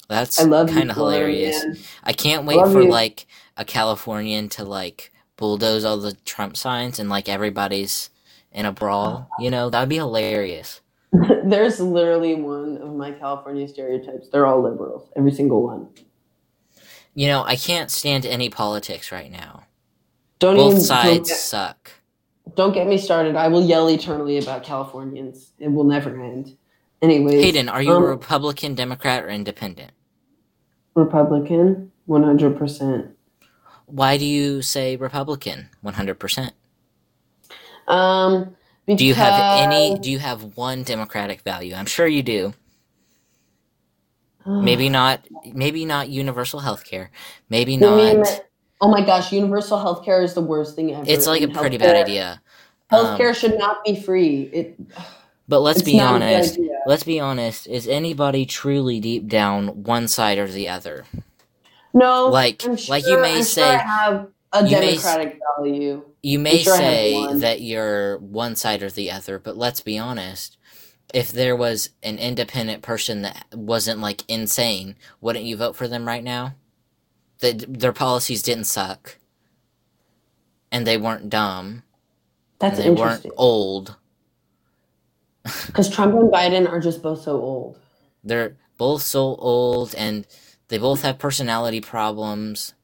that's 0.08 0.40
I 0.40 0.44
love 0.44 0.70
you, 0.70 0.76
kind 0.76 0.90
of 0.90 0.96
hilarious. 0.96 1.64
Man. 1.64 1.76
I 2.04 2.12
can't 2.12 2.46
wait 2.46 2.64
for 2.68 2.82
you. 2.82 2.88
like 2.88 3.26
a 3.56 3.64
Californian 3.64 4.48
to 4.50 4.64
like 4.64 5.12
bulldoze 5.36 5.84
all 5.84 5.98
the 5.98 6.14
Trump 6.24 6.56
signs 6.56 7.00
and 7.00 7.10
like 7.10 7.28
everybody's 7.28 8.10
in 8.52 8.64
a 8.64 8.72
brawl. 8.72 9.28
You 9.40 9.50
know, 9.50 9.68
that'd 9.68 9.88
be 9.88 9.96
hilarious. 9.96 10.82
There's 11.44 11.80
literally 11.80 12.36
one 12.36 12.78
of 12.78 12.94
my 12.94 13.10
California 13.10 13.66
stereotypes. 13.66 14.28
They're 14.28 14.46
all 14.46 14.62
liberals, 14.62 15.10
every 15.16 15.32
single 15.32 15.64
one. 15.64 15.88
You 17.14 17.26
know, 17.26 17.42
I 17.42 17.56
can't 17.56 17.90
stand 17.90 18.24
any 18.24 18.50
politics 18.50 19.10
right 19.10 19.32
now. 19.32 19.65
Don't 20.38 20.56
Both 20.56 20.72
even 20.72 20.80
sides 20.82 21.08
Don't 21.08 21.26
get, 21.28 21.36
suck. 21.36 21.90
don't 22.56 22.72
get 22.72 22.86
me 22.86 22.98
started. 22.98 23.36
I 23.36 23.48
will 23.48 23.64
yell 23.64 23.88
eternally 23.88 24.38
about 24.38 24.62
Californians. 24.64 25.52
It 25.58 25.68
will 25.68 25.84
never 25.84 26.10
end. 26.22 26.56
Anyways, 27.02 27.42
Hayden, 27.42 27.68
are 27.68 27.82
you 27.82 27.92
um, 27.92 28.02
a 28.02 28.06
Republican, 28.06 28.74
Democrat, 28.74 29.24
or 29.24 29.28
Independent? 29.28 29.92
Republican? 30.94 31.92
One 32.06 32.22
hundred 32.22 32.56
percent. 32.56 33.16
Why 33.86 34.16
do 34.16 34.24
you 34.24 34.62
say 34.62 34.96
Republican? 34.96 35.70
One 35.82 35.94
hundred 35.94 36.18
percent. 36.18 36.52
Um, 37.88 38.56
because, 38.86 38.98
Do 39.00 39.06
you 39.06 39.14
have 39.14 39.34
any? 39.72 39.98
Do 39.98 40.10
you 40.10 40.18
have 40.18 40.56
one 40.56 40.82
Democratic 40.82 41.42
value? 41.42 41.74
I'm 41.74 41.86
sure 41.86 42.06
you 42.06 42.22
do. 42.22 42.54
Maybe 44.46 44.88
not. 44.88 45.26
Maybe 45.52 45.84
not 45.84 46.08
universal 46.08 46.60
health 46.60 46.84
care. 46.84 47.10
Maybe 47.50 47.76
not. 47.76 48.45
Oh 48.80 48.88
my 48.88 49.04
gosh, 49.04 49.32
universal 49.32 49.78
health 49.78 50.04
care 50.04 50.22
is 50.22 50.34
the 50.34 50.40
worst 50.40 50.76
thing 50.76 50.94
ever. 50.94 51.04
It's 51.06 51.26
like 51.26 51.42
a 51.42 51.44
and 51.44 51.54
pretty 51.54 51.78
bad 51.78 51.96
idea. 51.96 52.40
Um, 52.90 53.04
Healthcare 53.04 53.34
should 53.34 53.58
not 53.58 53.84
be 53.84 54.00
free. 54.00 54.42
It 54.52 54.80
But 55.48 55.60
let's 55.60 55.82
be 55.82 55.96
not 55.96 56.16
a 56.16 56.18
good 56.18 56.34
honest. 56.34 56.58
Let's 56.86 57.02
be 57.02 57.18
honest. 57.18 57.66
Is 57.66 57.88
anybody 57.88 58.46
truly 58.46 59.00
deep 59.00 59.26
down 59.28 59.82
one 59.82 60.08
side 60.08 60.38
or 60.38 60.46
the 60.46 60.68
other? 60.68 61.04
no, 61.94 62.28
Like- 62.28 62.64
I'm 62.64 62.76
like 62.88 63.06
you 63.06 63.20
may 63.20 63.38
I'm 63.38 63.42
say- 63.42 63.62
sure 63.62 63.72
I 63.72 63.82
have 63.82 64.28
a 64.52 64.66
you 64.68 64.78
may 64.78 64.96
value. 64.96 66.04
You 66.22 66.38
may 66.38 66.58
sure 66.58 66.76
say 66.76 67.34
that 67.34 67.60
you're 67.60 68.18
one 68.18 68.56
side 68.56 68.82
or 68.82 68.90
the 68.90 69.10
other, 69.10 69.38
but 69.38 69.56
let's 69.56 69.80
be 69.80 69.98
honest. 69.98 70.56
If 71.14 71.30
there 71.30 71.54
was 71.56 71.90
an 72.02 72.18
independent 72.18 72.82
person 72.82 73.22
that 73.22 73.46
wasn't 73.52 74.00
like 74.00 74.22
insane, 74.28 74.96
wouldn't 75.20 75.44
you 75.44 75.56
vote 75.56 75.76
for 75.76 75.86
them 75.88 76.06
right 76.06 76.24
now? 76.24 76.54
That 77.40 77.80
their 77.80 77.92
policies 77.92 78.42
didn't 78.42 78.64
suck, 78.64 79.18
and 80.72 80.86
they 80.86 80.96
weren't 80.96 81.28
dumb, 81.28 81.82
That's 82.58 82.78
they 82.78 82.90
weren't 82.90 83.26
old. 83.36 83.96
because 85.66 85.90
Trump 85.90 86.14
and 86.14 86.32
Biden 86.32 86.68
are 86.68 86.80
just 86.80 87.02
both 87.02 87.20
so 87.22 87.32
old. 87.40 87.78
They're 88.24 88.56
both 88.78 89.02
so 89.02 89.20
old, 89.36 89.94
and 89.96 90.26
they 90.68 90.78
both 90.78 91.02
have 91.02 91.18
personality 91.18 91.80
problems. 91.80 92.74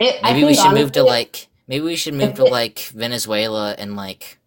It, 0.00 0.22
Maybe 0.22 0.44
we 0.44 0.54
should 0.54 0.72
move 0.74 0.92
to 0.92 1.02
like 1.02 1.48
maybe 1.68 1.84
we 1.84 1.96
should 1.96 2.14
move 2.14 2.34
to 2.34 2.46
it- 2.46 2.50
like 2.52 2.78
Venezuela 2.94 3.74
and 3.78 3.96
like 3.96 4.38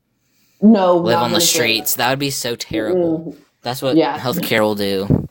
no 0.62 0.98
live 0.98 1.18
on 1.18 1.32
the 1.32 1.36
Venezuela. 1.40 1.42
streets. 1.42 1.96
That 1.96 2.10
would 2.10 2.20
be 2.20 2.32
so 2.32 2.56
terrible. 2.56 3.34
Mm. 3.34 3.38
That's 3.62 3.82
what 3.82 3.96
Yeah. 3.96 4.20
healthcare 4.20 4.62
will 4.62 4.76
do. 4.76 5.28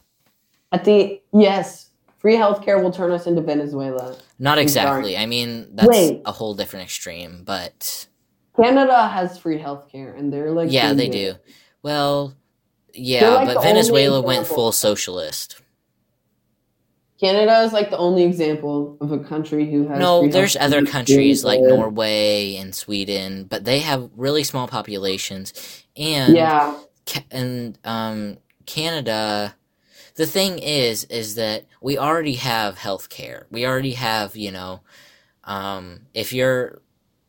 At 0.73 0.85
the 0.85 1.21
yes, 1.33 1.91
free 2.23 2.37
healthcare 2.37 2.81
will 2.81 2.93
turn 2.93 3.11
us 3.11 3.27
into 3.27 3.43
Venezuela. 3.43 4.17
Not 4.39 4.57
exactly. 4.57 5.17
I 5.17 5.27
mean, 5.27 5.75
that's 5.75 5.89
Wait. 5.89 6.23
a 6.25 6.31
whole 6.33 6.55
different 6.55 6.85
extreme, 6.85 7.43
but 7.45 8.07
Canada 8.57 9.09
has 9.09 9.37
free 9.39 9.59
healthcare, 9.59 10.17
and 10.17 10.33
they're 10.33 10.53
like 10.53 10.71
yeah, 10.71 10.95
they 10.95 11.09
do. 11.09 11.35
Well, 11.83 12.35
yeah, 12.95 13.29
like 13.29 13.55
but 13.55 13.63
Venezuela 13.63 14.23
went 14.23 14.47
full 14.47 14.73
socialist. 14.73 15.61
Canada 17.19 17.61
is 17.61 17.73
like 17.73 17.91
the 17.91 17.99
only 17.99 18.25
example 18.25 18.97
of 19.01 19.13
a 19.13 19.19
country 19.19 19.71
who 19.71 19.87
has. 19.89 19.99
No, 19.99 20.27
there's 20.29 20.57
other 20.57 20.85
countries 20.85 21.45
like. 21.45 21.61
Norway 21.61 22.57
and 22.57 22.75
Sweden, 22.75 23.45
but 23.45 23.65
they 23.65 23.79
have 23.81 24.11
really 24.17 24.43
small 24.43 24.67
populations. 24.67 25.85
And 25.97 26.35
Yeah, 26.35 26.77
Ca- 27.07 27.25
and 27.31 27.79
um, 27.85 28.39
Canada, 28.67 29.55
the 30.23 30.27
thing 30.29 30.61
is, 30.61 31.03
is 31.05 31.35
that 31.35 31.65
we 31.81 31.99
already 31.99 32.35
have 32.35 32.79
health 32.79 33.09
care. 33.09 33.49
We 33.51 33.67
already 33.67 33.95
have, 33.95 34.37
you 34.37 34.53
know, 34.53 34.79
um, 35.43 36.03
if 36.15 36.33
you're, 36.33 36.81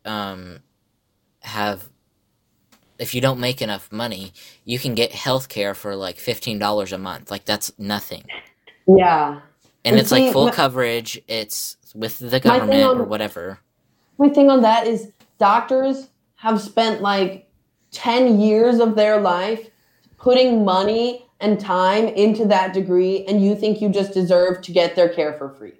um, 0.04 0.60
have, 1.40 1.88
if 3.00 3.12
you 3.12 3.20
don't 3.20 3.40
make 3.40 3.60
enough 3.60 3.90
money, 3.90 4.32
you 4.64 4.78
can 4.78 4.94
get 4.94 5.10
health 5.10 5.48
care 5.48 5.74
for 5.74 5.96
like 5.96 6.18
fifteen 6.18 6.60
dollars 6.60 6.92
a 6.92 6.98
month. 6.98 7.32
Like 7.32 7.44
that's 7.44 7.72
nothing, 7.76 8.22
yeah. 8.86 9.40
and 9.84 9.96
And 9.96 9.96
it's 9.98 10.12
like 10.12 10.32
full 10.32 10.46
my- 10.46 10.52
coverage. 10.52 11.20
It's 11.26 11.76
with 11.96 12.20
the 12.20 12.38
government 12.38 12.84
on- 12.84 13.00
or 13.00 13.04
whatever. 13.04 13.58
My 14.18 14.28
thing 14.28 14.48
on 14.50 14.60
that 14.62 14.86
is 14.86 15.10
doctors 15.40 16.10
have 16.36 16.60
spent 16.60 17.02
like 17.02 17.50
ten 17.90 18.38
years 18.38 18.78
of 18.78 18.94
their 18.94 19.20
life 19.20 19.68
putting 20.16 20.64
money 20.64 21.26
and 21.44 21.60
time 21.60 22.06
into 22.08 22.46
that 22.46 22.72
degree, 22.72 23.24
and 23.26 23.44
you 23.44 23.54
think 23.54 23.80
you 23.80 23.90
just 23.90 24.12
deserve 24.14 24.62
to 24.62 24.72
get 24.72 24.96
their 24.96 25.08
care 25.08 25.34
for 25.34 25.50
free? 25.50 25.74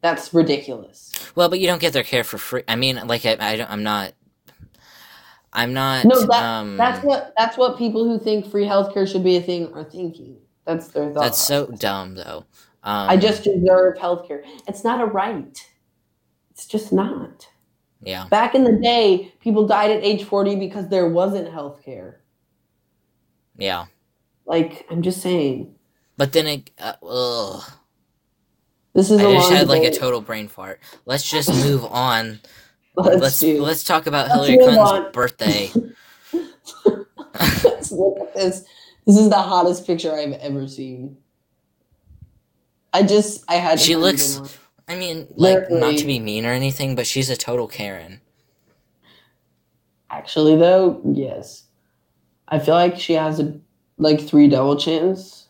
That's 0.00 0.32
ridiculous. 0.32 1.12
Well, 1.34 1.50
but 1.50 1.60
you 1.60 1.66
don't 1.66 1.80
get 1.80 1.92
their 1.92 2.02
care 2.02 2.24
for 2.24 2.38
free. 2.38 2.62
I 2.66 2.76
mean, 2.76 3.06
like 3.06 3.26
I, 3.26 3.36
I 3.38 3.56
don't, 3.56 3.70
I'm 3.70 3.82
not. 3.82 4.14
I'm 5.52 5.74
not. 5.74 6.04
No, 6.04 6.20
that, 6.26 6.42
um, 6.42 6.76
that's 6.76 7.04
what 7.04 7.34
that's 7.36 7.58
what 7.58 7.76
people 7.76 8.04
who 8.04 8.18
think 8.18 8.50
free 8.50 8.64
healthcare 8.64 9.06
should 9.10 9.24
be 9.24 9.36
a 9.36 9.42
thing 9.42 9.72
are 9.74 9.84
thinking. 9.84 10.38
That's 10.64 10.88
their 10.88 11.12
thought. 11.12 11.22
That's 11.22 11.38
so 11.38 11.66
dumb, 11.66 12.14
though. 12.14 12.44
Um, 12.82 13.10
I 13.10 13.16
just 13.16 13.44
deserve 13.44 13.98
healthcare. 13.98 14.42
It's 14.66 14.84
not 14.84 15.00
a 15.00 15.04
right. 15.04 15.68
It's 16.50 16.66
just 16.66 16.92
not. 16.92 17.48
yeah. 18.00 18.26
Back 18.28 18.54
in 18.54 18.64
the 18.64 18.78
day, 18.78 19.32
people 19.40 19.66
died 19.66 19.90
at 19.90 20.02
age 20.02 20.24
40 20.24 20.56
because 20.56 20.88
there 20.88 21.08
wasn't 21.08 21.52
healthcare. 21.52 22.16
Yeah. 23.56 23.86
Like, 24.50 24.84
I'm 24.90 25.00
just 25.02 25.22
saying. 25.22 25.72
But 26.16 26.32
then 26.32 26.46
it, 26.48 26.70
uh, 26.80 26.94
ugh. 27.08 27.62
This 28.94 29.08
is 29.12 29.20
I 29.20 29.30
a 29.30 29.32
just 29.34 29.52
had 29.52 29.68
like 29.68 29.84
a 29.84 29.92
total 29.96 30.20
brain 30.20 30.48
fart. 30.48 30.80
Let's 31.06 31.30
just 31.30 31.48
move 31.64 31.84
on. 31.90 32.40
Let's, 32.96 33.22
Let's 33.22 33.38
do. 33.38 33.62
let's 33.62 33.84
talk 33.84 34.08
about 34.08 34.26
Let's 34.28 34.48
Hillary 34.48 34.56
Clinton's 34.58 34.90
on. 34.90 35.12
birthday. 35.12 35.70
Let's 37.64 37.92
look 37.92 38.18
at 38.20 38.34
this. 38.34 38.64
This 39.06 39.16
is 39.16 39.28
the 39.28 39.36
hottest 39.40 39.86
picture 39.86 40.12
I've 40.12 40.32
ever 40.32 40.66
seen. 40.66 41.16
I 42.92 43.04
just, 43.04 43.44
I 43.48 43.54
had 43.54 43.78
to 43.78 43.84
She 43.84 43.94
looks- 43.94 44.58
I 44.88 44.96
mean, 44.96 45.28
like 45.36 45.70
not 45.70 45.96
to 45.98 46.04
be 46.04 46.18
mean 46.18 46.44
or 46.44 46.50
anything, 46.50 46.96
but 46.96 47.06
she's 47.06 47.30
a 47.30 47.36
total 47.36 47.68
Karen. 47.68 48.20
Actually, 50.10 50.56
though, 50.56 51.00
yes. 51.14 51.66
I 52.48 52.58
feel 52.58 52.74
like 52.74 52.98
she 52.98 53.12
has 53.12 53.38
a, 53.38 53.60
like 54.00 54.20
three 54.20 54.48
double 54.48 54.76
chins. 54.76 55.46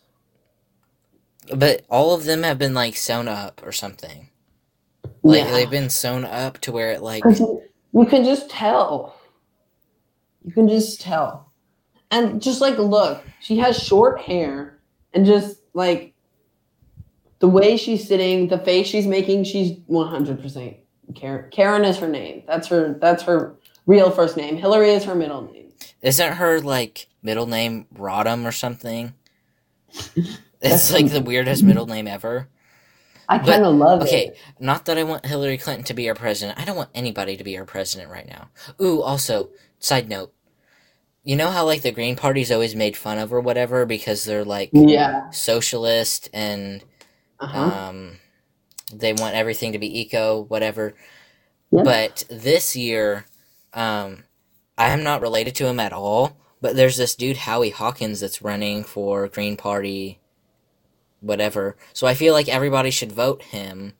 But 1.55 1.83
all 1.89 2.13
of 2.13 2.25
them 2.25 2.43
have 2.43 2.59
been 2.59 2.73
like 2.73 2.95
sewn 2.95 3.27
up 3.27 3.61
or 3.65 3.71
something. 3.71 4.29
Like 5.23 5.45
Yeah. 5.45 5.51
they've 5.51 5.69
been 5.69 5.89
sewn 5.89 6.25
up 6.25 6.59
to 6.59 6.71
where 6.71 6.91
it 6.91 7.01
like 7.01 7.23
you, 7.23 8.05
can 8.05 8.23
just 8.23 8.49
tell. 8.49 9.15
You 10.43 10.51
can 10.51 10.67
just 10.67 11.01
tell. 11.01 11.51
And 12.11 12.41
just 12.41 12.61
like 12.61 12.77
look, 12.77 13.23
she 13.39 13.57
has 13.57 13.81
short 13.81 14.19
hair 14.19 14.79
and 15.13 15.25
just 15.25 15.57
like 15.73 16.13
the 17.39 17.47
way 17.47 17.77
she's 17.77 18.07
sitting, 18.07 18.49
the 18.49 18.59
face 18.59 18.87
she's 18.87 19.07
making, 19.07 19.45
she's 19.45 19.77
100% 19.89 20.77
Karen. 21.15 21.49
Karen 21.51 21.83
is 21.85 21.97
her 21.97 22.07
name. 22.07 22.43
That's 22.47 22.67
her 22.67 22.97
that's 22.99 23.23
her 23.23 23.55
real 23.85 24.11
first 24.11 24.37
name. 24.37 24.57
Hillary 24.57 24.91
is 24.91 25.03
her 25.05 25.15
middle 25.15 25.41
name. 25.51 25.60
Isn't 26.01 26.33
her 26.33 26.59
like 26.61 27.07
middle 27.21 27.45
name 27.47 27.87
Rodham 27.95 28.45
or 28.45 28.51
something? 28.51 29.13
It's 30.63 30.91
like 30.91 31.09
the 31.09 31.21
weirdest 31.21 31.63
middle 31.63 31.87
name 31.87 32.07
ever. 32.07 32.47
I 33.27 33.39
kind 33.39 33.63
of 33.65 33.75
love 33.75 34.01
Okay, 34.03 34.27
it. 34.27 34.37
not 34.59 34.85
that 34.85 34.97
I 34.97 35.03
want 35.03 35.25
Hillary 35.25 35.57
Clinton 35.57 35.85
to 35.85 35.93
be 35.95 36.07
our 36.07 36.15
president. 36.15 36.59
I 36.59 36.65
don't 36.65 36.75
want 36.75 36.89
anybody 36.93 37.35
to 37.37 37.43
be 37.43 37.57
our 37.57 37.65
president 37.65 38.11
right 38.11 38.27
now. 38.27 38.49
Ooh, 38.81 39.01
also, 39.01 39.49
side 39.79 40.07
note. 40.07 40.33
You 41.23 41.35
know 41.35 41.49
how 41.49 41.65
like 41.65 41.81
the 41.81 41.91
Green 41.91 42.15
Party's 42.15 42.51
always 42.51 42.75
made 42.75 42.95
fun 42.97 43.17
of 43.17 43.33
or 43.33 43.39
whatever 43.41 43.85
because 43.87 44.23
they're 44.23 44.45
like 44.45 44.69
Yeah. 44.73 45.29
socialist 45.31 46.29
and 46.33 46.83
Uh-huh. 47.39 47.59
um 47.59 48.17
they 48.93 49.13
want 49.13 49.35
everything 49.35 49.71
to 49.71 49.79
be 49.79 49.99
eco 50.01 50.43
whatever. 50.43 50.93
Yeah. 51.71 51.83
But 51.83 52.23
this 52.29 52.75
year 52.75 53.25
um 53.73 54.23
I 54.81 54.89
am 54.89 55.03
not 55.03 55.21
related 55.21 55.53
to 55.55 55.67
him 55.67 55.79
at 55.79 55.93
all, 55.93 56.35
but 56.59 56.75
there's 56.75 56.97
this 56.97 57.13
dude 57.13 57.37
Howie 57.37 57.69
Hawkins 57.69 58.19
that's 58.19 58.41
running 58.41 58.83
for 58.83 59.27
Green 59.27 59.55
Party 59.55 60.17
whatever. 61.19 61.77
So 61.93 62.07
I 62.07 62.15
feel 62.15 62.33
like 62.33 62.49
everybody 62.49 62.89
should 62.89 63.11
vote 63.11 63.43
him 63.43 63.93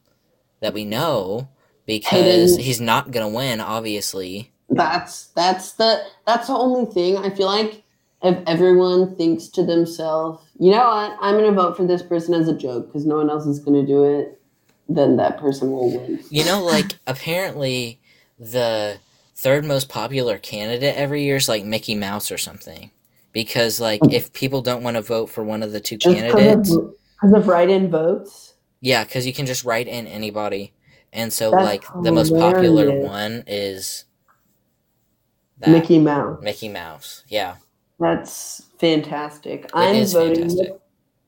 that 0.59 0.73
we 0.73 0.83
know 0.83 1.49
because 1.85 2.55
Hayden- 2.55 2.59
he's 2.59 2.81
not 2.81 3.11
going 3.11 3.29
to 3.29 3.35
win 3.35 3.61
obviously. 3.61 4.51
That's 4.71 5.27
that's 5.27 5.73
the 5.73 6.03
that's 6.25 6.47
the 6.47 6.53
only 6.53 6.91
thing. 6.91 7.17
I 7.17 7.29
feel 7.29 7.45
like 7.45 7.83
if 8.23 8.39
everyone 8.47 9.15
thinks 9.17 9.49
to 9.49 9.63
themselves, 9.63 10.43
you 10.57 10.71
know 10.71 10.77
what, 10.77 11.17
I'm 11.19 11.35
gonna 11.35 11.51
vote 11.51 11.75
for 11.75 11.85
this 11.85 12.01
person 12.01 12.33
as 12.33 12.47
a 12.47 12.55
joke 12.55 12.87
because 12.87 13.05
no 13.05 13.17
one 13.17 13.29
else 13.29 13.45
is 13.45 13.59
gonna 13.59 13.85
do 13.85 14.05
it, 14.05 14.41
then 14.87 15.17
that 15.17 15.37
person 15.39 15.71
will 15.71 15.91
win. 15.91 16.23
You 16.29 16.45
know 16.45 16.63
like 16.63 16.97
apparently 17.05 17.99
the 18.39 18.97
third 19.41 19.65
most 19.65 19.89
popular 19.89 20.37
candidate 20.37 20.95
every 20.95 21.23
year 21.23 21.37
is 21.37 21.49
like 21.49 21.65
Mickey 21.65 21.95
Mouse 21.95 22.31
or 22.31 22.37
something. 22.37 22.91
Because 23.33 23.79
like 23.79 24.01
if 24.11 24.31
people 24.33 24.61
don't 24.61 24.83
want 24.83 24.95
to 24.97 25.01
vote 25.01 25.27
for 25.27 25.43
one 25.43 25.63
of 25.63 25.71
the 25.71 25.79
two 25.79 25.97
Just 25.97 26.15
candidates, 26.15 26.75
because 26.75 27.33
of 27.33 27.47
write-in 27.47 27.89
votes. 27.89 28.53
yeah, 28.81 29.03
cuz 29.05 29.25
you 29.25 29.33
can 29.33 29.45
just 29.45 29.63
write 29.63 29.87
in 29.87 30.05
anybody. 30.07 30.73
And 31.13 31.31
so 31.31 31.51
That's 31.51 31.63
like 31.63 31.83
the 32.03 32.11
most 32.11 32.33
popular 32.33 32.99
one 33.01 33.43
is 33.47 34.05
that 35.59 35.69
Mickey 35.69 35.99
Mouse. 35.99 36.41
Mickey 36.41 36.69
Mouse. 36.69 37.23
Yeah. 37.27 37.55
That's 37.99 38.63
fantastic. 38.79 39.69
I'm 39.73 39.95
is 39.95 40.13
voting. 40.13 40.49
fantastic. 40.49 40.79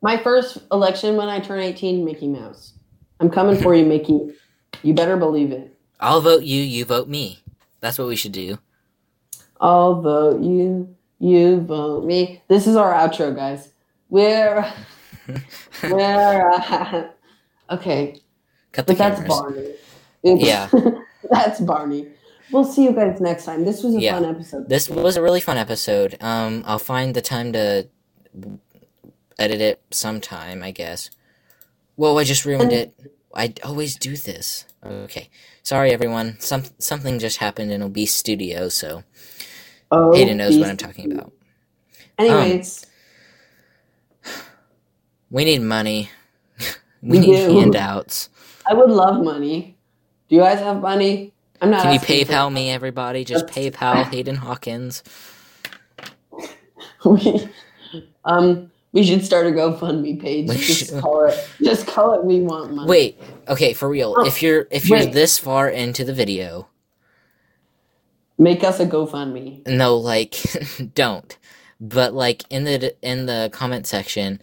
My 0.01 0.18
first 0.18 0.57
election 0.72 1.16
when 1.16 1.30
I 1.30 1.39
turn 1.39 1.59
18, 1.59 2.03
Mickey 2.03 2.28
Mouse. 2.28 2.74
I'm 3.20 3.30
coming 3.30 3.57
for 3.61 3.76
you, 3.80 3.86
Mickey. 3.86 4.34
You 4.82 4.93
better 4.93 5.16
believe 5.18 5.51
it. 5.51 5.78
I'll 5.99 6.20
vote 6.22 6.43
you, 6.43 6.61
you 6.61 6.84
vote 6.84 7.07
me. 7.07 7.42
That's 7.84 7.99
what 7.99 8.07
we 8.07 8.15
should 8.15 8.31
do. 8.31 8.57
I'll 9.59 10.01
vote 10.01 10.41
you. 10.41 10.95
You 11.19 11.59
vote 11.59 12.05
me. 12.05 12.41
This 12.47 12.65
is 12.65 12.77
our 12.77 12.93
outro, 12.93 13.36
guys. 13.36 13.73
We're 14.09 14.65
we're 15.84 16.51
uh, 16.51 17.09
okay, 17.71 18.21
Cut 18.71 18.88
the 18.88 18.93
but 18.93 18.97
that's. 18.97 19.27
Barney. 19.27 19.73
Oops. 20.25 20.43
Yeah. 20.43 20.69
that's 21.29 21.59
Barney. 21.59 22.07
We'll 22.53 22.63
see 22.63 22.86
you 22.86 22.93
guys 22.93 23.19
next 23.19 23.43
time. 23.43 23.65
This 23.65 23.84
was 23.84 23.95
a 23.95 23.99
Yeah. 23.99 24.13
fun 24.13 24.25
episode. 24.34 24.69
This 24.69 24.89
was 24.89 25.17
a 25.17 25.21
really 25.21 25.41
fun 25.41 25.57
episode. 25.57 26.15
Um, 26.21 26.63
I'll 26.65 26.79
find 26.79 27.13
the 27.13 27.21
time 27.21 27.51
to 27.53 27.89
edit 29.38 29.59
it 29.59 29.81
sometime, 29.91 30.63
I 30.63 30.71
guess. 30.71 31.09
Whoa, 31.95 32.17
I 32.17 32.23
just 32.23 32.45
ruined 32.45 32.71
it. 32.71 32.93
I 33.36 33.53
always 33.63 33.95
do 33.97 34.17
this. 34.17 34.65
Okay. 34.86 35.29
Sorry, 35.63 35.91
everyone. 35.91 36.39
Some 36.39 36.63
something 36.79 37.19
just 37.19 37.38
happened 37.38 37.71
in 37.71 37.81
OBS 37.81 38.11
Studio, 38.11 38.69
so 38.69 39.03
oh, 39.91 40.13
Hayden 40.13 40.38
knows 40.38 40.57
what. 40.57 40.69
I'm 40.69 40.77
talking 40.77 41.11
about. 41.11 41.34
Anyways, 42.19 42.86
We 45.31 45.45
need 45.45 45.63
money. 45.63 46.11
we 47.01 47.19
need 47.19 47.38
do. 47.38 47.59
handouts. 47.59 48.29
I 48.67 48.75
would 48.75 48.91
love 48.91 49.23
money. 49.23 49.77
Do 50.29 50.36
you 50.36 50.41
guys 50.43 50.59
have 50.59 50.79
money? 50.81 51.34
I'm 51.59 51.71
not. 51.71 51.81
Can 51.84 51.93
you 51.93 51.99
PayPal 51.99 52.53
me, 52.53 52.69
everybody? 52.69 53.25
Just 53.25 53.47
PayPal 53.47 54.05
Hayden 54.11 54.36
Hawkins. 54.36 55.03
we, 57.05 57.49
um, 58.25 58.71
we 58.93 59.03
should 59.03 59.25
start 59.25 59.47
a 59.47 59.49
GoFundMe 59.51 60.19
page. 60.21 60.49
Just 60.49 60.97
call 60.99 61.25
it. 61.25 61.49
Just 61.61 61.85
call 61.85 62.13
it. 62.13 62.23
We 62.23 62.39
want 62.39 62.73
money. 62.73 62.89
Wait, 62.89 63.21
okay, 63.49 63.73
for 63.73 63.89
real. 63.89 64.15
Oh, 64.17 64.25
If 64.25 64.41
you're 64.41 64.67
if 64.71 64.87
you're 64.87 64.99
wait. 64.99 65.13
this 65.13 65.37
far 65.37 65.67
into 65.69 66.05
the 66.05 66.13
video, 66.13 66.69
Make 68.37 68.63
us 68.63 68.79
a 68.79 68.85
GoFundMe. 68.85 69.65
No, 69.67 69.97
like 69.97 70.35
don't. 70.95 71.37
But 71.79 72.13
like 72.13 72.43
in 72.49 72.63
the 72.63 72.95
in 73.01 73.25
the 73.25 73.49
comment 73.53 73.85
section, 73.87 74.39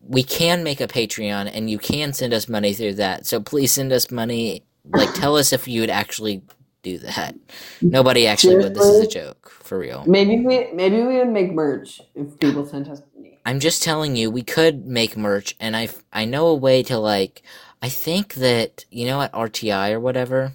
we 0.00 0.22
can 0.22 0.64
make 0.64 0.80
a 0.80 0.86
Patreon 0.86 1.50
and 1.52 1.68
you 1.70 1.78
can 1.78 2.12
send 2.12 2.32
us 2.32 2.48
money 2.48 2.72
through 2.72 2.94
that. 2.94 3.26
So 3.26 3.40
please 3.40 3.72
send 3.72 3.92
us 3.92 4.10
money. 4.10 4.64
Like 4.84 5.12
tell 5.14 5.36
us 5.36 5.52
if 5.52 5.68
you 5.68 5.82
would 5.82 5.90
actually 5.90 6.42
do 6.82 6.98
that. 6.98 7.34
Nobody 7.82 8.26
actually 8.26 8.56
would. 8.56 8.74
This 8.74 8.86
is 8.86 9.04
a 9.04 9.08
joke, 9.08 9.50
for 9.50 9.78
real. 9.78 10.04
Maybe 10.06 10.40
we 10.40 10.72
maybe 10.72 11.02
we 11.02 11.18
would 11.18 11.28
make 11.28 11.52
merch 11.52 12.00
if 12.14 12.38
people 12.40 12.64
sent 12.66 12.88
us. 12.88 13.02
I'm 13.46 13.60
just 13.60 13.82
telling 13.82 14.16
you, 14.16 14.30
we 14.30 14.42
could 14.42 14.86
make 14.86 15.16
merch 15.16 15.54
and 15.60 15.76
I 15.76 15.88
I 16.12 16.24
know 16.24 16.46
a 16.48 16.54
way 16.54 16.82
to 16.84 16.98
like 16.98 17.42
I 17.82 17.88
think 17.88 18.34
that 18.34 18.84
you 18.90 19.06
know 19.06 19.20
at 19.22 19.32
RTI 19.32 19.92
or 19.92 20.00
whatever, 20.00 20.52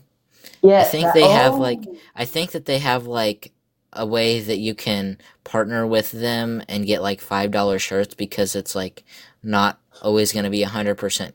Yeah, 0.62 0.82
I 0.82 0.84
think 0.84 1.06
that- 1.06 1.14
they 1.16 1.28
have 1.28 1.54
oh, 1.54 1.58
like 1.58 1.80
I 2.16 2.26
think 2.26 2.52
that 2.52 2.66
they 2.66 2.80
have 2.80 3.08
like 3.08 3.52
a 3.94 4.06
way 4.06 4.42
that 4.42 4.58
you 4.58 4.76
can 4.76 5.18
partner 5.46 5.88
with 5.88 6.12
them 6.12 6.62
and 6.68 6.86
get 6.86 7.02
like 7.02 7.22
five 7.22 7.52
dollar 7.52 7.80
shirts 7.80 8.14
because 8.14 8.56
it's 8.56 8.76
like 8.76 9.04
not 9.42 9.80
always 10.02 10.34
going 10.34 10.44
to 10.44 10.50
be 10.52 10.64
a 10.64 10.68
hundred 10.68 10.96
percent 10.96 11.34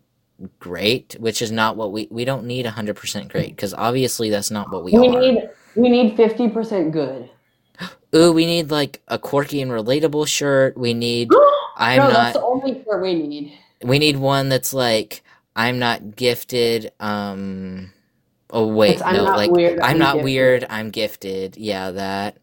great, 0.59 1.17
which 1.19 1.43
is 1.43 1.51
not 1.51 1.77
what 1.77 1.93
we 1.93 2.07
we 2.11 2.25
don't 2.25 2.45
need 2.45 2.67
a 2.67 2.71
hundred 2.71 2.97
percent 2.97 3.29
great 3.31 3.57
because 3.57 3.75
obviously 3.75 4.31
that's 4.31 4.51
not 4.51 4.71
what 4.71 4.85
we, 4.85 4.93
we 4.93 5.09
are. 5.09 5.21
need 5.21 5.49
we 5.75 5.89
need 5.89 6.17
fifty 6.17 6.49
percent 6.49 6.93
good. 6.93 7.31
Ooh, 8.15 8.33
we 8.33 8.47
need 8.47 8.71
like 8.71 9.01
a 9.09 9.19
quirky 9.19 9.61
and 9.63 9.71
relatable 9.71 10.27
shirt. 10.27 10.77
We 10.77 10.95
need 10.95 11.31
I'm 11.77 11.99
no, 11.99 12.05
not 12.09 12.13
that's 12.13 12.37
the 12.37 12.43
only 12.43 12.83
shirt 12.85 13.03
we 13.03 13.15
need. 13.15 13.53
we 13.83 13.99
need 13.99 14.17
one 14.17 14.49
that's 14.49 14.73
like 14.75 15.23
I'm 15.57 15.79
not 15.79 16.17
gifted. 16.17 16.93
Um. 17.01 17.93
Oh 18.53 18.67
wait, 18.67 18.95
It's 18.95 19.03
I'm 19.03 19.15
no, 19.15 19.25
not 19.27 19.37
like 19.37 19.51
weird, 19.53 19.79
I'm, 19.81 19.91
I'm 19.93 19.99
not 19.99 20.15
gifted. 20.15 20.25
weird. 20.25 20.67
I'm 20.71 20.91
gifted. 20.91 21.57
Yeah, 21.57 21.93
that. 21.93 22.39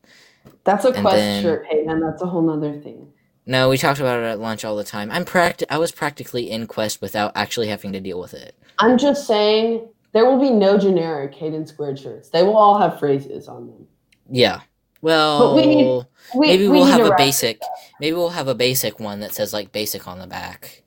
That's 0.63 0.85
a 0.85 0.89
And 0.89 1.01
quest 1.01 1.15
then- 1.17 1.43
shirt, 1.43 1.65
Hayden. 1.69 1.99
That's 1.99 2.21
a 2.21 2.25
whole 2.25 2.41
nother 2.41 2.79
thing. 2.79 3.11
No, 3.45 3.69
we 3.69 3.77
talked 3.77 3.99
about 4.01 4.19
it 4.19 4.25
at 4.25 4.39
lunch 4.39 4.65
all 4.65 4.75
the 4.75 4.83
time. 4.83 5.09
I'm 5.11 5.23
pract. 5.23 5.63
I 5.69 5.77
was 5.77 5.91
practically 5.93 6.49
in 6.51 6.67
Quest 6.67 7.01
without 7.01 7.31
actually 7.33 7.69
having 7.69 7.93
to 7.93 8.01
deal 8.01 8.19
with 8.19 8.33
it. 8.33 8.55
I'm 8.79 8.97
just 8.97 9.25
saying 9.25 9.87
there 10.11 10.25
will 10.25 10.39
be 10.39 10.49
no 10.49 10.77
generic 10.77 11.33
Hayden 11.35 11.65
squared 11.65 11.97
shirts. 11.97 12.27
They 12.27 12.43
will 12.43 12.57
all 12.57 12.77
have 12.77 12.99
phrases 12.99 13.47
on 13.47 13.67
them. 13.67 13.87
Yeah. 14.29 14.59
Well, 15.01 15.55
we 15.55 15.65
need- 15.65 16.05
We, 16.35 16.47
maybe 16.47 16.63
we 16.67 16.77
we'll 16.79 16.85
have 16.85 17.05
a 17.05 17.15
basic. 17.17 17.61
Maybe 18.01 18.13
we'll 18.15 18.29
have 18.29 18.47
a 18.49 18.55
basic 18.55 18.99
one 18.99 19.21
that 19.21 19.33
says 19.33 19.53
like 19.53 19.71
basic 19.71 20.07
on 20.07 20.19
the 20.19 20.27
back. 20.27 20.83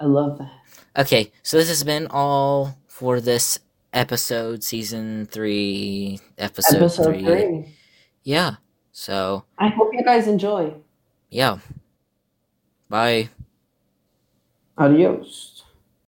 I 0.00 0.06
love 0.06 0.38
that. 0.38 0.50
Okay, 0.96 1.30
so 1.42 1.56
this 1.56 1.68
has 1.68 1.84
been 1.84 2.08
all 2.10 2.76
for 2.88 3.20
this 3.20 3.60
episode, 3.92 4.64
season 4.64 5.26
three, 5.26 6.18
episode, 6.36 6.76
Episode 6.78 7.04
three. 7.04 7.24
three. 7.24 7.74
Yeah. 8.24 8.56
So 8.90 9.44
I 9.58 9.68
hope 9.68 9.90
you 9.92 10.02
guys 10.04 10.26
enjoy. 10.26 10.74
yeah. 11.30 11.58
Bye. 12.88 13.28
Adios. 14.78 15.53